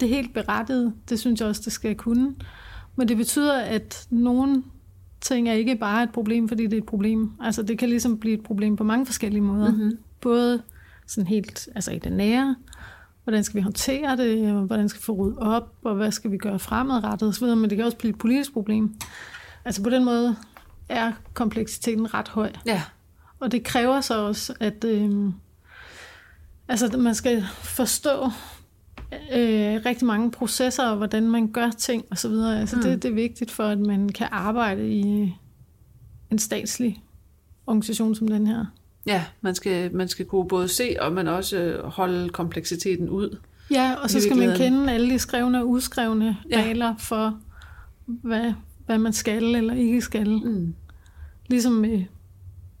det 0.00 0.10
er 0.10 0.14
helt 0.14 0.34
berettiget, 0.34 0.92
det 1.08 1.18
synes 1.20 1.40
jeg 1.40 1.48
også, 1.48 1.62
det 1.64 1.72
skal 1.72 1.94
kunne. 1.94 2.34
Men 2.96 3.08
det 3.08 3.16
betyder, 3.16 3.60
at 3.60 4.06
nogle 4.10 4.62
ting 5.20 5.48
er 5.48 5.52
ikke 5.52 5.76
bare 5.76 6.02
et 6.02 6.10
problem, 6.12 6.48
fordi 6.48 6.64
det 6.64 6.72
er 6.72 6.78
et 6.78 6.86
problem. 6.86 7.30
Altså 7.40 7.62
det 7.62 7.78
kan 7.78 7.88
ligesom 7.88 8.18
blive 8.18 8.34
et 8.38 8.42
problem 8.44 8.76
på 8.76 8.84
mange 8.84 9.06
forskellige 9.06 9.42
måder. 9.42 9.70
Mm-hmm. 9.70 9.98
Både 10.20 10.62
sådan 11.06 11.26
helt 11.26 11.68
altså 11.74 11.90
i 11.92 11.98
det 11.98 12.12
nære, 12.12 12.56
hvordan 13.24 13.44
skal 13.44 13.56
vi 13.58 13.62
håndtere 13.62 14.16
det, 14.16 14.52
hvordan 14.52 14.88
skal 14.88 14.98
vi 14.98 15.04
få 15.04 15.12
ryddet 15.12 15.38
op, 15.38 15.74
og 15.84 15.94
hvad 15.94 16.10
skal 16.10 16.30
vi 16.30 16.38
gøre 16.38 16.58
fremadrettet 16.58 17.28
osv., 17.28 17.46
men 17.46 17.70
det 17.70 17.76
kan 17.76 17.84
også 17.84 17.96
blive 17.98 18.10
et 18.10 18.18
politisk 18.18 18.52
problem. 18.52 18.94
Altså 19.64 19.82
på 19.82 19.90
den 19.90 20.04
måde 20.04 20.36
er 20.88 21.12
kompleksiteten 21.34 22.14
ret 22.14 22.28
høj. 22.28 22.52
Ja. 22.66 22.82
Og 23.40 23.52
det 23.52 23.64
kræver 23.64 24.00
så 24.00 24.18
også, 24.26 24.54
at 24.60 24.84
øh, 24.84 25.30
altså, 26.68 26.86
at 26.86 26.98
man 26.98 27.14
skal 27.14 27.44
forstå 27.62 28.24
øh, 29.32 29.80
rigtig 29.86 30.06
mange 30.06 30.30
processer, 30.30 30.84
og 30.88 30.96
hvordan 30.96 31.30
man 31.30 31.52
gør 31.52 31.70
ting 31.70 32.04
osv. 32.10 32.30
Altså, 32.32 32.76
Mm. 32.76 32.82
det, 32.82 33.02
det 33.02 33.08
er 33.10 33.14
vigtigt 33.14 33.50
for, 33.50 33.64
at 33.64 33.78
man 33.78 34.08
kan 34.08 34.28
arbejde 34.30 34.88
i 34.88 35.34
en 36.30 36.38
statslig 36.38 37.02
organisation 37.66 38.14
som 38.14 38.28
den 38.28 38.46
her. 38.46 38.64
Ja, 39.06 39.24
man 39.40 39.54
skal, 39.54 39.94
man 39.94 40.08
skal 40.08 40.26
kunne 40.26 40.48
både 40.48 40.68
se, 40.68 40.96
og 41.00 41.12
man 41.12 41.28
også 41.28 41.56
øh, 41.56 41.84
holde 41.84 42.28
kompleksiteten 42.28 43.08
ud. 43.08 43.38
Ja, 43.70 43.94
og 44.02 44.10
så 44.10 44.20
skal 44.20 44.36
man 44.36 44.56
kende 44.56 44.92
alle 44.92 45.10
de 45.10 45.18
skrevne 45.18 45.58
og 45.60 45.70
uskrevne 45.70 46.36
Ja. 46.50 46.56
regler 46.62 46.94
for, 46.98 47.38
hvad, 48.06 48.52
hvad 48.86 48.98
man 48.98 49.12
skal 49.12 49.54
eller 49.54 49.74
ikke 49.74 50.00
skal. 50.00 50.28
Mm. 50.44 50.74
Ligesom 51.46 51.72
med, 51.72 52.04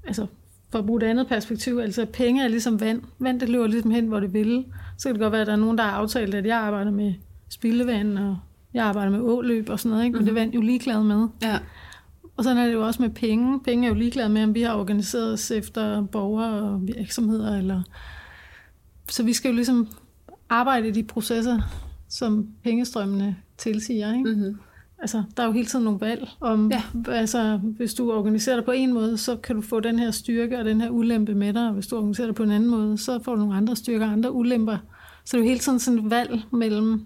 altså 0.06 0.26
for 0.70 0.78
at 0.78 0.86
bruge 0.86 1.02
et 1.04 1.06
andet 1.10 1.26
perspektiv, 1.26 1.78
altså 1.78 2.06
penge 2.12 2.44
er 2.44 2.48
ligesom 2.48 2.80
vand. 2.80 3.02
Vand, 3.18 3.40
det 3.40 3.48
løber 3.48 3.66
ligesom 3.66 3.90
hen, 3.90 4.06
hvor 4.06 4.20
det 4.20 4.32
vil. 4.32 4.64
Så 4.98 5.08
kan 5.08 5.14
det 5.14 5.20
godt 5.22 5.32
være, 5.32 5.40
at 5.40 5.46
der 5.46 5.52
er 5.52 5.56
nogen, 5.56 5.78
der 5.78 5.84
har 5.84 5.90
aftalt, 5.90 6.34
at 6.34 6.46
jeg 6.46 6.56
arbejder 6.58 6.90
med 6.90 7.14
spildevand, 7.48 8.18
og 8.18 8.36
jeg 8.74 8.84
arbejder 8.84 9.10
med 9.10 9.20
åløb 9.20 9.68
og 9.68 9.80
sådan 9.80 9.90
noget, 9.90 10.04
ikke? 10.04 10.12
men 10.14 10.24
Mhm. 10.24 10.34
det 10.34 10.40
er 10.40 10.44
vand 10.44 10.52
jo 10.54 10.60
ligeglad 10.60 11.02
med. 11.02 11.28
Ja. 11.42 11.58
Og 12.36 12.44
sådan 12.44 12.58
er 12.58 12.66
det 12.66 12.72
jo 12.72 12.86
også 12.86 13.02
med 13.02 13.10
penge. 13.10 13.60
Penge 13.60 13.86
er 13.86 13.88
jo 13.88 13.94
ligeglade 13.94 14.28
med, 14.28 14.42
om 14.42 14.54
vi 14.54 14.62
har 14.62 14.74
organiseret 14.74 15.32
os 15.32 15.50
efter 15.50 16.02
borgere 16.02 16.52
og 16.62 16.86
virksomheder. 16.86 17.58
Eller... 17.58 17.82
Så 19.08 19.22
vi 19.22 19.32
skal 19.32 19.48
jo 19.48 19.54
ligesom 19.54 19.88
arbejde 20.48 20.88
i 20.88 20.90
de 20.90 21.02
processer, 21.02 21.60
som 22.08 22.48
pengestrømmene 22.64 23.36
tilsiger. 23.58 24.12
Ikke? 24.14 24.34
Mm-hmm. 24.34 24.58
Altså, 24.98 25.22
der 25.36 25.42
er 25.42 25.46
jo 25.46 25.52
hele 25.52 25.66
tiden 25.66 25.84
nogle 25.84 26.00
valg 26.00 26.28
om, 26.40 26.70
Ja. 26.72 26.82
altså, 27.12 27.56
hvis 27.62 27.94
du 27.94 28.12
organiserer 28.12 28.56
dig 28.56 28.64
på 28.64 28.70
en 28.70 28.94
måde, 28.94 29.16
så 29.18 29.36
kan 29.36 29.56
du 29.56 29.62
få 29.62 29.80
den 29.80 29.98
her 29.98 30.10
styrke 30.10 30.58
og 30.58 30.64
den 30.64 30.80
her 30.80 30.90
ulempe 30.90 31.34
med 31.34 31.52
dig, 31.52 31.66
og 31.68 31.72
hvis 31.74 31.86
du 31.86 31.96
organiserer 31.96 32.26
dig 32.26 32.34
på 32.34 32.42
en 32.42 32.50
anden 32.50 32.70
måde, 32.70 32.98
så 32.98 33.18
får 33.22 33.32
du 33.34 33.38
nogle 33.40 33.56
andre 33.56 33.76
styrker 33.76 34.06
og 34.06 34.12
andre 34.12 34.32
ulemper. 34.32 34.76
Så 35.24 35.36
det 35.36 35.42
er 35.42 35.44
jo 35.44 35.48
hele 35.48 35.58
tiden 35.60 35.78
sådan 35.78 35.98
et 36.04 36.10
valg 36.10 36.40
mellem 36.52 37.02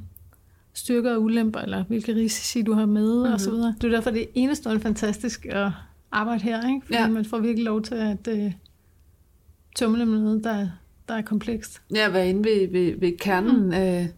styrker 0.72 1.14
og 1.14 1.22
ulemper, 1.22 1.60
eller 1.60 1.84
hvilke 1.84 2.14
risici 2.14 2.62
du 2.62 2.72
har 2.72 2.86
med, 2.86 3.14
mm-hmm. 3.16 3.32
og 3.32 3.40
så 3.40 3.50
videre. 3.50 3.74
Det 3.80 3.84
er 3.84 3.90
derfor, 3.90 4.10
det 4.10 4.22
er 4.22 4.26
enestående 4.34 4.82
fantastisk 4.82 5.46
at 5.46 5.70
arbejde 6.12 6.42
her, 6.42 6.68
ikke? 6.68 6.80
fordi 6.86 6.98
Ja. 6.98 7.08
man 7.08 7.24
får 7.24 7.38
virkelig 7.38 7.64
lov 7.64 7.82
til 7.82 7.94
at 7.94 8.28
uh, 8.32 8.52
tumle 9.76 10.06
med 10.06 10.18
noget, 10.18 10.44
der, 10.44 10.68
der 11.08 11.14
er 11.14 11.22
komplekst. 11.22 11.82
Ja, 11.94 12.08
være 12.10 12.28
inde 12.28 12.44
ved, 12.44 12.70
ved, 12.72 13.00
ved 13.00 13.18
kernen 13.18 13.66
mm. 13.66 13.72
af, 13.72 14.08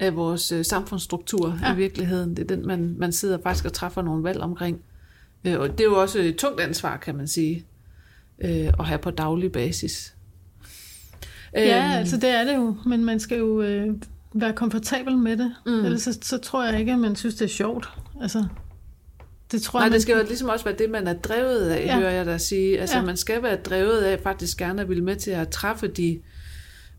af 0.00 0.16
vores 0.16 0.52
øh, 0.52 0.64
samfundsstruktur 0.64 1.58
ja. 1.62 1.72
I 1.72 1.76
virkeligheden. 1.76 2.36
Det 2.36 2.50
er 2.50 2.56
den, 2.56 2.66
man, 2.66 2.94
man 2.98 3.12
sidder 3.12 3.38
faktisk 3.42 3.64
og 3.64 3.72
træffer 3.72 4.02
nogle 4.02 4.24
valg 4.24 4.40
omkring. 4.40 4.80
Øh, 5.44 5.60
og 5.60 5.70
det 5.70 5.80
er 5.80 5.84
jo 5.84 6.00
også 6.00 6.18
et 6.18 6.36
tungt 6.36 6.60
ansvar, 6.60 6.96
kan 6.96 7.16
man 7.16 7.28
sige, 7.28 7.66
øh, 8.38 8.72
at 8.78 8.84
have 8.86 8.98
på 8.98 9.10
daglig 9.10 9.52
basis. 9.52 10.14
Ja, 11.54 11.86
Øhm, 11.86 11.98
altså 11.98 12.16
det 12.16 12.28
er 12.28 12.44
det 12.44 12.56
jo, 12.56 12.76
men 12.86 13.04
man 13.04 13.20
skal 13.20 13.38
jo 13.38 13.62
øh, 13.62 13.94
være 14.34 14.52
komfortabel 14.52 15.16
med 15.16 15.36
det. 15.36 15.54
Mm. 15.66 15.84
Ellers 15.84 16.02
så, 16.02 16.18
så 16.22 16.38
tror 16.38 16.64
jeg 16.64 16.80
ikke, 16.80 16.92
at 16.92 16.98
man 16.98 17.16
synes, 17.16 17.34
det 17.34 17.44
er 17.44 17.48
sjovt. 17.48 17.88
Altså, 18.22 18.44
det 19.52 19.62
tror 19.62 19.78
Nej, 19.78 19.84
jeg, 19.84 19.92
det 19.92 20.02
skal 20.02 20.16
jo 20.16 20.22
ligesom 20.22 20.48
også 20.48 20.64
være 20.64 20.74
det, 20.78 20.90
man 20.90 21.06
er 21.06 21.14
drevet 21.14 21.68
af, 21.68 21.86
ja. 21.86 21.98
Hører 21.98 22.10
jeg 22.10 22.26
dig 22.26 22.40
sige. 22.40 22.80
Altså. 22.80 22.96
Ja. 22.96 23.04
man 23.04 23.16
skal 23.16 23.42
være 23.42 23.56
drevet 23.56 24.00
af 24.00 24.20
faktisk 24.20 24.58
gerne 24.58 24.82
at 24.82 24.88
ville 24.88 25.04
med 25.04 25.16
til 25.16 25.30
at 25.30 25.48
træffe 25.48 25.88
de 25.88 26.20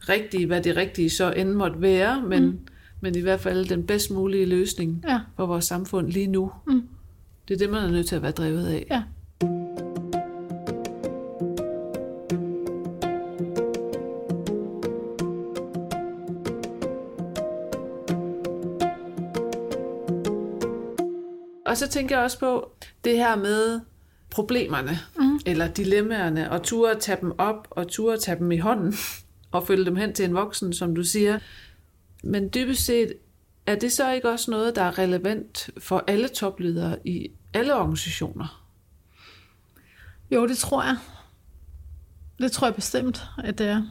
rigtige, 0.09 0.45
hvad 0.45 0.61
det 0.61 0.75
rigtige 0.75 1.09
så 1.09 1.31
end 1.31 1.49
måtte 1.49 1.81
være, 1.81 2.21
men, 2.21 2.45
mm. 2.45 2.59
Men 3.01 3.15
i 3.15 3.19
hvert 3.19 3.39
fald 3.39 3.65
den 3.65 3.83
bedst 3.87 4.11
mulige 4.11 4.45
løsning 4.45 5.03
Ja, 5.07 5.19
for 5.35 5.45
vores 5.45 5.65
samfund 5.65 6.09
lige 6.09 6.27
nu. 6.27 6.51
Mm. 6.67 6.83
Det 7.47 7.53
er 7.53 7.57
det, 7.57 7.69
man 7.69 7.83
er 7.83 7.91
nødt 7.91 8.07
til 8.07 8.15
at 8.15 8.21
være 8.21 8.31
drevet 8.31 8.67
af. 8.67 8.87
ja. 8.91 9.03
Og 21.65 21.77
så 21.77 21.87
tænker 21.87 22.15
jeg 22.15 22.23
også 22.23 22.39
på 22.39 22.71
det 23.03 23.17
her 23.17 23.35
med 23.35 23.79
problemerne, 24.29 24.99
mm. 25.17 25.39
eller 25.45 25.67
dilemmaerne, 25.67 26.51
og 26.51 26.63
ture 26.63 26.91
at 26.91 26.99
tage 26.99 27.17
dem 27.21 27.31
op, 27.37 27.67
og 27.69 27.87
ture 27.87 28.13
at 28.13 28.19
tage 28.19 28.39
dem 28.39 28.51
i 28.51 28.57
hånden, 28.57 28.93
og 29.51 29.67
følge 29.67 29.85
dem 29.85 29.95
hen 29.95 30.13
til 30.13 30.25
en 30.25 30.33
voksen, 30.33 30.73
som 30.73 30.95
du 30.95 31.03
siger. 31.03 31.39
Men 32.21 32.49
dybest 32.53 32.85
set, 32.85 33.13
er 33.65 33.75
det 33.75 33.91
så 33.91 34.11
ikke 34.11 34.29
også 34.29 34.51
noget, 34.51 34.75
der 34.75 34.81
er 34.81 34.97
relevant 34.97 35.69
for 35.77 36.03
alle 36.07 36.27
topledere 36.27 37.07
i 37.07 37.31
alle 37.53 37.75
organisationer? 37.75 38.67
Jo, 40.31 40.47
det 40.47 40.57
tror 40.57 40.83
jeg. 40.83 40.97
Det 42.39 42.51
tror 42.51 42.67
jeg 42.67 42.75
bestemt, 42.75 43.23
at 43.43 43.57
det 43.57 43.67
er. 43.67 43.83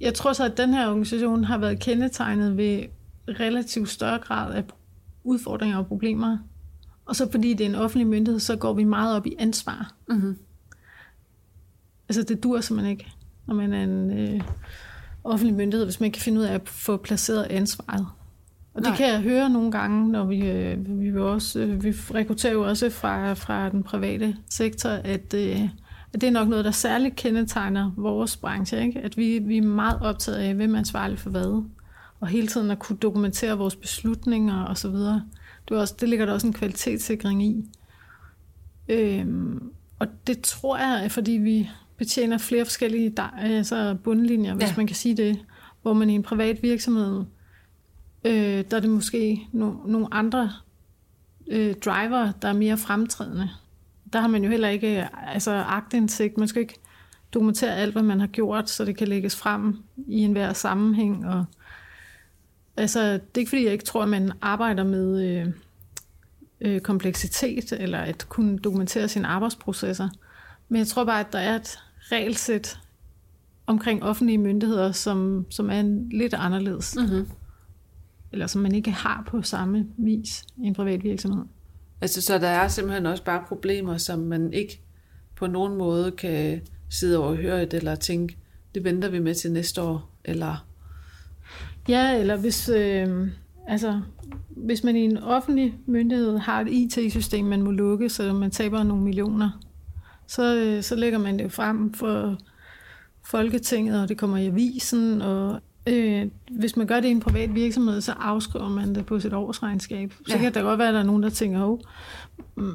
Jeg 0.00 0.14
tror 0.14 0.32
så, 0.32 0.44
at 0.44 0.56
den 0.56 0.74
her 0.74 0.88
organisation 0.88 1.44
har 1.44 1.58
været 1.58 1.80
kendetegnet 1.80 2.56
ved 2.56 2.84
relativt 3.28 3.88
større 3.88 4.18
grad 4.18 4.54
af 4.54 4.64
udfordringer 5.24 5.78
og 5.78 5.86
problemer. 5.86 6.38
Og 7.04 7.16
så 7.16 7.30
fordi 7.30 7.54
det 7.54 7.64
er 7.64 7.68
en 7.68 7.74
offentlig 7.74 8.06
myndighed, 8.06 8.40
så 8.40 8.56
går 8.56 8.72
vi 8.72 8.84
meget 8.84 9.16
op 9.16 9.26
i 9.26 9.34
ansvar. 9.38 9.94
Mm-hmm. 10.08 10.38
Altså 12.08 12.22
det 12.22 12.42
dur 12.42 12.60
simpelthen 12.60 12.98
ikke, 12.98 13.12
når 13.46 13.54
man 13.54 13.72
er 13.72 13.84
en 13.84 14.18
øh, 14.18 14.40
offentlig 15.28 15.56
myndighed, 15.56 15.86
hvis 15.86 16.00
man 16.00 16.04
ikke 16.04 16.14
kan 16.14 16.22
finde 16.22 16.40
ud 16.40 16.44
af 16.44 16.54
at 16.54 16.68
få 16.68 16.96
placeret 16.96 17.46
ansvaret. 17.50 18.06
Og 18.74 18.84
det 18.84 18.88
Nej. 18.88 18.96
kan 18.96 19.08
jeg 19.08 19.20
høre 19.20 19.50
nogle 19.50 19.72
gange, 19.72 20.08
når 20.08 20.24
vi, 20.24 20.40
øh, 20.50 21.00
vi, 21.00 21.18
også, 21.18 21.60
øh, 21.60 21.84
vi 21.84 21.90
rekrutterer 21.90 22.52
jo 22.52 22.62
også 22.68 22.90
fra, 22.90 23.32
fra 23.32 23.68
den 23.68 23.82
private 23.82 24.36
sektor, 24.50 24.88
at, 24.88 25.34
øh, 25.34 25.62
at 26.12 26.20
det 26.20 26.26
er 26.26 26.30
nok 26.30 26.48
noget, 26.48 26.64
der 26.64 26.70
særligt 26.70 27.16
kendetegner 27.16 27.90
vores 27.96 28.36
branche. 28.36 28.82
Ikke? 28.82 29.00
At 29.00 29.16
vi, 29.16 29.38
vi 29.38 29.56
er 29.56 29.62
meget 29.62 29.98
optaget 30.00 30.38
af, 30.38 30.54
hvem 30.54 30.74
er 30.74 30.78
ansvarlig 30.78 31.18
for 31.18 31.30
hvad. 31.30 31.64
Og 32.20 32.28
hele 32.28 32.46
tiden 32.46 32.70
at 32.70 32.78
kunne 32.78 32.98
dokumentere 32.98 33.58
vores 33.58 33.76
beslutninger 33.76 34.66
osv. 34.66 34.90
Det, 34.90 35.22
er 35.70 35.76
også, 35.76 35.94
det 36.00 36.08
ligger 36.08 36.26
der 36.26 36.32
også 36.32 36.46
en 36.46 36.52
kvalitetssikring 36.52 37.42
i. 37.42 37.64
Øhm, 38.88 39.72
og 39.98 40.06
det 40.26 40.40
tror 40.40 40.78
jeg 40.78 41.10
fordi 41.10 41.32
vi 41.32 41.70
betjener 41.98 42.38
flere 42.38 42.64
forskellige 42.64 43.14
altså 43.38 43.96
bundlinjer, 44.04 44.54
hvis 44.54 44.68
Ja. 44.68 44.74
man 44.76 44.86
kan 44.86 44.96
sige 44.96 45.16
det. 45.16 45.38
Hvor 45.82 45.92
man 45.92 46.10
i 46.10 46.14
en 46.14 46.22
privat 46.22 46.62
virksomhed, 46.62 47.24
øh, 48.24 48.64
der 48.70 48.76
er 48.76 48.80
det 48.80 48.90
måske 48.90 49.46
no, 49.52 49.72
nogle 49.86 50.06
andre 50.10 50.52
øh, 51.48 51.74
driver, 51.74 52.32
der 52.42 52.48
er 52.48 52.52
mere 52.52 52.78
fremtrædende. 52.78 53.50
Der 54.12 54.20
har 54.20 54.28
man 54.28 54.44
jo 54.44 54.50
heller 54.50 54.68
ikke 54.68 55.00
øh, 55.00 55.34
altså, 55.34 55.50
agtindsigt. 55.52 56.38
Man 56.38 56.48
skal 56.48 56.62
ikke 56.62 56.74
dokumentere 57.34 57.76
alt, 57.76 57.92
hvad 57.92 58.02
man 58.02 58.20
har 58.20 58.26
gjort, 58.26 58.70
så 58.70 58.84
det 58.84 58.96
kan 58.96 59.08
lægges 59.08 59.36
frem 59.36 59.78
i 60.06 60.18
enhver 60.18 60.52
sammenhæng. 60.52 61.26
Og, 61.26 61.44
altså, 62.76 63.00
det 63.12 63.20
er 63.34 63.38
ikke 63.38 63.48
fordi, 63.48 63.64
jeg 63.64 63.72
ikke 63.72 63.84
tror, 63.84 64.02
at 64.02 64.08
man 64.08 64.32
arbejder 64.40 64.84
med 64.84 65.24
øh, 65.28 65.46
øh, 66.60 66.80
kompleksitet, 66.80 67.72
eller 67.72 67.98
at 67.98 68.26
kunne 68.28 68.58
dokumentere 68.58 69.08
sine 69.08 69.28
arbejdsprocesser. 69.28 70.08
Men 70.68 70.78
jeg 70.78 70.86
tror 70.86 71.04
bare, 71.04 71.20
at 71.20 71.32
der 71.32 71.38
er 71.38 71.54
et 71.56 71.78
regelsæt 72.12 72.78
omkring 73.66 74.02
offentlige 74.02 74.38
myndigheder, 74.38 74.92
som, 74.92 75.46
som 75.50 75.70
er 75.70 75.80
en, 75.80 76.08
lidt 76.08 76.34
anderledes, 76.34 76.96
Mm-hmm. 76.96 77.28
eller 78.32 78.46
som 78.46 78.62
man 78.62 78.74
ikke 78.74 78.90
har 78.90 79.24
på 79.26 79.42
samme 79.42 79.86
vis 79.96 80.44
i 80.56 80.66
en 80.66 80.74
privat 80.74 81.04
virksomhed. 81.04 81.44
Altså, 82.00 82.22
så 82.22 82.38
der 82.38 82.48
er 82.48 82.68
simpelthen 82.68 83.06
også 83.06 83.24
bare 83.24 83.44
problemer, 83.48 83.96
som 83.96 84.18
man 84.18 84.52
ikke 84.52 84.80
på 85.36 85.46
nogen 85.46 85.78
måde 85.78 86.10
kan 86.10 86.60
sidde 86.90 87.18
overhørigt 87.18 87.74
eller 87.74 87.94
tænke, 87.94 88.36
det 88.74 88.84
venter 88.84 89.08
vi 89.08 89.18
med 89.18 89.34
til 89.34 89.52
næste 89.52 89.82
år, 89.82 90.10
eller... 90.24 90.66
Ja, 91.88 92.18
eller 92.20 92.36
hvis, 92.36 92.68
øh, 92.68 93.28
altså, 93.68 94.00
hvis 94.50 94.84
man 94.84 94.96
i 94.96 95.00
en 95.00 95.18
offentlig 95.18 95.74
myndighed 95.86 96.38
har 96.38 96.60
et 96.60 96.68
IT-system, 96.70 97.44
man 97.44 97.62
må 97.62 97.70
lukke, 97.70 98.08
så 98.08 98.32
man 98.32 98.50
taber 98.50 98.82
nogle 98.82 99.04
millioner, 99.04 99.60
så, 100.28 100.56
øh, 100.56 100.82
så 100.82 100.96
lægger 100.96 101.18
man 101.18 101.38
det 101.38 101.44
jo 101.44 101.48
frem 101.48 101.92
for 101.94 102.36
Folketinget, 103.24 104.02
og 104.02 104.08
det 104.08 104.18
kommer 104.18 104.36
i 104.36 104.46
avisen, 104.46 105.22
og 105.22 105.60
øh, 105.86 106.26
hvis 106.50 106.76
man 106.76 106.86
gør 106.86 107.00
det 107.00 107.08
i 107.08 107.10
en 107.10 107.20
privat 107.20 107.54
virksomhed, 107.54 108.00
så 108.00 108.12
afskriver 108.12 108.68
man 108.68 108.94
det 108.94 109.06
på 109.06 109.20
sit 109.20 109.32
årsregnskab. 109.32 110.14
Så 110.26 110.32
Ja. 110.36 110.38
kan 110.40 110.54
der 110.54 110.62
godt 110.62 110.78
være, 110.78 110.88
at 110.88 110.94
der 110.94 111.00
er 111.00 111.04
nogen, 111.04 111.22
der 111.22 111.30
tænker, 111.30 111.64
oh. 111.64 111.78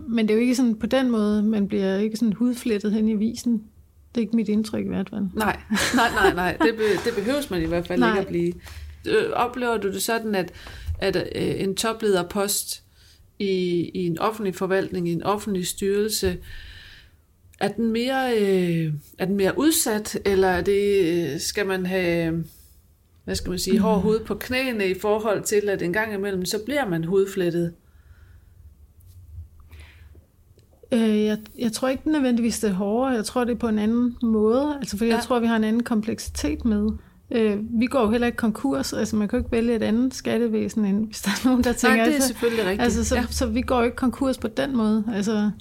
men 0.09 0.27
det 0.27 0.33
er 0.33 0.35
jo 0.35 0.41
ikke 0.41 0.55
sådan 0.55 0.75
på 0.75 0.85
den 0.85 1.11
måde, 1.11 1.43
man 1.43 1.67
bliver 1.67 1.95
ikke 1.97 2.17
sådan 2.17 2.33
hudflettet 2.33 2.91
hen 2.91 3.07
i 3.07 3.13
avisen. 3.13 3.53
Det 4.15 4.21
er 4.21 4.21
ikke 4.21 4.35
mit 4.35 4.49
indtryk 4.49 4.85
i 4.85 4.87
hvert 4.87 5.09
fald. 5.09 5.21
Nej, 5.33 5.59
nej, 5.95 6.09
nej, 6.15 6.33
nej. 6.33 6.57
Det, 6.61 6.75
be, 6.75 6.83
det 7.09 7.15
behøves 7.25 7.49
man 7.49 7.61
i 7.61 7.65
hvert 7.65 7.87
fald 7.87 7.99
Nej. 7.99 8.09
ikke 8.09 8.21
at 8.21 8.27
blive. 8.27 8.53
Øh, 9.07 9.29
Oplever 9.33 9.77
du 9.77 9.87
det 9.93 10.01
sådan, 10.01 10.35
at, 10.35 10.51
at 10.99 11.15
øh, 11.15 11.61
en 11.63 11.75
toplederpost 11.75 12.83
i, 13.39 13.45
i 13.93 14.05
en 14.05 14.19
offentlig 14.19 14.55
forvaltning, 14.55 15.09
i 15.09 15.13
en 15.13 15.23
offentlig 15.23 15.67
styrelse, 15.67 16.37
er 17.63 17.67
den 17.67 17.91
mere, 17.91 18.37
øh, 18.39 18.93
er 19.19 19.25
den 19.25 19.35
mere 19.35 19.59
udsat, 19.59 20.19
eller 20.25 20.47
er 20.47 20.61
det, 20.61 21.05
øh, 21.05 21.39
skal 21.39 21.67
man 21.67 21.85
have 21.85 22.43
hvad 23.23 23.35
skal 23.35 23.49
man 23.49 23.59
sige, 23.59 23.79
hård 23.79 24.01
hud 24.01 24.19
på 24.19 24.35
knæene 24.35 24.87
i 24.89 24.99
forhold 24.99 25.43
til, 25.43 25.69
at 25.69 25.81
en 25.81 25.93
gang 25.93 26.13
imellem, 26.13 26.45
så 26.45 26.59
bliver 26.65 26.89
man 26.89 27.03
hudflettet? 27.03 27.73
Øh, 30.93 31.23
jeg, 31.23 31.37
jeg 31.59 31.71
tror 31.71 31.87
ikke 31.87 32.11
nødvendigvis, 32.11 32.59
det 32.59 32.69
er 32.69 32.73
hårdere. 32.73 33.13
Jeg 33.13 33.25
tror, 33.25 33.43
det 33.43 33.53
er 33.53 33.57
på 33.59 33.67
en 33.67 33.79
anden 33.79 34.15
måde. 34.23 34.75
Altså, 34.79 34.97
for 34.97 35.05
Ja. 35.05 35.15
jeg 35.15 35.23
tror, 35.23 35.39
vi 35.39 35.47
har 35.47 35.55
en 35.55 35.63
anden 35.63 35.83
kompleksitet 35.83 36.65
med. 36.65 36.89
Øh, 37.31 37.57
vi 37.79 37.85
går 37.85 38.01
jo 38.01 38.09
heller 38.09 38.27
ikke 38.27 38.37
konkurs. 38.37 38.93
Altså, 38.93 39.15
man 39.15 39.27
kan 39.27 39.39
jo 39.39 39.45
ikke 39.45 39.51
vælge 39.51 39.75
et 39.75 39.83
andet 39.83 40.13
skattevæsen, 40.13 40.85
end 40.85 41.05
hvis 41.05 41.21
der 41.21 41.29
er 41.29 41.47
nogen, 41.47 41.63
der 41.63 41.73
tænker... 41.73 41.95
Nej, 41.95 42.05
det 42.05 42.11
er 42.11 42.15
altså, 42.15 42.27
selvfølgelig 42.27 42.65
rigtigt. 42.65 42.81
altså, 42.81 43.03
så, 43.03 43.15
ja. 43.15 43.21
ja. 43.21 43.27
så 43.29 43.45
vi 43.45 43.61
går 43.61 43.77
jo 43.77 43.83
ikke 43.83 43.97
konkurs 43.97 44.37
på 44.37 44.47
den 44.47 44.77
måde. 44.77 45.03
Altså, 45.13 45.51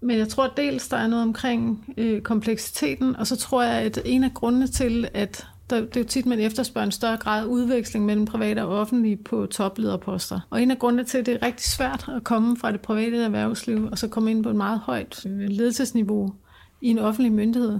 men 0.00 0.18
jeg 0.18 0.28
tror 0.28 0.52
dels, 0.56 0.88
der 0.88 0.96
er 0.96 1.06
noget 1.06 1.22
omkring 1.22 1.94
øh, 1.96 2.20
kompleksiteten, 2.20 3.16
og 3.16 3.26
så 3.26 3.36
tror 3.36 3.62
jeg, 3.62 3.72
at 3.72 3.98
en 4.04 4.24
af 4.24 4.34
grundene 4.34 4.66
til, 4.66 5.08
at 5.14 5.46
der, 5.70 5.80
det 5.80 5.96
er 5.96 6.00
jo 6.00 6.06
tit, 6.06 6.26
man 6.26 6.40
efterspørger 6.40 6.86
en 6.86 6.92
større 6.92 7.16
grad 7.16 7.42
af 7.42 7.46
udveksling 7.46 8.04
mellem 8.04 8.26
private 8.26 8.64
og 8.64 8.78
offentlige 8.78 9.16
på 9.16 9.46
toplederposter. 9.46 10.40
Og 10.50 10.62
en 10.62 10.70
af 10.70 10.78
grundene 10.78 11.04
til, 11.04 11.18
at 11.18 11.26
det 11.26 11.34
er 11.34 11.46
rigtig 11.46 11.66
svært 11.66 12.08
at 12.16 12.24
komme 12.24 12.56
fra 12.56 12.72
det 12.72 12.80
private 12.80 13.16
erhvervsliv, 13.16 13.88
og 13.90 13.98
så 13.98 14.08
komme 14.08 14.30
ind 14.30 14.42
på 14.42 14.48
et 14.48 14.56
meget 14.56 14.80
højt 14.80 15.26
øh, 15.26 15.48
ledelsesniveau 15.48 16.34
i 16.80 16.88
en 16.88 16.98
offentlig 16.98 17.32
myndighed, 17.32 17.78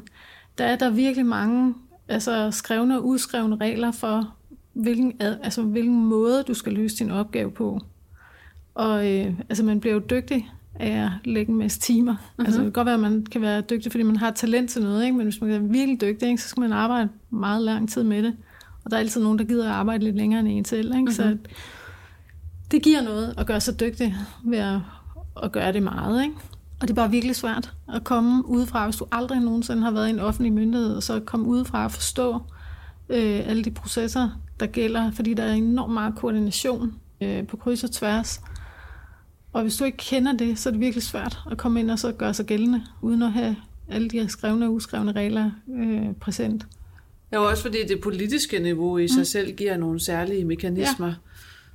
der 0.58 0.64
er 0.64 0.76
der 0.76 0.90
virkelig 0.90 1.26
mange 1.26 1.74
altså, 2.08 2.50
skrevne 2.50 2.98
og 2.98 3.06
udskrevne 3.06 3.56
regler 3.56 3.92
for, 3.92 4.34
hvilken, 4.72 5.16
ad, 5.20 5.36
altså, 5.42 5.62
hvilken 5.62 6.04
måde 6.04 6.42
du 6.42 6.54
skal 6.54 6.72
løse 6.72 6.96
din 6.96 7.10
opgave 7.10 7.50
på. 7.50 7.80
Og 8.74 9.12
øh, 9.12 9.34
altså, 9.48 9.64
man 9.64 9.80
bliver 9.80 9.94
jo 9.94 10.02
dygtig 10.10 10.50
af 10.80 11.04
at 11.04 11.10
lægge 11.24 11.52
en 11.52 11.58
masse 11.58 11.80
timer. 11.80 12.12
Mm-hmm. 12.12 12.46
Altså, 12.46 12.60
det 12.60 12.64
kan 12.66 12.72
godt 12.72 12.86
være, 12.86 12.94
at 12.94 13.00
man 13.00 13.26
kan 13.32 13.40
være 13.40 13.60
dygtig, 13.60 13.92
fordi 13.92 14.02
man 14.04 14.16
har 14.16 14.30
talent 14.30 14.70
til 14.70 14.82
noget, 14.82 15.04
ikke? 15.04 15.16
men 15.16 15.26
hvis 15.26 15.40
man 15.40 15.50
er 15.50 15.58
virkelig 15.58 16.00
dygtig, 16.00 16.28
ikke, 16.28 16.42
så 16.42 16.48
skal 16.48 16.60
man 16.60 16.72
arbejde 16.72 17.08
meget 17.30 17.62
lang 17.62 17.88
tid 17.88 18.02
med 18.02 18.22
det. 18.22 18.36
Og 18.84 18.90
der 18.90 18.96
er 18.96 19.00
altid 19.00 19.22
nogen, 19.22 19.38
der 19.38 19.44
gider 19.44 19.64
at 19.64 19.72
arbejde 19.74 20.04
lidt 20.04 20.16
længere 20.16 20.40
end 20.40 20.48
en 20.48 20.64
selv. 20.64 20.86
Ikke? 20.86 20.98
Mm-hmm. 20.98 21.12
Så 21.14 21.24
Mhm. 21.24 21.38
det 22.70 22.82
giver 22.82 23.02
noget 23.02 23.34
at 23.38 23.46
gøre 23.46 23.60
sig 23.60 23.80
dygtig 23.80 24.14
ved 24.44 24.58
at, 24.58 24.78
at 25.42 25.52
gøre 25.52 25.72
det 25.72 25.82
meget. 25.82 26.22
Ikke? 26.22 26.34
Og 26.80 26.88
det 26.88 26.90
er 26.90 26.94
bare 26.94 27.10
virkelig 27.10 27.36
svært 27.36 27.72
at 27.94 28.04
komme 28.04 28.48
udefra, 28.48 28.84
hvis 28.84 28.96
du 28.96 29.06
aldrig 29.12 29.40
nogensinde 29.40 29.82
har 29.82 29.90
været 29.90 30.06
i 30.06 30.10
en 30.10 30.18
offentlig 30.20 30.52
myndighed, 30.52 30.94
og 30.96 31.02
så 31.02 31.20
komme 31.20 31.46
udefra 31.46 31.84
og 31.84 31.90
forstå 31.92 32.34
øh, 33.08 33.40
alle 33.46 33.64
de 33.64 33.70
processer, 33.70 34.28
der 34.60 34.66
gælder, 34.66 35.10
fordi 35.10 35.34
der 35.34 35.42
er 35.42 35.52
enormt 35.52 35.92
meget 35.92 36.14
koordination 36.14 36.94
øh, 37.20 37.46
på 37.46 37.56
kryds 37.56 37.84
og 37.84 37.90
tværs. 37.90 38.40
Og 39.56 39.62
hvis 39.62 39.76
du 39.76 39.84
ikke 39.84 39.98
kender 39.98 40.32
det, 40.32 40.58
så 40.58 40.68
er 40.68 40.70
det 40.70 40.80
virkelig 40.80 41.02
svært 41.02 41.38
at 41.50 41.56
komme 41.58 41.80
ind 41.80 41.90
og 41.90 41.98
så 41.98 42.12
gøre 42.12 42.34
sig 42.34 42.46
gældende, 42.46 42.82
uden 43.02 43.22
at 43.22 43.32
have 43.32 43.56
alle 43.88 44.08
de 44.08 44.20
her 44.20 44.26
skrevne 44.26 44.66
og 44.66 44.72
uskrevne 44.74 45.12
regler 45.12 45.50
øh, 45.78 46.14
præsent. 46.20 46.66
Ja, 47.32 47.38
og 47.38 47.46
også 47.46 47.62
fordi 47.62 47.78
det 47.88 48.00
politiske 48.00 48.58
niveau 48.58 48.98
i 48.98 49.08
sig 49.08 49.18
Mm. 49.18 49.24
selv 49.24 49.52
giver 49.56 49.76
nogle 49.76 50.00
særlige 50.00 50.44
mekanismer, 50.44 51.06
ja. 51.06 51.14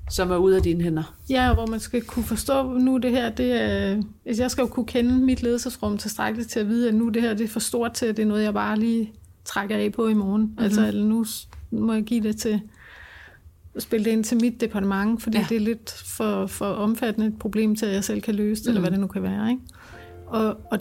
som 0.09 0.31
er 0.31 0.37
ude 0.37 0.55
af 0.55 0.61
dine 0.63 0.83
hænder. 0.83 1.15
Ja, 1.29 1.53
hvor 1.53 1.67
man 1.67 1.79
skal 1.79 2.01
kunne 2.01 2.25
forstå, 2.25 2.73
nu 2.73 2.97
det 2.97 3.11
her, 3.11 3.29
det 3.29 3.51
er, 3.61 4.01
altså 4.25 4.43
jeg 4.43 4.51
skal 4.51 4.61
jo 4.61 4.67
kunne 4.67 4.85
kende 4.85 5.13
mit 5.13 5.43
ledelsesrum 5.43 5.97
tilstrækkeligt 5.97 6.49
til 6.49 6.59
at 6.59 6.67
vide, 6.67 6.87
at 6.87 6.95
nu 6.95 7.09
det 7.09 7.21
her, 7.21 7.33
det 7.33 7.43
er 7.43 7.47
for 7.47 7.59
stort 7.59 7.93
til, 7.93 8.05
at 8.05 8.17
det 8.17 8.23
er 8.23 8.27
noget, 8.27 8.43
jeg 8.43 8.53
bare 8.53 8.79
lige 8.79 9.11
trækker 9.45 9.77
af 9.77 9.91
på 9.91 10.07
i 10.07 10.13
morgen. 10.13 10.41
Mm-hmm. 10.41 10.63
Altså, 10.63 10.87
eller 10.87 11.05
nu 11.05 11.25
må 11.71 11.93
jeg 11.93 12.03
give 12.03 12.23
det 12.23 12.37
til, 12.37 12.61
spille 13.79 14.05
det 14.05 14.11
ind 14.11 14.23
til 14.23 14.41
mit 14.41 14.61
departement, 14.61 15.23
fordi 15.23 15.37
Ja. 15.37 15.45
det 15.49 15.57
er 15.57 15.61
lidt 15.61 15.91
for, 16.05 16.45
for 16.45 16.65
omfattende 16.65 17.27
et 17.27 17.39
problem 17.39 17.75
til, 17.75 17.85
at 17.85 17.93
jeg 17.93 18.03
selv 18.03 18.21
kan 18.21 18.35
løse 18.35 18.63
det, 18.63 18.67
mm. 18.67 18.69
eller 18.69 18.81
hvad 18.81 18.91
det 18.91 18.99
nu 18.99 19.07
kan 19.07 19.23
være. 19.23 19.49
Ikke? 19.49 19.61
Og, 20.27 20.57
og 20.71 20.79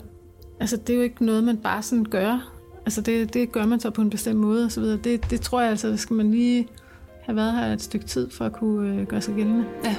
altså, 0.59 0.77
det 0.77 0.93
er 0.93 0.97
jo 0.97 1.03
ikke 1.03 1.25
noget, 1.25 1.43
man 1.43 1.57
bare 1.57 1.81
sådan 1.81 2.05
gør. 2.05 2.53
Altså, 2.85 3.01
det, 3.01 3.33
det 3.33 3.51
gør 3.51 3.65
man 3.65 3.79
så 3.79 3.89
på 3.89 4.01
en 4.01 4.09
bestemt 4.09 4.39
måde, 4.39 4.65
og 4.65 4.71
så 4.71 4.81
videre. 4.81 4.97
Det, 5.03 5.29
det 5.29 5.41
tror 5.41 5.61
jeg 5.61 5.69
altså, 5.69 5.97
skal 5.97 6.13
man 6.13 6.31
lige 6.31 6.67
have 7.21 7.35
været 7.35 7.53
her 7.53 7.73
et 7.73 7.81
stykke 7.81 8.05
tid, 8.05 8.29
for 8.29 8.45
at 8.45 8.53
kunne 8.53 8.95
øh, 8.95 9.07
gøre 9.07 9.21
sig 9.21 9.35
gældende. 9.35 9.65
Ja. 9.83 9.95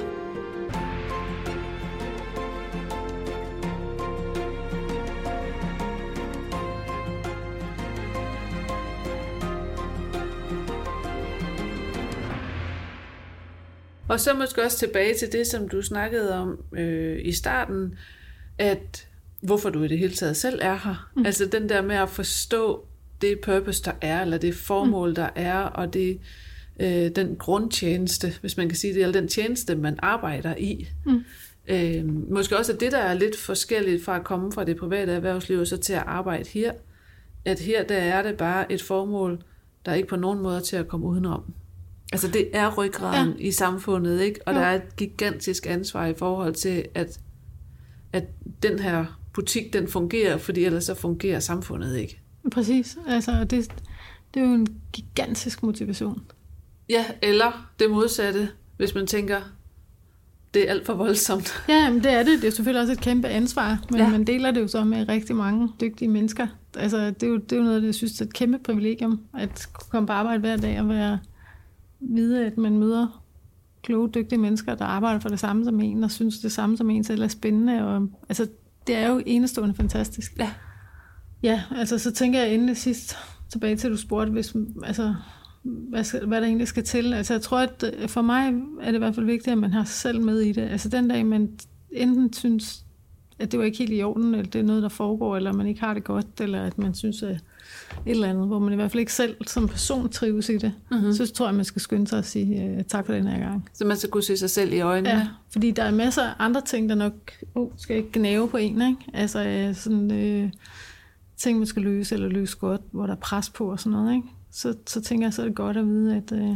Og 14.13 14.19
så 14.19 14.33
måske 14.33 14.63
også 14.63 14.77
tilbage 14.77 15.15
til 15.15 15.31
det, 15.31 15.47
som 15.47 15.69
du 15.69 15.81
snakkede 15.81 16.35
om 16.35 16.63
øh, 16.77 17.19
i 17.25 17.31
starten, 17.31 17.95
at 18.57 19.07
hvorfor 19.41 19.69
du 19.69 19.83
i 19.83 19.87
det 19.87 19.99
hele 19.99 20.13
taget 20.13 20.37
selv 20.37 20.59
er 20.61 20.79
her. 20.83 21.09
Mm. 21.15 21.25
Altså 21.25 21.45
den 21.45 21.69
der 21.69 21.81
med 21.81 21.95
at 21.95 22.09
forstå 22.09 22.85
det 23.21 23.39
purpose, 23.39 23.83
der 23.83 23.91
er, 24.01 24.21
eller 24.21 24.37
det 24.37 24.55
formål, 24.55 25.09
mm. 25.09 25.15
der 25.15 25.29
er, 25.35 25.59
og 25.59 25.93
det, 25.93 26.19
øh, 26.79 27.09
den 27.15 27.35
grundtjeneste, 27.35 28.33
hvis 28.41 28.57
man 28.57 28.69
kan 28.69 28.77
sige 28.77 28.93
det, 28.93 29.01
eller 29.01 29.19
den 29.19 29.27
tjeneste, 29.27 29.75
man 29.75 29.99
arbejder 30.01 30.55
i. 30.55 30.87
Mm. 31.05 31.23
Øh, 31.67 32.05
måske 32.31 32.57
også 32.57 32.73
at 32.73 32.79
det, 32.79 32.91
der 32.91 32.97
er 32.97 33.13
lidt 33.13 33.37
forskelligt 33.37 34.03
fra 34.03 34.15
at 34.15 34.23
komme 34.23 34.51
fra 34.51 34.63
det 34.63 34.77
private 34.77 35.11
erhvervsliv, 35.11 35.59
og 35.59 35.67
så 35.67 35.77
til 35.77 35.93
at 35.93 36.03
arbejde 36.05 36.49
her, 36.49 36.71
at 37.45 37.59
her 37.59 37.83
der 37.83 37.97
er 37.97 38.23
det 38.23 38.37
bare 38.37 38.71
et 38.71 38.81
formål, 38.81 39.43
der 39.85 39.91
er 39.91 39.95
ikke 39.95 40.09
på 40.09 40.15
nogen 40.15 40.39
måde 40.39 40.61
til 40.61 40.75
at 40.75 40.87
komme 40.87 41.05
udenom. 41.05 41.53
Altså 42.13 42.27
det 42.27 42.49
er 42.53 42.75
ryggraden 42.77 43.33
ja. 43.39 43.47
i 43.47 43.51
samfundet, 43.51 44.21
ikke? 44.21 44.39
Og 44.45 44.53
Jo. 44.53 44.59
der 44.59 44.65
er 44.65 44.75
et 44.75 44.95
gigantisk 44.97 45.65
ansvar 45.67 46.05
i 46.05 46.13
forhold 46.13 46.53
til, 46.53 46.85
at, 46.95 47.19
at 48.13 48.23
den 48.63 48.79
her 48.79 49.05
butik, 49.33 49.73
den 49.73 49.87
fungerer, 49.87 50.37
fordi 50.37 50.63
ellers 50.65 50.83
så 50.83 50.95
fungerer 50.95 51.39
samfundet 51.39 51.97
ikke. 51.97 52.19
Præcis. 52.51 52.97
Altså, 53.07 53.31
det, 53.43 53.71
det 54.33 54.41
er 54.41 54.45
jo 54.47 54.53
en 54.53 54.67
gigantisk 54.93 55.63
motivation. 55.63 56.21
Ja, 56.89 57.05
eller 57.21 57.69
det 57.79 57.91
modsatte, 57.91 58.49
hvis 58.77 58.95
man 58.95 59.07
tænker, 59.07 59.41
det 60.53 60.67
er 60.67 60.71
alt 60.71 60.85
for 60.85 60.93
voldsomt. 60.93 61.53
Ja, 61.69 61.89
men 61.89 62.03
det 62.03 62.11
er 62.11 62.23
det. 62.23 62.41
Det 62.41 62.47
er 62.47 62.51
selvfølgelig 62.51 62.81
også 62.81 62.93
et 62.93 63.01
kæmpe 63.01 63.27
ansvar, 63.27 63.77
men 63.91 63.99
Ja. 63.99 64.03
ja. 64.03 64.09
man 64.09 64.23
deler 64.27 64.51
det 64.51 64.61
jo 64.61 64.67
så 64.67 64.83
med 64.83 65.09
rigtig 65.09 65.35
mange 65.35 65.69
dygtige 65.81 66.07
mennesker. 66.09 66.47
Altså, 66.77 66.97
det 67.11 67.23
er 67.23 67.27
jo, 67.27 67.37
det 67.37 67.51
er 67.51 67.57
jo 67.57 67.63
noget, 67.63 67.83
jeg 67.83 67.95
synes 67.95 68.21
er 68.21 68.25
et 68.25 68.33
kæmpe 68.33 68.59
privilegium, 68.59 69.21
at 69.39 69.67
kunne 69.73 69.87
komme 69.89 70.07
på 70.07 70.13
arbejde 70.13 70.39
hver 70.39 70.57
dag 70.57 70.79
og 70.79 70.89
være, 70.89 71.19
vide, 72.09 72.45
at 72.45 72.57
man 72.57 72.77
møder 72.77 73.23
kloge, 73.83 74.09
dygtige 74.09 74.39
mennesker, 74.39 74.75
der 74.75 74.85
arbejder 74.85 75.19
for 75.19 75.29
det 75.29 75.39
samme 75.39 75.65
som 75.65 75.79
en, 75.79 76.03
og 76.03 76.11
synes 76.11 76.39
det 76.39 76.51
samme 76.51 76.77
som 76.77 76.89
en 76.89 77.03
selv 77.03 77.21
er 77.21 77.27
spændende. 77.27 77.85
Og, 77.87 78.09
altså, 78.29 78.47
det 78.87 78.95
er 78.95 79.07
jo 79.07 79.21
enestående 79.25 79.75
fantastisk. 79.75 80.37
Ja. 80.37 80.51
Ja, 81.43 81.61
altså 81.75 81.99
så 81.99 82.11
tænker 82.11 82.39
jeg 82.39 82.53
endelig 82.53 82.77
sidst 82.77 83.17
tilbage 83.49 83.75
til, 83.75 83.87
at 83.87 83.91
du 83.91 83.97
spurgte, 83.97 84.31
hvis, 84.31 84.55
altså, 84.83 85.15
hvad, 85.63 86.03
skal, 86.03 86.25
hvad 86.27 86.41
der 86.41 86.47
egentlig 86.47 86.67
skal 86.67 86.83
til. 86.83 87.13
Altså 87.13 87.33
jeg 87.33 87.41
tror, 87.41 87.59
at 87.59 87.93
øh, 87.97 88.09
for 88.09 88.21
mig 88.21 88.53
er 88.81 88.85
det 88.85 88.95
i 88.95 88.97
hvert 88.97 89.15
fald 89.15 89.25
vigtigt, 89.25 89.51
at 89.51 89.57
man 89.57 89.73
har 89.73 89.83
sig 89.83 89.95
selv 89.95 90.21
med 90.21 90.39
i 90.39 90.51
det. 90.51 90.61
Altså 90.61 90.89
den 90.89 91.07
dag, 91.07 91.25
man 91.25 91.49
enten 91.91 92.33
synes, 92.33 92.85
at 93.39 93.51
det 93.51 93.59
var 93.59 93.65
ikke 93.65 93.77
helt 93.77 93.93
i 93.93 94.03
orden, 94.03 94.35
eller 94.35 94.51
det 94.51 94.59
er 94.59 94.63
noget, 94.63 94.83
der 94.83 94.89
foregår, 94.89 95.35
eller 95.35 95.53
man 95.53 95.67
ikke 95.67 95.81
har 95.81 95.93
det 95.93 96.03
godt, 96.03 96.41
eller 96.41 96.63
at 96.63 96.77
man 96.77 96.93
synes, 96.93 97.23
at 97.23 97.43
et 98.05 98.11
eller 98.11 98.29
andet, 98.29 98.47
hvor 98.47 98.59
man 98.59 98.73
i 98.73 98.75
hvert 98.75 98.91
fald 98.91 98.99
ikke 98.99 99.13
selv 99.13 99.35
som 99.47 99.67
person 99.67 100.09
trives 100.09 100.49
i 100.49 100.57
det, 100.57 100.73
Mm-hmm. 100.91 101.07
mm. 101.07 101.13
så 101.13 101.33
tror 101.33 101.45
jeg, 101.47 101.55
man 101.55 101.65
skal 101.65 101.81
skynde 101.81 102.07
sig 102.07 102.19
at 102.19 102.25
sige 102.25 102.75
uh, 102.77 102.85
tak 102.85 103.05
for 103.05 103.13
den 103.13 103.27
her 103.27 103.39
gang. 103.39 103.69
Så 103.73 103.85
man 103.85 103.97
skal 103.97 104.09
kunne 104.09 104.23
se 104.23 104.37
sig 104.37 104.49
selv 104.49 104.73
i 104.73 104.79
øjnene. 104.79 105.09
Ja, 105.09 105.27
fordi 105.51 105.71
der 105.71 105.83
er 105.83 105.91
masser 105.91 106.23
af 106.23 106.33
andre 106.39 106.61
ting, 106.61 106.89
der 106.89 106.95
nok 106.95 107.13
oh, 107.55 107.69
skal 107.77 107.97
ikke 107.97 108.09
gnave 108.13 108.47
på 108.49 108.57
en, 108.57 108.81
ikke? 108.81 108.95
Altså 109.13 109.45
øh, 109.45 109.75
sådan 109.75 110.11
øh, 110.11 110.51
ting, 111.37 111.57
man 111.57 111.67
skal 111.67 111.81
løse 111.81 112.15
eller 112.15 112.27
løse 112.27 112.57
godt, 112.57 112.81
hvor 112.91 113.05
der 113.05 113.13
er 113.13 113.19
pres 113.19 113.49
på 113.49 113.71
og 113.71 113.79
sådan 113.79 113.91
noget, 113.91 114.15
ikke? 114.15 114.27
Så, 114.51 114.75
så 114.87 115.01
tænker 115.01 115.25
jeg, 115.25 115.33
så 115.33 115.41
er 115.41 115.45
det 115.45 115.55
godt 115.55 115.77
at 115.77 115.85
vide, 115.87 116.15
at 116.15 116.31
øh, 116.31 116.55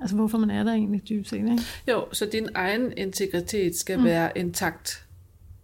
altså 0.00 0.16
hvorfor 0.16 0.38
man 0.38 0.50
er 0.50 0.62
der 0.64 0.72
egentlig 0.72 1.08
dybt 1.08 1.28
set, 1.28 1.38
ikke? 1.38 1.62
Jo, 1.88 2.04
så 2.12 2.28
din 2.32 2.48
egen 2.54 2.92
integritet 2.96 3.76
skal. 3.76 3.98
Mm. 3.98 4.04
være 4.04 4.38
intakt 4.38 5.01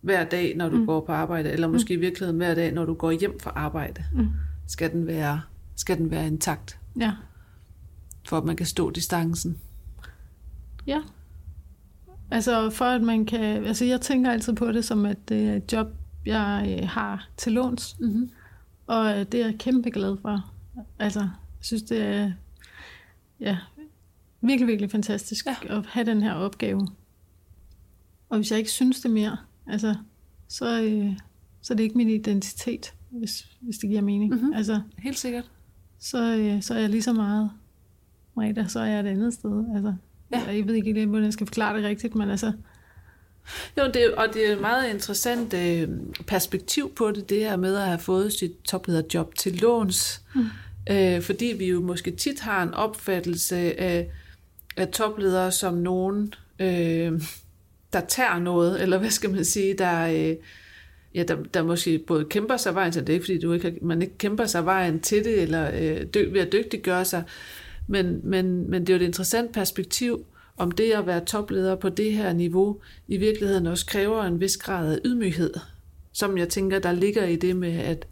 hver 0.01 0.25
dag, 0.25 0.57
når 0.57 0.69
du 0.69 0.75
mm. 0.75 0.81
Mm. 0.81 0.87
går 0.87 1.01
på 1.01 1.13
arbejde, 1.13 1.51
eller 1.51 1.69
måske 1.69 1.95
i 1.95 1.97
virkeligheden 1.97 2.37
hver 2.37 2.55
dag, 2.55 2.73
når 2.73 2.85
du 2.85 2.95
går 2.95 3.11
hjem 3.11 3.41
fra 3.41 3.53
arbejde. 3.55 4.05
Mm. 4.15 4.29
Skal 4.67 4.93
den 4.93 5.07
være, 5.07 5.41
skal 5.77 5.99
den 5.99 6.11
være 6.11 6.27
intakt, 6.27 6.79
Ja, 7.01 7.13
for 8.29 8.39
at 8.39 8.45
man 8.45 8.57
kan 8.57 8.67
stå 8.67 8.91
distancen. 8.91 9.59
ja. 10.87 11.01
Altså 12.31 12.71
for 12.71 12.85
at 12.85 13.03
man 13.03 13.27
kan, 13.27 13.65
altså 13.65 13.85
jeg 13.85 14.01
tænker 14.01 14.31
altid 14.31 14.53
på 14.53 14.73
det 14.73 14.85
som, 14.85 15.07
at 15.07 15.29
det 15.29 15.49
er 15.49 15.55
et 15.57 15.73
job, 15.73 15.87
jeg 16.27 16.79
øh, 16.83 16.89
har 16.89 17.29
til 17.37 17.53
låns, 17.53 17.97
Mm-hmm. 18.01 18.31
Og 18.87 19.19
øh, 19.19 19.27
det 19.33 19.35
er 19.41 19.47
jeg 19.47 19.59
kæmpe 19.59 19.91
glad 19.91 20.17
for. 20.23 20.51
Altså, 20.99 21.21
jeg 21.21 21.29
synes, 21.61 21.83
det 21.83 22.03
er 22.03 22.33
ja, 23.41 23.57
virkelig, 24.41 24.69
virkelig 24.69 24.91
fantastisk 24.91 25.47
ja. 25.47 25.77
at 25.79 25.87
have 25.87 26.07
den 26.07 26.23
her 26.23 26.33
opgave. 26.35 26.89
Og 28.29 28.37
hvis 28.37 28.51
jeg 28.51 28.59
ikke 28.59 28.71
synes 28.71 29.01
det 29.01 29.11
mere, 29.11 29.37
altså, 29.69 29.95
så, 30.49 30.83
øh, 30.83 31.13
så 31.63 31.75
er 31.75 31.77
det 31.77 31.85
ikke 31.85 31.97
min 31.97 32.11
identitet, 32.11 32.95
hvis, 33.11 33.47
hvis 33.61 33.79
det 33.79 33.89
giver 33.89 34.01
mening. 34.03 34.31
Mhm. 34.35 34.41
Mm-hmm. 34.41 34.57
Altså, 34.57 34.81
Helt 34.99 35.19
sikkert. 35.19 35.51
så, 35.99 36.37
øh, 36.37 36.63
så 36.63 36.75
er 36.75 36.79
jeg 36.79 36.89
lige 36.91 37.03
så 37.03 37.13
meget 37.13 37.51
Marita, 38.37 38.65
så 38.69 38.81
er 38.81 38.85
jeg 38.87 39.01
et 39.01 39.07
andet 39.07 39.35
sted. 39.35 39.65
Altså, 39.75 39.95
Ja. 40.33 40.41
Jeg 40.51 40.67
ved 40.67 40.75
ikke, 40.75 41.07
hvordan 41.07 41.25
jeg 41.25 41.33
skal 41.33 41.47
forklare 41.47 41.77
det 41.77 41.85
rigtigt, 41.85 42.15
men 42.15 42.31
altså, 42.31 42.53
Jo, 43.79 43.91
det, 43.95 44.15
og 44.15 44.27
det 44.35 44.49
er 44.49 44.53
et 44.53 44.61
meget 44.61 44.91
interessant 44.91 45.55
øh, 45.55 45.89
perspektiv 46.27 46.95
på 46.95 47.11
det, 47.11 47.29
det 47.29 47.39
her 47.39 47.57
med 47.57 47.77
at 47.77 47.87
have 47.87 47.99
fået 47.99 48.33
sit 48.33 48.53
toplederjob 48.65 49.35
til 49.35 49.57
låns. 49.57 50.23
Mm. 50.35 50.45
Øh, 50.91 51.23
fordi 51.23 51.55
vi 51.59 51.67
jo 51.67 51.81
måske 51.81 52.11
tit 52.11 52.41
har 52.41 52.63
en 52.63 52.75
opfattelse 52.75 53.81
af, 53.81 54.11
af 54.77 54.89
topledere 54.89 55.53
som 55.53 55.75
nogen, 55.75 56.35
øh, 56.59 57.23
der 57.93 58.01
tager 58.01 58.39
noget, 58.39 58.83
eller 58.83 58.99
hvad 58.99 59.11
skal 59.11 59.31
man 59.31 59.45
sige, 59.45 59.75
der, 59.79 60.07
øh, 60.31 60.37
ja, 61.15 61.23
der, 61.23 61.37
der 61.55 61.63
måske 61.63 61.99
både 62.07 62.25
kæmper 62.25 62.57
sig 62.57 62.75
vejen 62.75 62.93
til 62.93 63.03
det, 63.03 63.09
er 63.09 63.15
ikke 63.15 63.25
fordi 63.25 63.39
du 63.41 63.53
ikke, 63.53 63.71
har- 63.71 63.79
man 63.87 64.03
ikke 64.03 64.19
kæmper 64.19 64.47
sig 64.47 64.65
vejen 64.65 65.01
til 65.01 65.25
det, 65.25 65.43
eller 65.43 65.71
øh, 65.75 66.07
dy, 66.07 66.33
ved 66.33 66.41
at 66.41 66.53
dygtiggøre 66.53 67.05
sig, 67.05 67.23
men, 67.87 68.21
men, 68.25 68.71
men 68.71 68.81
det 68.87 68.93
er 68.93 68.99
jo 68.99 69.03
et 69.03 69.07
interessant 69.07 69.53
perspektiv, 69.53 70.25
om 70.57 70.71
det 70.71 70.93
at 70.93 71.07
være 71.07 71.25
topleder 71.25 71.75
på 71.77 71.89
det 71.89 72.13
her 72.13 72.33
niveau 72.33 72.81
i 73.09 73.17
virkeligheden 73.17 73.67
også 73.67 73.87
kræver 73.87 74.25
en 74.25 74.41
vis 74.41 74.57
grad 74.57 74.93
af 74.95 74.99
ydmyghed, 75.05 75.55
som 76.13 76.39
jeg 76.39 76.49
tænker, 76.49 76.79
der 76.79 76.93
ligger 76.93 77.25
i 77.25 77.37
det 77.37 77.57
med, 77.57 77.73
at, 77.79 78.07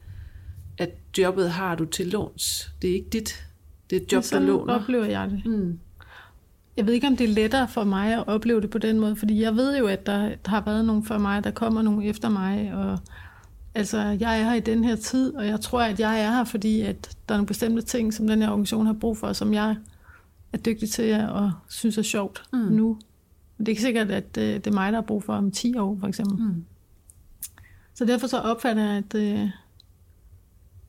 at 0.79 0.91
jobbet 1.18 1.51
har 1.51 1.74
du 1.74 1.85
til 1.85 2.07
låns. 2.07 2.70
Det 2.83 2.91
er 2.91 2.95
ikke 2.95 3.09
dit. 3.12 3.47
Det 3.91 3.97
er 3.97 4.01
et 4.01 4.12
job, 4.12 4.22
der 4.22 4.29
sådan 4.29 4.47
låner. 4.47 4.74
oplever 4.74 5.05
jeg 5.05 5.31
det. 5.31 5.43
Mm. 5.47 5.79
Jeg 6.77 6.87
ved 6.87 6.93
ikke, 6.95 7.07
om 7.07 7.16
det 7.16 7.24
er 7.31 7.35
lettere 7.35 7.68
for 7.68 7.85
mig 7.85 8.14
at 8.14 8.24
opleve 8.27 8.61
det 8.61 8.70
på 8.70 8.79
den 8.79 9.01
måde, 9.01 9.16
fordi 9.16 9.43
jeg 9.43 9.57
ved 9.57 9.79
jo, 9.79 9.87
at 9.87 10.07
der, 10.07 10.31
har 10.47 10.61
været 10.61 10.85
nogen 10.85 11.05
før 11.05 11.18
mig, 11.18 11.45
der 11.45 11.51
kommer 11.51 11.83
nogen 11.83 12.03
efter 12.03 12.29
mig, 12.29 12.72
og 12.74 12.99
altså, 13.74 13.99
jeg 13.99 14.41
er 14.41 14.45
her 14.45 14.55
i 14.55 14.61
den 14.61 14.85
her 14.85 14.97
tid, 14.97 15.35
og 15.35 15.47
jeg 15.47 15.61
tror, 15.61 15.81
at 15.83 16.01
jeg 16.01 16.20
er 16.20 16.31
her, 16.31 16.45
fordi 16.45 16.81
at 16.81 17.16
der 17.29 17.35
er 17.35 17.39
nogle 17.39 17.47
bestemte 17.47 17.83
ting, 17.83 18.14
som 18.14 18.27
den 18.27 18.43
her 18.43 18.51
organisation 18.51 18.87
har 18.87 18.93
brug 18.93 19.16
for, 19.16 19.33
som 19.33 19.55
jeg 19.55 19.77
er 20.53 20.59
dygtig 20.59 20.91
til 20.91 21.14
og 21.20 21.53
synes 21.68 21.99
er 21.99 22.03
sjovt 22.03 22.43
Mm. 22.53 22.59
nu. 22.59 22.99
Det 23.59 23.64
er 23.68 23.70
ikke 23.70 23.83
sikkert, 23.83 24.11
at 24.11 24.39
øh, 24.39 24.55
det 24.55 24.66
er 24.66 24.72
mig, 24.72 24.93
der 24.93 24.99
har 24.99 25.03
brug 25.07 25.22
for 25.22 25.35
om 25.35 25.51
10 25.51 25.77
år, 25.79 25.97
for 26.01 26.07
eksempel. 26.07 26.39
Mm. 26.47 26.64
Så 27.95 28.05
derfor 28.05 28.27
så 28.27 28.39
opfatter 28.39 28.83
jeg, 28.85 28.97
at, 28.97 29.14
øh, 29.14 29.49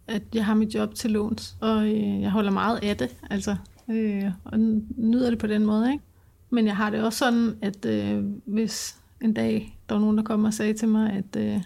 at 0.08 0.22
jeg 0.34 0.46
har 0.46 0.54
mit 0.54 0.76
job 0.76 0.96
til 0.96 1.12
låns, 1.12 1.56
og 1.62 1.86
øh, 1.88 2.22
jeg 2.22 2.32
holder 2.32 2.52
meget 2.52 2.80
af 2.84 2.98
det, 2.98 3.10
altså, 3.30 3.56
øh, 3.90 4.32
og 4.44 4.60
nyder 4.98 5.30
det 5.30 5.40
på 5.40 5.48
den 5.48 5.66
måde, 5.66 5.92
ikke? 5.92 6.04
Men 6.50 6.66
jeg 6.66 6.76
har 6.76 6.90
det 6.90 7.04
også 7.04 7.20
sådan, 7.20 7.56
at 7.62 7.86
øh, 7.86 8.24
hvis 8.46 8.98
en 9.22 9.34
dag 9.34 9.80
der 9.90 9.96
var 9.96 10.02
nogen, 10.02 10.18
der 10.18 10.24
kom 10.24 10.44
og 10.44 10.54
sagde 10.54 10.74
til 10.74 10.88
mig, 10.88 11.12
at 11.12 11.42
øh, 11.46 11.62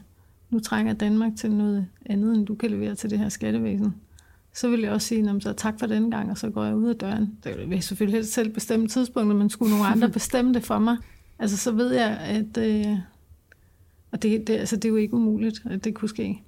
nu 0.50 0.60
trænger 0.60 0.94
Danmark 0.94 1.36
til 1.36 1.52
noget 1.52 1.88
andet, 2.06 2.36
end 2.36 2.46
du 2.46 2.56
kan 2.56 2.72
levere 2.72 2.96
til 2.96 3.10
det 3.10 3.20
her 3.20 3.30
skattevæsen, 3.30 3.96
så 4.54 4.70
vil 4.70 4.80
jeg 4.80 4.92
også 4.92 5.08
sige, 5.08 5.42
så 5.42 5.54
tak 5.54 5.80
for 5.80 5.88
den 5.88 6.12
gang, 6.12 6.32
og 6.32 6.38
så 6.38 6.50
går 6.50 6.64
jeg 6.64 6.76
ud 6.76 6.90
af 6.90 6.96
døren. 6.96 7.38
Det 7.44 7.58
vil 7.58 7.70
jeg 7.70 7.84
selvfølgelig 7.84 8.18
helst 8.18 8.34
selv 8.34 8.54
bestemme 8.54 8.88
tidspunktet, 8.88 9.36
men 9.36 9.50
skulle 9.50 9.72
nogle 9.72 9.88
andre 9.88 10.10
bestemme 10.20 10.54
det 10.54 10.64
for 10.64 10.80
mig, 10.80 10.98
altså 11.40 11.58
så 11.58 11.72
ved 11.72 11.94
jeg, 11.94 12.18
at 12.18 12.58
øh, 12.58 12.98
og 14.12 14.22
det, 14.22 14.48
det, 14.48 14.54
altså, 14.54 14.76
det 14.76 14.86
er 14.86 14.90
jo 14.90 14.96
ikke 14.96 15.14
umuligt, 15.14 15.62
at 15.66 15.84
det 15.84 15.96
kunne 15.96 16.10
ske. 16.10 16.44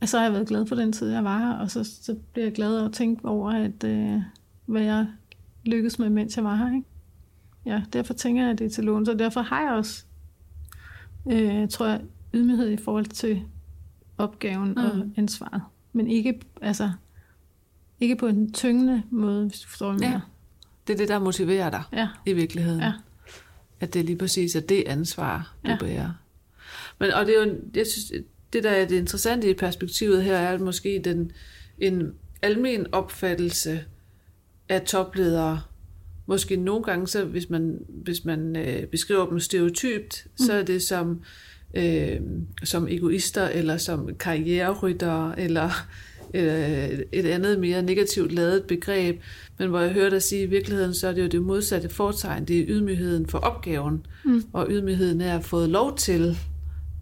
Og 0.00 0.08
så 0.08 0.18
har 0.18 0.24
jeg 0.24 0.32
været 0.32 0.48
glad 0.48 0.66
for 0.66 0.74
den 0.74 0.92
tid, 0.92 1.10
jeg 1.10 1.24
var 1.24 1.38
her, 1.38 1.52
og 1.52 1.70
så, 1.70 1.84
så 1.84 2.16
bliver 2.32 2.46
jeg 2.46 2.54
glad 2.54 2.84
at 2.84 2.92
tænke 2.92 3.24
over, 3.24 3.50
at, 3.50 3.84
øh, 3.84 4.20
hvad 4.66 4.82
jeg 4.82 5.06
lykkedes 5.64 5.98
med, 5.98 6.10
mens 6.10 6.36
jeg 6.36 6.44
var 6.44 6.56
her. 6.56 6.74
Ikke? 6.74 6.86
Ja, 7.66 7.82
derfor 7.92 8.14
tænker 8.14 8.42
jeg, 8.42 8.50
at 8.50 8.58
det 8.58 8.64
er 8.64 8.70
til 8.70 8.84
lån. 8.84 9.06
Så 9.06 9.14
derfor 9.14 9.40
har 9.40 9.62
jeg 9.62 9.72
også, 9.72 10.04
øh, 11.30 11.68
tror 11.68 11.86
jeg, 11.86 12.00
ydmyghed 12.34 12.70
i 12.70 12.76
forhold 12.76 13.06
til 13.06 13.42
opgaven 14.18 14.68
mm. 14.68 14.76
og 14.76 15.10
ansvaret. 15.16 15.62
Men 15.92 16.08
ikke, 16.08 16.40
altså, 16.62 16.90
ikke 18.00 18.16
på 18.16 18.26
en 18.26 18.52
tyngende 18.52 19.02
måde, 19.10 19.46
hvis 19.46 19.60
du 19.60 19.68
forstår, 19.68 19.92
hvad 19.92 20.08
ja. 20.08 20.20
Det 20.86 20.92
er 20.92 20.96
det, 20.96 21.08
der 21.08 21.18
motiverer 21.18 21.70
dig 21.70 21.82
ja. 21.92 22.08
i 22.26 22.32
virkeligheden. 22.32 22.80
Ja. 22.80 22.92
At 23.80 23.94
det 23.94 24.00
er 24.00 24.04
lige 24.04 24.18
præcis 24.18 24.56
er 24.56 24.60
det 24.60 24.84
ansvar, 24.86 25.54
du 25.64 25.70
ja. 25.70 25.76
bærer. 25.80 26.10
Men, 26.98 27.12
og 27.12 27.26
det 27.26 27.38
er 27.38 27.46
jo, 27.46 27.54
jeg 27.74 27.86
synes, 27.86 28.12
det 28.52 28.64
der 28.64 28.70
er 28.70 28.86
det 28.86 28.96
interessante 28.96 29.50
i 29.50 29.54
perspektivet 29.54 30.24
her, 30.24 30.36
er 30.36 30.54
at 30.54 30.60
måske 30.60 31.00
den, 31.04 31.32
en 31.78 32.14
almen 32.42 32.86
opfattelse 32.94 33.84
af 34.68 34.82
topledere, 34.82 35.60
måske 36.26 36.56
nogle 36.56 36.84
gange, 36.84 37.08
så 37.08 37.24
hvis 37.24 37.50
man, 37.50 37.78
hvis 37.88 38.24
man 38.24 38.56
øh, 38.56 38.86
beskriver 38.86 39.26
dem 39.26 39.40
stereotypt, 39.40 40.26
mm. 40.26 40.46
så 40.46 40.52
er 40.52 40.62
det 40.62 40.82
som, 40.82 41.20
øh, 41.74 42.20
som 42.64 42.88
egoister, 42.88 43.48
eller 43.48 43.76
som 43.76 44.14
karriereryttere, 44.18 45.40
eller 45.40 45.70
øh, 46.34 46.98
et 47.12 47.26
andet 47.26 47.60
mere 47.60 47.82
negativt 47.82 48.32
lavet 48.32 48.64
begreb. 48.64 49.20
Men 49.58 49.68
hvor 49.68 49.80
jeg 49.80 49.92
hører 49.92 50.10
dig 50.10 50.22
sige, 50.22 50.42
at 50.42 50.46
i 50.46 50.50
virkeligheden, 50.50 50.94
så 50.94 51.08
er 51.08 51.12
det 51.12 51.22
jo 51.22 51.28
det 51.28 51.42
modsatte 51.42 51.88
fortegn. 51.88 52.44
Det 52.44 52.58
er 52.58 52.64
ydmygheden 52.68 53.26
for 53.26 53.38
opgaven, 53.38 54.06
mm. 54.24 54.42
og 54.52 54.66
ydmygheden 54.70 55.20
er 55.20 55.38
at 55.38 55.44
få 55.44 55.66
lov 55.66 55.96
til 55.96 56.38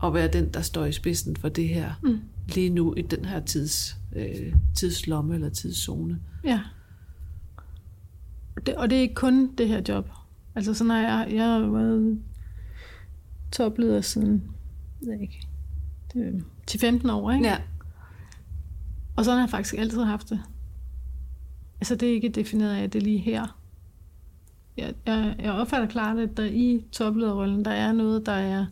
at 0.04 0.14
være 0.14 0.28
den, 0.28 0.48
der 0.48 0.62
står 0.62 0.84
i 0.84 0.92
spidsen 0.92 1.36
for 1.36 1.48
det 1.48 1.68
her 1.68 1.92
mm. 2.02 2.18
lige 2.54 2.70
nu 2.70 2.94
i 2.94 3.02
den 3.02 3.24
her 3.24 3.40
tids, 3.40 3.96
øh, 4.16 4.52
tidslomme 4.74 5.34
eller 5.34 5.48
tidszone. 5.48 6.18
Ja. 6.44 6.60
Det, 8.66 8.74
og 8.74 8.90
det 8.90 8.98
er 8.98 9.02
ikke 9.02 9.14
kun 9.14 9.54
det 9.54 9.68
her 9.68 9.82
job. 9.88 10.10
Altså 10.54 10.74
sådan 10.74 10.90
har 10.90 10.98
jeg, 10.98 11.34
jeg 11.34 11.44
har 11.44 11.58
været 11.58 12.22
topleder 13.52 14.00
siden, 14.00 14.42
jeg 15.06 15.22
ikke, 15.22 15.46
det 16.14 16.44
til 16.66 16.80
15 16.80 17.10
år, 17.10 17.30
ikke? 17.30 17.46
Ja. 17.46 17.56
Og 19.16 19.24
sådan 19.24 19.38
har 19.38 19.44
jeg 19.44 19.50
faktisk 19.50 19.74
altid 19.74 20.02
haft 20.02 20.30
det. 20.30 20.40
Altså 21.80 21.94
det 21.94 22.08
er 22.08 22.12
ikke 22.12 22.28
defineret 22.28 22.74
af, 22.74 22.82
at 22.82 22.92
det 22.92 22.98
er 22.98 23.04
lige 23.04 23.18
her. 23.18 23.58
Jeg, 24.76 24.94
jeg, 25.06 25.36
jeg 25.38 25.52
opfatter 25.52 25.88
klart, 25.88 26.18
at 26.18 26.36
der 26.36 26.44
i 26.44 26.84
toplederrollen, 26.92 27.64
der 27.64 27.70
er 27.70 27.92
noget, 27.92 28.26
der 28.26 28.32
er 28.32 28.66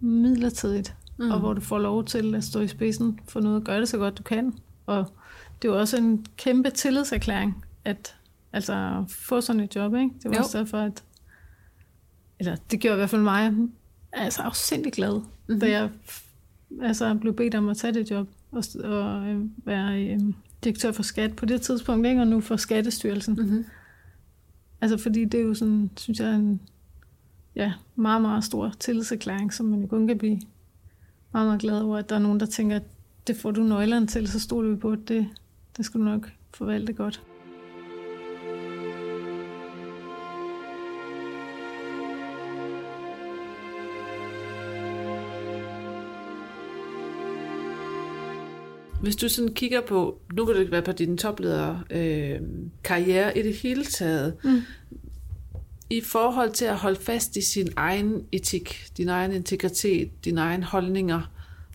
midlertidigt, 0.00 0.96
mm. 1.18 1.30
og 1.30 1.38
hvor 1.38 1.52
du 1.52 1.60
får 1.60 1.78
lov 1.78 2.04
til 2.04 2.34
at 2.34 2.44
stå 2.44 2.60
i 2.60 2.68
spidsen 2.68 3.20
for 3.28 3.40
noget, 3.40 3.56
og 3.56 3.62
gøre 3.62 3.80
det 3.80 3.88
så 3.88 3.98
godt 3.98 4.18
du 4.18 4.22
kan. 4.22 4.54
Og 4.86 5.12
det 5.62 5.68
er 5.68 5.72
jo 5.72 5.80
også 5.80 5.96
en 5.96 6.26
kæmpe 6.36 6.70
tillidserklæring, 6.70 7.64
at 7.84 8.16
altså, 8.58 9.04
få 9.08 9.40
sådan 9.40 9.60
et 9.60 9.76
job, 9.76 9.94
ikke? 9.94 10.10
Det 10.22 10.30
var 10.30 10.36
jo. 10.36 10.42
også 10.42 10.58
derfor, 10.58 10.78
at 10.78 11.04
eller 12.38 12.56
det 12.70 12.80
gjorde 12.80 12.96
i 12.96 12.98
hvert 12.98 13.10
fald 13.10 13.22
mig 13.22 13.54
altså 14.12 14.42
afsindig 14.42 14.92
glad, 14.92 15.14
mm-hmm. 15.14 15.60
da 15.60 15.70
jeg 15.70 15.90
altså, 16.82 17.14
blev 17.14 17.36
bedt 17.36 17.54
om 17.54 17.68
at 17.68 17.76
tage 17.76 17.94
det 17.94 18.10
job 18.10 18.28
og, 18.50 18.64
og 18.84 19.26
øh, 19.26 19.44
være 19.64 20.02
øh, 20.02 20.20
direktør 20.64 20.92
for 20.92 21.02
skat 21.02 21.36
på 21.36 21.46
det 21.46 21.60
tidspunkt, 21.60 22.06
ikke? 22.06 22.20
og 22.20 22.26
nu 22.26 22.40
for 22.40 22.56
Skattestyrelsen. 22.56 23.34
Mm-hmm. 23.34 23.64
Altså 24.80 24.98
fordi 24.98 25.24
det 25.24 25.40
er 25.40 25.44
jo 25.44 25.54
sådan, 25.54 25.90
synes 25.96 26.20
jeg, 26.20 26.34
en 26.34 26.60
ja, 27.56 27.72
meget, 27.96 28.22
meget 28.22 28.44
stor 28.44 28.72
tillidserklæring, 28.80 29.54
som 29.54 29.66
man 29.66 29.80
jo 29.80 29.86
kun 29.86 30.06
kan 30.06 30.18
blive 30.18 30.40
meget, 31.32 31.46
meget 31.46 31.60
glad 31.60 31.80
over, 31.80 31.98
at 31.98 32.08
der 32.08 32.16
er 32.16 32.20
nogen, 32.20 32.40
der 32.40 32.46
tænker, 32.46 32.76
at 32.76 32.82
det 33.26 33.36
får 33.36 33.50
du 33.50 33.62
nøglerne 33.62 34.06
til, 34.06 34.28
så 34.28 34.40
stoler 34.40 34.70
vi 34.70 34.76
på, 34.76 34.90
at 34.90 35.08
det, 35.08 35.28
det 35.76 35.84
skal 35.84 36.00
du 36.00 36.04
nok 36.04 36.32
forvalte 36.54 36.92
godt. 36.92 37.22
Hvis 49.02 49.16
du 49.16 49.28
sådan 49.28 49.54
kigger 49.54 49.80
på, 49.80 50.20
nu 50.32 50.44
kan 50.44 50.54
det 50.54 50.70
være 50.70 50.82
på 50.82 50.92
din 50.92 51.18
topleder 51.18 51.78
øh, 51.90 52.40
karriere 52.84 53.38
i 53.38 53.42
det 53.42 53.56
hele 53.56 53.84
taget, 53.84 54.34
mm 54.44 54.62
i 55.90 56.00
forhold 56.00 56.52
til 56.52 56.64
at 56.64 56.76
holde 56.76 57.00
fast 57.00 57.36
i 57.36 57.42
sin 57.42 57.68
egen 57.76 58.26
etik, 58.32 58.90
din 58.96 59.08
egen 59.08 59.32
integritet, 59.32 60.24
dine 60.24 60.40
egne 60.40 60.64
holdninger, 60.64 61.20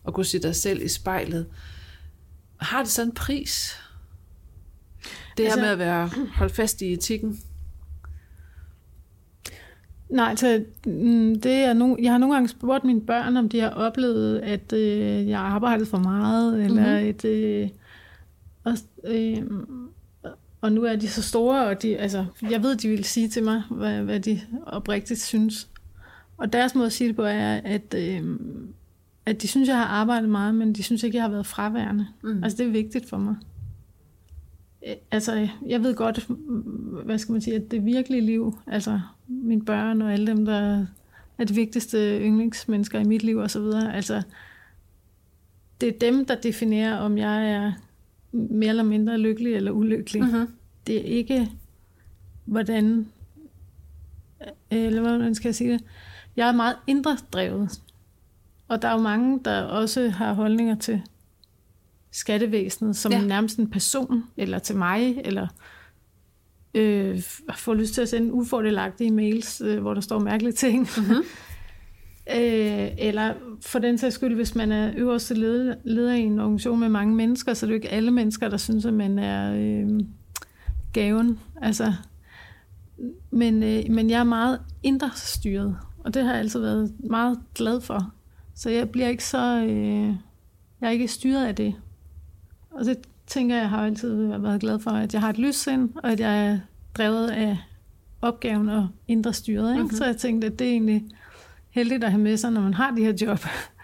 og 0.04 0.14
kunne 0.14 0.24
se 0.24 0.38
dig 0.38 0.56
selv 0.56 0.82
i 0.82 0.88
spejlet, 0.88 1.46
har 2.56 2.82
det 2.82 2.90
sådan 2.90 3.08
en 3.08 3.14
pris? 3.14 3.80
Det 5.36 5.44
altså, 5.44 5.58
her 5.58 5.64
med 5.64 5.72
at 5.72 5.78
være 5.78 6.10
holdt 6.34 6.54
fast 6.54 6.82
i 6.82 6.92
etikken? 6.92 7.40
Nej, 10.08 10.30
altså, 10.30 10.64
mm, 10.86 11.40
det 11.40 11.52
er 11.52 11.72
no, 11.72 11.96
jeg 12.02 12.12
har 12.12 12.18
nogle 12.18 12.34
gange 12.34 12.48
spurgt 12.48 12.84
mine 12.84 13.00
børn, 13.00 13.36
om 13.36 13.48
de 13.48 13.60
har 13.60 13.70
oplevet, 13.70 14.38
at 14.38 14.72
øh, 14.72 15.28
jeg 15.28 15.38
har 15.38 15.46
arbejdet 15.46 15.88
for 15.88 15.98
meget, 15.98 16.64
eller 16.64 16.96
mm-hmm. 16.96 17.08
et... 17.08 17.24
Øh, 17.24 17.68
og, 18.64 18.72
øh, 19.04 19.42
og 20.60 20.72
nu 20.72 20.84
er 20.84 20.96
de 20.96 21.08
så 21.08 21.22
store, 21.22 21.66
og 21.66 21.82
de, 21.82 21.96
altså, 21.96 22.24
jeg 22.50 22.62
ved, 22.62 22.76
de 22.76 22.88
vil 22.88 23.04
sige 23.04 23.28
til 23.28 23.44
mig, 23.44 23.62
hvad, 23.70 24.02
hvad 24.02 24.20
de 24.20 24.40
oprigtigt 24.66 25.20
synes. 25.20 25.68
Og 26.36 26.52
deres 26.52 26.74
måde 26.74 26.86
at 26.86 26.92
sige 26.92 27.08
det 27.08 27.16
på 27.16 27.22
er, 27.22 27.60
at, 27.64 27.94
øh, 27.96 28.38
at 29.26 29.42
de 29.42 29.48
synes, 29.48 29.68
jeg 29.68 29.76
har 29.76 29.84
arbejdet 29.84 30.28
meget, 30.28 30.54
men 30.54 30.72
de 30.72 30.82
synes 30.82 31.02
ikke, 31.02 31.16
jeg 31.16 31.24
har 31.24 31.30
været 31.30 31.46
fraværende. 31.46 32.06
Mm. 32.22 32.44
Altså, 32.44 32.58
det 32.58 32.66
er 32.66 32.70
vigtigt 32.70 33.08
for 33.08 33.18
mig. 33.18 33.36
Altså, 35.10 35.48
jeg 35.66 35.82
ved 35.82 35.94
godt, 35.94 36.28
hvad 37.04 37.18
skal 37.18 37.32
man 37.32 37.40
sige, 37.40 37.56
at 37.56 37.70
det 37.70 37.84
virkelige 37.84 38.20
liv, 38.20 38.58
altså 38.66 39.00
mine 39.26 39.64
børn 39.64 40.02
og 40.02 40.12
alle 40.12 40.26
dem, 40.26 40.44
der 40.44 40.86
er 41.38 41.44
de 41.44 41.54
vigtigste 41.54 42.20
yndlingsmennesker 42.20 43.00
i 43.00 43.04
mit 43.04 43.22
liv 43.22 43.36
og 43.36 43.50
så 43.50 43.60
videre, 43.60 43.94
altså, 43.94 44.22
det 45.80 45.88
er 45.88 45.98
dem, 45.98 46.26
der 46.26 46.34
definerer, 46.34 46.96
om 46.96 47.18
jeg 47.18 47.50
er 47.50 47.72
mere 48.32 48.68
eller 48.68 48.82
mindre 48.82 49.18
lykkelig 49.18 49.54
eller 49.54 49.72
ulykkelig. 49.72 50.22
Uh-huh. 50.22 50.48
Det 50.86 50.96
er 50.96 51.04
ikke, 51.04 51.50
hvordan, 52.44 53.08
eller 54.70 55.00
hvordan 55.00 55.34
skal 55.34 55.48
jeg 55.48 55.54
sige 55.54 55.72
det, 55.72 55.84
jeg 56.36 56.48
er 56.48 56.52
meget 56.52 56.76
indre 56.86 57.16
drevet. 57.32 57.80
Og 58.68 58.82
der 58.82 58.88
er 58.88 58.92
jo 58.92 58.98
mange, 58.98 59.40
der 59.44 59.62
også 59.62 60.08
har 60.08 60.32
holdninger 60.32 60.74
til 60.74 61.02
skattevæsenet 62.14 62.96
som 62.96 63.12
ja. 63.12 63.20
nærmest 63.20 63.58
en 63.58 63.70
person, 63.70 64.24
eller 64.36 64.58
til 64.58 64.76
mig, 64.76 65.20
eller 65.24 65.46
øh, 66.74 67.22
får 67.54 67.74
lyst 67.74 67.94
til 67.94 68.02
at 68.02 68.08
sende 68.08 68.32
ufordelagtige 68.32 69.10
mails, 69.10 69.60
øh, 69.60 69.80
hvor 69.80 69.94
der 69.94 70.00
står 70.00 70.18
mærkelige 70.18 70.52
ting. 70.52 70.88
Mm-hmm. 70.96 71.22
Øh, 72.30 72.88
eller 72.98 73.34
for 73.60 73.78
den 73.78 73.98
sags 73.98 74.14
skyld, 74.14 74.34
hvis 74.34 74.54
man 74.54 74.72
er 74.72 74.92
øverste 74.96 75.34
leder, 75.34 75.74
leder 75.84 76.14
i 76.14 76.20
en 76.20 76.38
organisation 76.38 76.80
med 76.80 76.88
mange 76.88 77.14
mennesker, 77.14 77.54
så 77.54 77.66
er 77.66 77.68
det 77.68 77.72
jo 77.72 77.74
ikke 77.74 77.88
alle 77.88 78.10
mennesker, 78.10 78.48
der 78.48 78.56
synes, 78.56 78.84
at 78.84 78.94
man 78.94 79.18
er 79.18 79.54
øh, 79.56 80.00
gaven. 80.92 81.38
Altså, 81.62 81.92
men, 83.30 83.62
øh, 83.62 83.90
men 83.90 84.10
jeg 84.10 84.20
er 84.20 84.24
meget 84.24 84.60
indre 84.82 85.10
styret, 85.14 85.76
og 85.98 86.14
det 86.14 86.24
har 86.24 86.30
jeg 86.30 86.40
altid 86.40 86.60
været 86.60 86.94
meget 86.98 87.38
glad 87.54 87.80
for. 87.80 88.12
Så 88.54 88.70
jeg 88.70 88.90
bliver 88.90 89.08
ikke 89.08 89.24
så... 89.24 89.64
Øh, 89.64 90.14
jeg 90.80 90.88
er 90.88 90.90
ikke 90.90 91.08
styret 91.08 91.46
af 91.46 91.54
det. 91.54 91.74
Og 92.74 92.84
det 92.84 92.98
tænker 93.26 93.56
jeg 93.56 93.68
har 93.68 93.86
altid 93.86 94.38
været 94.38 94.60
glad 94.60 94.78
for, 94.78 94.90
at 94.90 95.12
jeg 95.12 95.20
har 95.20 95.30
et 95.30 95.38
lyssind, 95.38 95.90
og 95.94 96.12
at 96.12 96.20
jeg 96.20 96.46
er 96.46 96.58
drevet 96.96 97.30
af 97.30 97.58
opgaven 98.22 98.68
og 98.68 98.88
indre 99.08 99.32
styret. 99.32 99.70
Ikke? 99.70 99.82
Mm-hmm. 99.82 99.96
Så 99.96 100.04
jeg 100.04 100.16
tænkte, 100.16 100.46
at 100.46 100.58
det 100.58 100.66
er 100.66 100.70
egentlig 100.70 101.04
heldigt 101.70 102.04
at 102.04 102.10
have 102.10 102.22
med 102.22 102.36
sig, 102.36 102.52
når 102.52 102.60
man 102.60 102.74
har 102.74 102.90
de 102.90 103.04
her 103.04 103.12
job. 103.20 103.38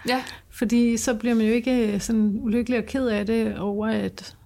Ja. 0.08 0.22
Fordi 0.58 0.96
så 0.96 1.14
bliver 1.14 1.34
man 1.34 1.46
jo 1.46 1.52
ikke 1.52 2.00
sådan 2.00 2.38
ulykkelig 2.40 2.78
og 2.78 2.84
ked 2.84 3.06
af 3.06 3.26
det 3.26 3.58
over, 3.58 3.86
at 3.86 4.36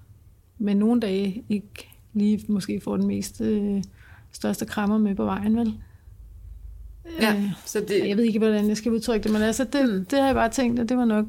man 0.59 0.77
nogle 0.77 1.01
dage 1.01 1.45
ikke 1.49 1.89
lige 2.13 2.45
måske 2.49 2.81
får 2.81 2.97
den 2.97 3.07
mest 3.07 3.41
øh, 3.41 3.83
største 4.33 4.67
krammer 4.67 4.99
med 4.99 5.15
på 5.15 5.25
vejen, 5.25 5.57
vel? 5.57 5.75
Ja, 7.21 7.37
øh, 7.37 7.53
så 7.65 7.81
det... 7.89 8.09
Jeg 8.09 8.17
ved 8.17 8.25
ikke, 8.25 8.39
hvordan 8.39 8.69
jeg 8.69 8.77
skal 8.77 8.93
udtrykke 8.93 9.25
det, 9.25 9.33
men 9.33 9.43
altså, 9.43 9.65
det, 9.65 9.89
mm. 9.89 10.05
det 10.05 10.19
har 10.19 10.27
jeg 10.27 10.35
bare 10.35 10.51
tænkt, 10.51 10.81
at 10.81 10.89
det 10.89 10.97
var 10.97 11.05
nok 11.05 11.27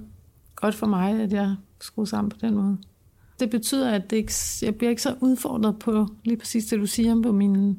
godt 0.55 0.75
for 0.75 0.87
mig, 0.87 1.21
at 1.21 1.33
jeg 1.33 1.55
skulle 1.81 2.09
sammen 2.09 2.29
på 2.29 2.37
den 2.41 2.53
måde. 2.53 2.77
Det 3.39 3.49
betyder, 3.49 3.91
at 3.91 4.09
det 4.09 4.17
ikke, 4.17 4.33
jeg 4.61 4.75
bliver 4.75 4.89
ikke 4.89 5.01
så 5.01 5.15
udfordret 5.19 5.79
på 5.79 6.07
lige 6.23 6.37
præcis 6.37 6.65
det, 6.65 6.79
du 6.79 6.85
siger 6.85 7.21
på 7.21 7.31
min... 7.31 7.77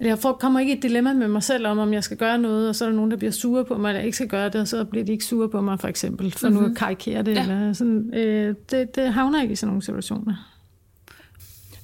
Jeg 0.00 0.18
får, 0.18 0.32
kommer 0.32 0.60
ikke 0.60 0.74
i 0.74 0.76
et 0.76 0.82
dilemma 0.82 1.12
med 1.12 1.28
mig 1.28 1.42
selv 1.42 1.66
om, 1.66 1.78
om 1.78 1.92
jeg 1.92 2.04
skal 2.04 2.16
gøre 2.16 2.38
noget, 2.38 2.68
og 2.68 2.76
så 2.76 2.84
er 2.84 2.88
der 2.88 2.96
nogen, 2.96 3.10
der 3.10 3.16
bliver 3.16 3.30
sure 3.30 3.64
på 3.64 3.78
mig, 3.78 3.88
eller 3.88 4.02
ikke 4.02 4.16
skal 4.16 4.28
gøre 4.28 4.48
det, 4.48 4.60
og 4.60 4.68
så 4.68 4.84
bliver 4.84 5.04
de 5.04 5.12
ikke 5.12 5.24
sure 5.24 5.48
på 5.48 5.60
mig, 5.60 5.80
for 5.80 5.88
eksempel, 5.88 6.32
for 6.32 6.48
mm-hmm. 6.48 6.62
nu 6.62 6.70
at 6.70 6.76
karikere 6.76 7.22
det. 7.22 7.34
Ja. 7.34 7.42
Eller 7.42 7.72
sådan, 7.72 8.14
øh, 8.14 8.54
det, 8.70 8.94
det 8.94 9.12
havner 9.12 9.42
ikke 9.42 9.52
i 9.52 9.56
sådan 9.56 9.68
nogle 9.68 9.82
situationer. 9.82 10.34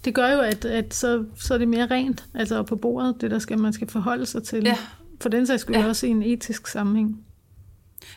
Det 0.04 0.14
gør 0.14 0.32
jo, 0.32 0.40
at, 0.40 0.64
at 0.64 0.94
så, 0.94 1.24
så 1.36 1.54
er 1.54 1.58
det 1.58 1.68
mere 1.68 1.86
rent, 1.86 2.24
altså 2.34 2.62
på 2.62 2.76
bordet, 2.76 3.20
det 3.20 3.30
der 3.30 3.38
skal, 3.38 3.58
man 3.58 3.72
skal 3.72 3.88
forholde 3.88 4.26
sig 4.26 4.42
til. 4.42 4.62
Ja. 4.64 4.76
For 5.20 5.28
den 5.28 5.46
sags 5.46 5.62
skyld 5.62 5.76
ja. 5.76 5.86
også 5.86 6.06
i 6.06 6.10
en 6.10 6.22
etisk 6.22 6.66
sammenhæng. 6.66 7.24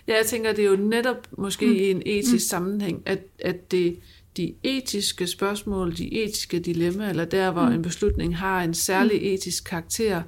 Ja, 0.08 0.16
jeg 0.16 0.26
tænker, 0.26 0.54
det 0.54 0.66
er 0.66 0.70
jo 0.70 0.76
netop 0.76 1.28
måske 1.38 1.66
mm. 1.66 1.74
i 1.74 1.92
en 1.92 2.02
etisk 2.06 2.34
mm. 2.34 2.40
sammenhæng, 2.40 3.02
at, 3.06 3.20
at 3.40 3.72
det, 3.72 4.00
de 4.38 4.54
etiske 4.64 5.28
spørgsmål, 5.28 5.98
de 5.98 6.24
etiske 6.24 6.60
dilemmaer, 6.60 7.10
eller 7.10 7.26
der, 7.26 7.52
hvor 7.52 7.66
mm. 7.66 7.74
en 7.74 7.82
beslutning 7.82 8.38
har 8.38 8.64
en 8.64 8.74
særlig 8.74 9.22
mm. 9.22 9.28
etisk 9.28 9.64
karakter, 9.64 10.22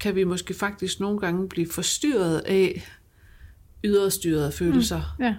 kan 0.00 0.16
vi 0.16 0.24
måske 0.24 0.54
faktisk 0.54 1.00
nogle 1.00 1.18
gange 1.18 1.48
blive 1.48 1.68
forstyrret 1.70 2.38
af 2.38 2.88
yderstyrede 3.84 4.52
følelser. 4.52 5.16
Mm. 5.18 5.24
Ja. 5.24 5.34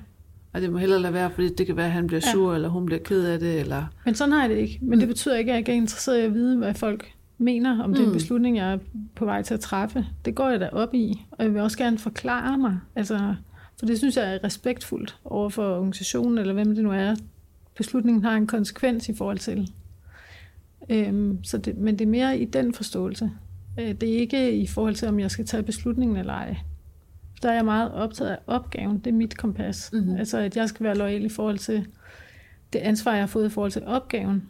Og 0.54 0.62
det 0.62 0.72
må 0.72 0.78
heller 0.78 0.98
lade 0.98 1.14
være, 1.14 1.32
fordi 1.32 1.50
det 1.50 1.66
kan 1.66 1.78
være, 1.78 1.86
at 1.86 1.92
han 1.92 2.08
bliver 2.08 2.22
sur, 2.34 2.50
ja. 2.50 2.56
eller 2.56 2.70
hun 2.70 2.86
bliver 2.86 3.00
ked 3.00 3.26
af 3.26 3.40
det. 3.40 3.60
Eller... 3.60 3.86
Men 4.06 4.16
sådan 4.16 4.32
har 4.32 4.42
jeg 4.42 4.50
det 4.50 4.58
ikke. 4.58 4.80
Men 4.82 5.00
det 5.00 5.08
mm. 5.08 5.14
betyder 5.14 5.38
ikke, 5.38 5.52
at 5.52 5.54
jeg 5.54 5.60
ikke 5.60 5.72
er 5.72 5.76
interesseret 5.76 6.20
i 6.20 6.26
at 6.26 6.34
vide, 6.34 6.58
hvad 6.58 6.74
folk 6.74 7.12
mener 7.38 7.84
om 7.84 7.90
mm. 7.90 7.96
den 7.96 8.14
beslutning, 8.14 8.58
jeg 8.58 8.74
er 8.74 8.78
på 9.16 9.26
vej 9.26 9.42
til 9.42 9.54
at 9.54 9.60
træffe. 9.60 10.06
Det 10.26 10.36
går 10.36 10.50
jeg 10.50 10.60
da 10.60 10.70
op 10.72 10.94
i, 10.94 11.26
og 11.32 11.44
jeg 11.44 11.54
vil 11.54 11.62
også 11.62 11.78
gerne 11.78 11.98
forklare 11.98 12.58
mig. 12.58 12.80
Altså, 12.96 13.36
for 13.80 13.86
det 13.86 13.98
synes 13.98 14.18
jeg 14.18 14.36
er 14.36 14.44
respektfuldt 14.44 15.18
over 15.26 15.50
for 15.50 15.76
organisationen, 15.76 16.38
eller 16.38 16.54
hvem 16.54 16.76
det 16.76 16.84
nu 16.84 16.92
er. 16.92 17.16
Beslutningen 17.76 18.24
har 18.24 18.36
en 18.36 18.48
konsekvens 18.48 19.10
i 19.10 19.16
forhold 19.16 19.38
til. 19.38 19.72
Øhm, 20.90 21.44
så 21.44 21.58
det, 21.58 21.78
men 21.78 22.00
det 22.00 22.06
er 22.06 22.10
mere 22.10 22.40
i 22.40 22.46
den 22.46 22.74
forståelse. 22.74 23.32
Øh, 23.80 23.94
det 23.94 24.04
er 24.04 24.18
ikke 24.18 24.58
i 24.58 24.68
forhold 24.68 24.96
til, 24.96 25.08
om 25.08 25.20
jeg 25.20 25.32
skal 25.32 25.46
tage 25.46 25.64
beslutningen 25.64 26.18
eller 26.18 26.34
ej. 26.34 26.58
Der 27.42 27.50
er 27.50 27.54
jeg 27.54 27.66
meget 27.66 27.92
optaget 27.92 28.32
af 28.32 28.38
opgaven. 28.48 29.00
Det 29.00 29.08
er 29.08 29.16
mit 29.16 29.38
kompas. 29.38 29.90
Mm-hmm. 29.94 30.16
Altså, 30.16 30.38
at 30.38 30.58
jeg 30.58 30.70
skal 30.70 30.84
være 30.84 30.98
lojal 30.98 31.26
i 31.26 31.30
forhold 31.30 31.58
til 31.58 31.88
det 32.74 32.80
ansvar, 32.80 33.12
jeg 33.12 33.22
har 33.22 33.28
fået 33.28 33.46
i 33.46 33.50
forhold 33.50 33.72
til 33.72 33.84
opgaven 33.86 34.50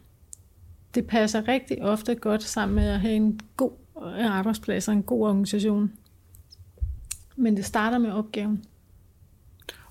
det 0.94 1.06
passer 1.06 1.48
rigtig 1.48 1.82
ofte 1.82 2.14
godt 2.14 2.42
sammen 2.42 2.76
med 2.76 2.88
at 2.88 3.00
have 3.00 3.14
en 3.14 3.40
god 3.56 3.70
arbejdsplads 4.18 4.88
og 4.88 4.94
en 4.94 5.02
god 5.02 5.28
organisation. 5.28 5.92
Men 7.36 7.56
det 7.56 7.64
starter 7.64 7.98
med 7.98 8.10
opgaven. 8.10 8.64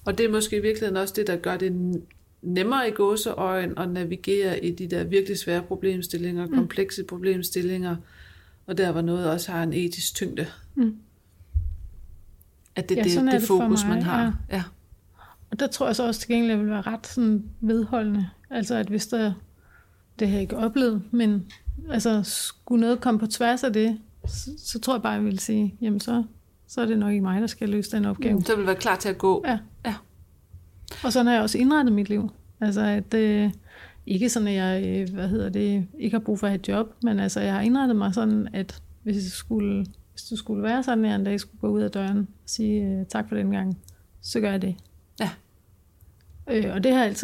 Og 0.06 0.18
det 0.18 0.26
er 0.26 0.32
måske 0.32 0.58
i 0.58 0.62
virkeligheden 0.62 0.98
også 0.98 1.14
det, 1.18 1.28
der 1.28 1.36
gør 1.36 1.58
det 1.58 2.02
nemmere 2.42 2.88
i 2.88 2.92
gåseøjen 2.92 3.78
at 3.78 3.90
navigere 3.90 4.66
i 4.66 4.72
de 4.72 4.88
der 4.88 5.04
virkelig 5.04 5.38
svære 5.38 5.62
problemstillinger, 5.62 6.46
mm. 6.46 6.54
komplekse 6.54 7.04
problemstillinger, 7.04 7.96
og 8.66 8.78
der 8.78 8.92
hvor 8.92 9.02
noget 9.02 9.30
også 9.30 9.52
har 9.52 9.64
en 9.64 9.74
etisk 9.74 10.16
tyngde. 10.16 10.48
Mm. 10.76 10.98
At 12.76 12.90
det, 12.90 12.96
ja, 12.96 13.04
det, 13.04 13.22
det, 13.22 13.32
det 13.32 13.42
fokus, 13.42 13.84
mig, 13.84 13.96
man 13.96 14.04
har. 14.04 14.38
Ja. 14.50 14.56
ja. 14.56 14.64
Og 15.52 15.60
der 15.60 15.68
tror 15.68 15.86
jeg 15.86 15.96
så 15.96 16.08
også 16.08 16.20
til 16.20 16.30
gengæld, 16.30 16.52
at 16.52 16.60
vil 16.60 16.70
være 16.70 16.82
ret 16.82 17.08
sådan 17.08 17.44
vedholdende. 17.62 18.30
Altså 18.50 18.76
at 18.76 18.88
hvis 18.88 19.08
der 19.08 19.34
det 20.20 20.28
har 20.28 20.34
jeg 20.34 20.42
ikke 20.42 20.58
oplevet, 20.58 21.02
men 21.12 21.52
altså, 21.90 22.24
skulle 22.24 22.82
noget 22.82 23.02
komme 23.02 23.20
på 23.20 23.28
tværs 23.28 23.64
af 23.64 23.74
det, 23.74 24.00
så, 24.28 24.52
så 24.58 24.80
tror 24.80 24.94
jeg 24.94 25.02
bare, 25.02 25.14
jeg 25.14 25.26
vil 25.26 25.40
sige, 25.40 25.76
jamen 25.82 26.00
så, 26.00 26.24
så 26.68 26.82
er 26.82 26.86
det 26.86 27.00
nok 27.00 27.12
ikke 27.12 27.24
mig, 27.24 27.42
der 27.42 27.48
skal 27.48 27.70
løse 27.70 27.92
den 27.92 28.06
opgave. 28.06 28.42
Så 28.42 28.56
vil 28.56 28.66
være 28.66 28.76
klar 28.76 28.96
til 28.96 29.10
at 29.10 29.18
gå. 29.18 29.44
Ja. 29.48 29.60
ja. 29.86 29.96
Og 31.04 31.14
sådan 31.14 31.26
har 31.26 31.34
jeg 31.34 31.44
også 31.44 31.58
indrettet 31.58 31.94
mit 31.94 32.10
liv. 32.10 32.30
Altså, 32.62 32.82
at 32.82 33.12
det, 33.12 33.52
ikke 34.06 34.30
sådan, 34.30 34.48
at 34.48 34.54
jeg 34.54 34.84
øh, 34.86 35.14
hvad 35.14 35.28
hedder 35.28 35.50
det, 35.50 35.88
ikke 36.00 36.16
har 36.18 36.24
brug 36.24 36.40
for 36.40 36.48
at 36.48 36.52
have 36.52 36.60
et 36.60 36.68
job, 36.68 36.94
men 37.04 37.20
altså, 37.20 37.40
jeg 37.40 37.54
har 37.54 37.62
indrettet 37.62 37.96
mig 37.98 38.14
sådan, 38.14 38.48
at 38.54 38.82
hvis, 39.04 39.16
jeg 39.16 39.24
skulle, 39.24 39.86
hvis 40.12 40.24
du 40.24 40.36
skulle 40.36 40.64
være 40.64 40.84
sådan, 40.84 41.06
at 41.06 41.12
jeg 41.12 41.20
en 41.20 41.24
dag 41.24 41.40
skulle 41.40 41.60
gå 41.60 41.68
ud 41.68 41.82
af 41.82 41.92
døren 41.92 42.18
og 42.18 42.26
sige 42.46 42.84
øh, 42.84 43.06
tak 43.06 43.30
for 43.30 43.36
den 43.36 43.52
gang, 43.52 43.78
så 44.22 44.40
gør 44.40 44.52
jeg 44.52 44.62
det. 44.62 44.76
Ja. 45.20 45.30
Øh, 46.50 46.74
og 46.74 46.84
det 46.84 46.94
har 46.94 47.04
jeg 47.04 47.16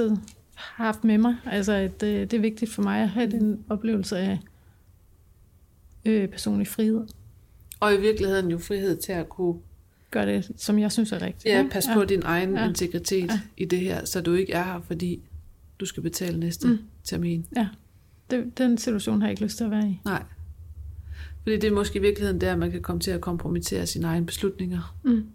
altid 0.60 0.84
haft 0.84 1.04
med 1.04 1.18
mig. 1.18 1.36
Altså, 1.46 1.74
at 1.74 2.02
det, 2.02 2.32
det 2.32 2.38
er 2.38 2.42
vigtigt 2.42 2.72
for 2.72 2.82
mig 2.82 3.02
at 3.02 3.10
have 3.10 3.32
den 3.32 3.64
oplevelse 3.70 4.18
af 4.18 4.40
øh, 6.06 6.28
personlig 6.28 6.68
frihed. 6.68 7.08
Og 7.80 7.94
i 7.94 8.02
virkeligheden 8.02 8.52
jo 8.52 8.58
frihed 8.58 8.98
til 8.98 9.12
at 9.12 9.30
kunne 9.30 9.56
gøre 10.12 10.26
det, 10.26 10.52
som 10.58 10.80
jeg 10.80 10.92
synes 10.92 11.12
er 11.12 11.22
rigtigt. 11.22 11.46
Ja, 11.46 11.66
pas 11.72 11.88
på 11.94 12.00
ja. 12.00 12.06
din 12.06 12.22
egen 12.26 12.56
ja. 12.56 12.68
integritet 12.68 13.30
ja. 13.32 13.40
i 13.58 13.66
det 13.66 13.80
her, 13.80 14.06
så 14.06 14.22
du 14.22 14.34
ikke 14.34 14.54
er 14.54 14.64
her, 14.64 14.82
fordi 14.82 15.22
du 15.80 15.86
skal 15.86 16.04
betale 16.04 16.40
næste 16.40 16.68
mm. 16.68 16.80
termin. 17.04 17.46
Ja, 17.56 17.68
det, 18.32 18.58
den 18.58 18.78
situation 18.78 19.22
har 19.22 19.28
jeg 19.28 19.32
ikke 19.32 19.44
lyst 19.44 19.58
til 19.58 19.64
at 19.64 19.72
være 19.72 19.90
i. 19.90 20.00
Nej. 20.06 20.24
Fordi 21.44 21.56
det 21.56 21.64
er 21.64 21.74
måske 21.74 22.00
i 22.00 22.02
virkeligheden 22.02 22.42
der, 22.42 22.56
man 22.56 22.72
kan 22.72 22.82
komme 22.82 23.00
til 23.00 23.12
at 23.12 23.22
kompromittere 23.22 23.86
sine 23.86 24.08
egne 24.08 24.26
beslutninger. 24.26 24.96
Mm. 25.04 25.26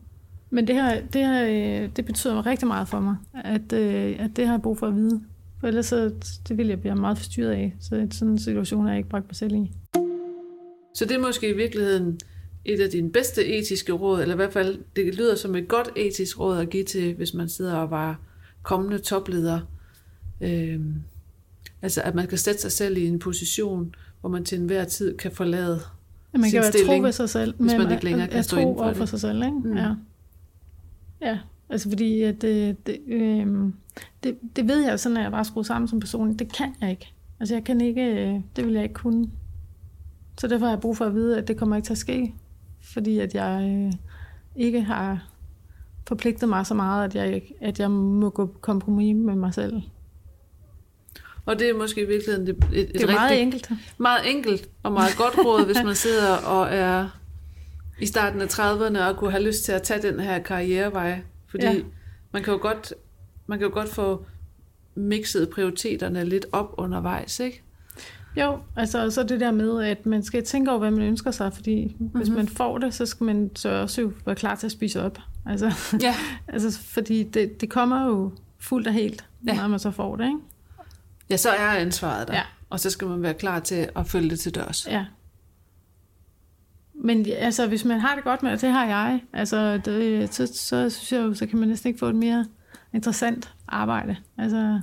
Men 0.55 0.66
det 0.66 0.74
her, 0.74 1.00
det 1.00 1.26
her 1.26 1.44
øh, 1.44 1.88
det 1.96 2.05
betyder 2.05 2.46
rigtig 2.46 2.68
meget 2.68 2.88
for 2.88 3.00
mig, 3.00 3.16
at, 3.44 3.72
øh, 3.72 4.16
at 4.18 4.30
det 4.36 4.46
har 4.46 4.55
jeg 4.55 4.62
brug 4.62 4.78
for 4.78 4.86
at 4.86 4.94
vide. 4.94 5.22
For 5.61 5.66
ellers 5.66 5.86
så, 5.86 6.12
det 6.48 6.59
vil 6.59 6.66
jeg 6.66 6.80
blive 6.80 6.94
meget 6.94 7.18
forstyrret 7.18 7.50
af. 7.50 7.74
Så 7.80 8.07
sådan 8.11 8.28
en 8.28 8.38
situation 8.38 8.86
er 8.86 8.90
jeg 8.90 8.98
ikke 8.98 9.09
bragt 9.09 9.26
mig 9.28 9.36
selv 9.36 9.55
i. 9.55 9.70
Så 10.94 11.05
det 11.05 11.11
er 11.11 11.18
måske 11.18 11.48
i 11.48 11.57
virkeligheden 11.57 12.20
et 12.64 12.80
af 12.80 12.90
dine 12.90 13.11
bedste 13.11 13.46
etiske 13.46 13.92
råd, 13.92 14.22
eller 14.22 14.34
i 14.34 14.36
hvert 14.36 14.52
fald, 14.52 14.78
det 14.96 15.14
lyder 15.14 15.34
som 15.34 15.55
et 15.55 15.68
godt 15.68 15.88
etisk 15.96 16.40
råd 16.40 16.59
at 16.59 16.70
give 16.70 16.84
til, 16.84 17.14
hvis 17.14 17.34
man 17.34 17.48
sidder 17.48 17.74
og 17.74 17.90
var 17.90 18.20
kommende 18.62 18.98
topleder. 18.98 19.61
Øhm, 20.40 20.94
altså, 21.82 22.02
at 22.02 22.14
man 22.14 22.26
kan 22.26 22.38
sætte 22.38 22.61
sig 22.61 22.72
selv 22.72 22.96
i 22.96 23.07
en 23.07 23.18
position, 23.18 23.94
hvor 24.20 24.30
man 24.30 24.44
til 24.44 24.59
enhver 24.59 24.84
tid 24.84 25.16
kan 25.16 25.32
forlade 25.32 25.80
ja, 26.32 26.38
man 26.38 26.50
kan 26.50 26.62
være 26.62 26.86
tro 26.86 27.02
ved 27.02 27.12
sig 27.12 27.30
selv, 27.30 27.55
hvis 27.59 27.72
man 27.78 27.92
ikke 27.92 28.05
længere 28.05 28.28
kan 28.28 28.44
stå 28.44 28.57
inden 28.57 28.76
for, 28.78 28.92
for 28.92 29.05
sig 29.05 29.20
selv. 29.20 29.42
Ikke? 29.42 29.59
Mm. 29.64 29.76
Ja. 29.76 29.94
Ja, 31.20 31.38
altså 31.68 31.88
fordi 31.88 32.22
at 32.22 32.42
det, 32.42 32.86
det, 32.86 32.98
øh, 33.06 33.46
det, 34.24 34.38
det 34.56 34.68
ved 34.68 34.84
jeg 34.84 35.00
sådan, 35.00 35.16
at 35.16 35.22
jeg 35.22 35.30
bare 35.30 35.44
skruet 35.44 35.66
sammen 35.66 35.88
som 35.88 36.00
person. 36.00 36.34
Det 36.34 36.52
kan 36.52 36.74
jeg 36.80 36.90
ikke. 36.90 37.12
Altså 37.40 37.54
jeg 37.54 37.64
kan 37.64 37.80
ikke, 37.80 38.02
øh, 38.02 38.40
det 38.56 38.66
vil 38.66 38.74
jeg 38.74 38.82
ikke 38.82 38.94
kunne. 38.94 39.30
Så 40.40 40.48
derfor 40.48 40.66
har 40.66 40.72
jeg 40.72 40.80
brug 40.80 40.96
for 40.96 41.04
at 41.04 41.14
vide, 41.14 41.38
at 41.38 41.48
det 41.48 41.56
kommer 41.56 41.76
ikke 41.76 41.86
til 41.86 41.94
at 41.94 41.98
ske. 41.98 42.34
Fordi 42.92 43.18
at 43.18 43.34
jeg 43.34 43.70
øh, 43.70 43.92
ikke 44.56 44.80
har 44.80 45.28
forpligtet 46.08 46.48
mig 46.48 46.66
så 46.66 46.74
meget, 46.74 47.04
at 47.04 47.14
jeg, 47.14 47.42
at 47.60 47.80
jeg 47.80 47.90
må 47.90 48.30
gå 48.30 48.46
kompromis 48.60 49.16
med 49.16 49.34
mig 49.34 49.54
selv. 49.54 49.82
Og 51.46 51.58
det 51.58 51.70
er 51.70 51.74
måske 51.74 52.02
i 52.02 52.06
virkeligheden 52.06 52.48
et, 52.48 52.64
et, 52.72 52.92
det 52.92 53.02
er 53.02 53.06
meget 53.06 53.30
rigtig, 53.30 53.42
enkelt. 53.42 53.70
Meget 53.98 54.30
enkelt 54.30 54.68
og 54.82 54.92
meget 54.92 55.16
godt 55.16 55.46
råd, 55.46 55.66
hvis 55.66 55.76
man 55.84 55.94
sidder 55.94 56.36
og 56.36 56.66
er 56.70 57.08
i 58.01 58.07
starten 58.07 58.40
af 58.40 58.47
30'erne 58.47 58.99
og 58.99 59.16
kunne 59.16 59.30
have 59.30 59.42
lyst 59.42 59.64
til 59.64 59.72
at 59.72 59.82
tage 59.82 60.03
den 60.03 60.20
her 60.20 60.38
karrierevej. 60.38 61.20
Fordi 61.47 61.66
ja. 61.66 61.80
man 62.32 62.42
kan 62.42 62.53
jo 62.53 62.59
godt 62.62 62.92
man 63.47 63.59
kan 63.59 63.68
jo 63.68 63.74
godt 63.74 63.88
få 63.88 64.26
mixet 64.95 65.51
prioriteterne 65.51 66.24
lidt 66.24 66.47
op 66.53 66.74
undervejs, 66.76 67.40
ikke? 67.40 67.62
Jo, 68.36 68.59
altså 68.76 69.11
så 69.11 69.22
det 69.22 69.40
der 69.40 69.53
med, 69.53 69.84
at 69.84 70.07
man 70.07 70.22
skal 70.22 70.45
tænke 70.45 70.70
over, 70.70 70.78
hvad 70.78 70.90
man 70.90 71.03
ønsker 71.03 71.30
sig, 71.30 71.53
fordi 71.53 71.97
mm-hmm. 71.99 72.18
hvis 72.18 72.28
man 72.28 72.49
får 72.49 72.78
det, 72.78 72.95
så 72.95 73.07
skal 73.07 73.24
man 73.24 73.51
så 73.55 73.68
også 73.68 74.11
være 74.26 74.34
klar 74.34 74.55
til 74.55 74.66
at 74.66 74.72
spise 74.72 75.03
op. 75.03 75.18
Altså, 75.47 75.72
ja. 76.01 76.14
altså 76.55 76.78
fordi 76.78 77.22
det, 77.22 77.61
det 77.61 77.70
kommer 77.70 78.07
jo 78.07 78.32
fuldt 78.59 78.86
og 78.86 78.92
helt, 78.92 79.24
ja. 79.47 79.55
når 79.55 79.68
man 79.68 79.78
så 79.78 79.90
får 79.90 80.16
det, 80.16 80.24
ikke? 80.24 80.38
Ja, 81.30 81.36
så 81.36 81.51
er 81.51 81.68
ansvaret 81.68 82.28
der, 82.28 82.34
ja. 82.34 82.42
og 82.70 82.80
så 82.80 82.90
skal 82.90 83.09
man 83.09 83.22
være 83.22 83.34
klar 83.34 83.61
til 83.61 83.88
at 83.97 84.07
følge 84.07 84.30
det 84.30 84.40
til 84.40 84.55
dørs. 84.55 84.86
Ja, 84.86 85.05
men 87.05 87.26
altså, 87.38 87.66
hvis 87.66 87.84
man 87.84 88.00
har 88.00 88.14
det 88.14 88.24
godt 88.24 88.42
med 88.42 88.52
det, 88.52 88.61
det 88.61 88.70
har 88.70 88.86
jeg, 88.86 89.20
altså, 89.32 89.78
det, 89.78 90.34
så, 90.34 90.46
så 90.46 90.90
synes 90.90 91.12
jeg 91.12 91.18
jo, 91.18 91.34
så 91.34 91.46
kan 91.46 91.59
man 91.59 91.68
næsten 91.68 91.88
ikke 91.88 91.98
få 91.98 92.07
et 92.07 92.14
mere 92.14 92.46
interessant 92.92 93.55
arbejde. 93.68 94.16
Altså, 94.38 94.80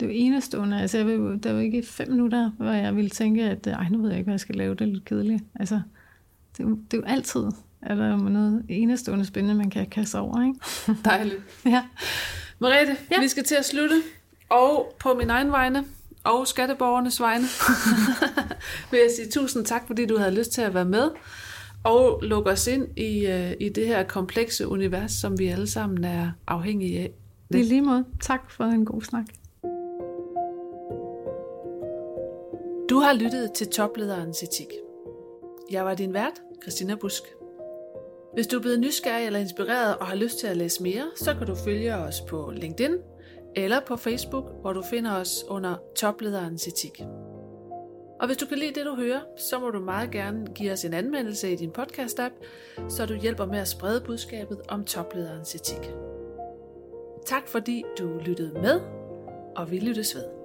det 0.00 0.06
er 0.06 0.10
jo 0.10 0.16
enestående. 0.16 0.80
Altså, 0.80 0.96
jeg 0.98 1.06
vil, 1.06 1.42
der 1.42 1.52
var 1.52 1.60
ikke 1.60 1.82
fem 1.86 2.10
minutter, 2.10 2.50
hvor 2.58 2.70
jeg 2.70 2.96
ville 2.96 3.10
tænke, 3.10 3.44
at 3.44 3.66
ej, 3.66 3.88
nu 3.90 4.02
ved 4.02 4.08
jeg 4.08 4.18
ikke, 4.18 4.26
hvad 4.26 4.34
jeg 4.34 4.40
skal 4.40 4.54
lave. 4.54 4.74
Det 4.74 4.80
er 4.80 4.92
lidt 4.92 5.04
kedeligt. 5.04 5.44
Altså, 5.54 5.80
det, 6.56 6.64
er, 6.64 6.68
det 6.68 6.94
er 6.94 6.96
jo 6.96 7.02
altid 7.06 7.42
er 7.82 7.94
der 7.94 8.16
noget 8.16 8.64
enestående 8.68 9.24
spændende, 9.24 9.54
man 9.54 9.70
kan 9.70 9.86
kaste 9.86 10.18
over. 10.18 10.42
Ikke? 10.42 10.60
Dejligt. 11.04 11.42
ja. 11.64 11.84
Mariette, 12.58 12.96
ja. 13.10 13.20
vi 13.20 13.28
skal 13.28 13.44
til 13.44 13.54
at 13.54 13.64
slutte. 13.64 14.02
Og 14.48 14.94
på 14.98 15.14
min 15.14 15.30
egen 15.30 15.52
vegne, 15.52 15.84
og 16.24 16.46
skatteborgernes 16.46 17.20
vegne 17.20 17.44
vil 18.90 19.00
jeg 19.00 19.10
sige 19.16 19.30
tusind 19.30 19.64
tak, 19.64 19.86
fordi 19.86 20.06
du 20.06 20.18
havde 20.18 20.34
lyst 20.34 20.52
til 20.52 20.62
at 20.62 20.74
være 20.74 20.84
med 20.84 21.10
og 21.84 22.22
lukke 22.22 22.50
os 22.50 22.66
ind 22.66 22.98
i, 22.98 23.26
uh, 23.26 23.50
i 23.60 23.68
det 23.68 23.86
her 23.86 24.02
komplekse 24.02 24.68
univers, 24.68 25.12
som 25.12 25.38
vi 25.38 25.46
alle 25.46 25.66
sammen 25.66 26.04
er 26.04 26.30
afhængige 26.46 27.00
af. 27.00 27.10
Det 27.52 27.60
er 27.60 27.64
lige 27.64 27.82
måde. 27.82 28.04
Tak 28.20 28.50
for 28.50 28.64
en 28.64 28.84
god 28.84 29.02
snak. 29.02 29.24
Du 32.90 32.98
har 32.98 33.12
lyttet 33.12 33.52
til 33.52 33.68
Toplederens 33.68 34.42
Etik. 34.42 34.68
Jeg 35.70 35.84
var 35.84 35.94
din 35.94 36.14
vært, 36.14 36.32
Christina 36.62 36.94
Busk. 36.94 37.22
Hvis 38.34 38.46
du 38.46 38.56
er 38.56 38.60
blevet 38.60 38.80
nysgerrig 38.80 39.26
eller 39.26 39.38
inspireret 39.38 39.96
og 39.96 40.06
har 40.06 40.14
lyst 40.14 40.38
til 40.38 40.46
at 40.46 40.56
læse 40.56 40.82
mere, 40.82 41.04
så 41.16 41.34
kan 41.34 41.46
du 41.46 41.54
følge 41.54 41.94
os 41.94 42.20
på 42.20 42.52
LinkedIn, 42.56 42.92
eller 43.56 43.80
på 43.86 43.96
Facebook, 43.96 44.50
hvor 44.60 44.72
du 44.72 44.82
finder 44.82 45.16
os 45.16 45.44
under 45.48 45.76
Toplederens 45.96 46.66
Etik. 46.66 47.02
Og 48.20 48.26
hvis 48.26 48.36
du 48.36 48.46
kan 48.46 48.58
lide 48.58 48.74
det, 48.74 48.86
du 48.86 48.94
hører, 48.94 49.20
så 49.36 49.58
må 49.58 49.70
du 49.70 49.80
meget 49.80 50.10
gerne 50.10 50.46
give 50.54 50.72
os 50.72 50.84
en 50.84 50.94
anmeldelse 50.94 51.52
i 51.52 51.56
din 51.56 51.70
podcast-app, 51.78 52.32
så 52.88 53.06
du 53.06 53.14
hjælper 53.14 53.46
med 53.46 53.58
at 53.58 53.68
sprede 53.68 54.00
budskabet 54.00 54.60
om 54.68 54.84
toplederens 54.84 55.54
etik. 55.54 55.92
Tak 57.26 57.48
fordi 57.48 57.84
du 57.98 58.18
lyttede 58.24 58.52
med, 58.52 58.80
og 59.56 59.70
vi 59.70 59.78
lyttes 59.78 60.14
ved. 60.16 60.37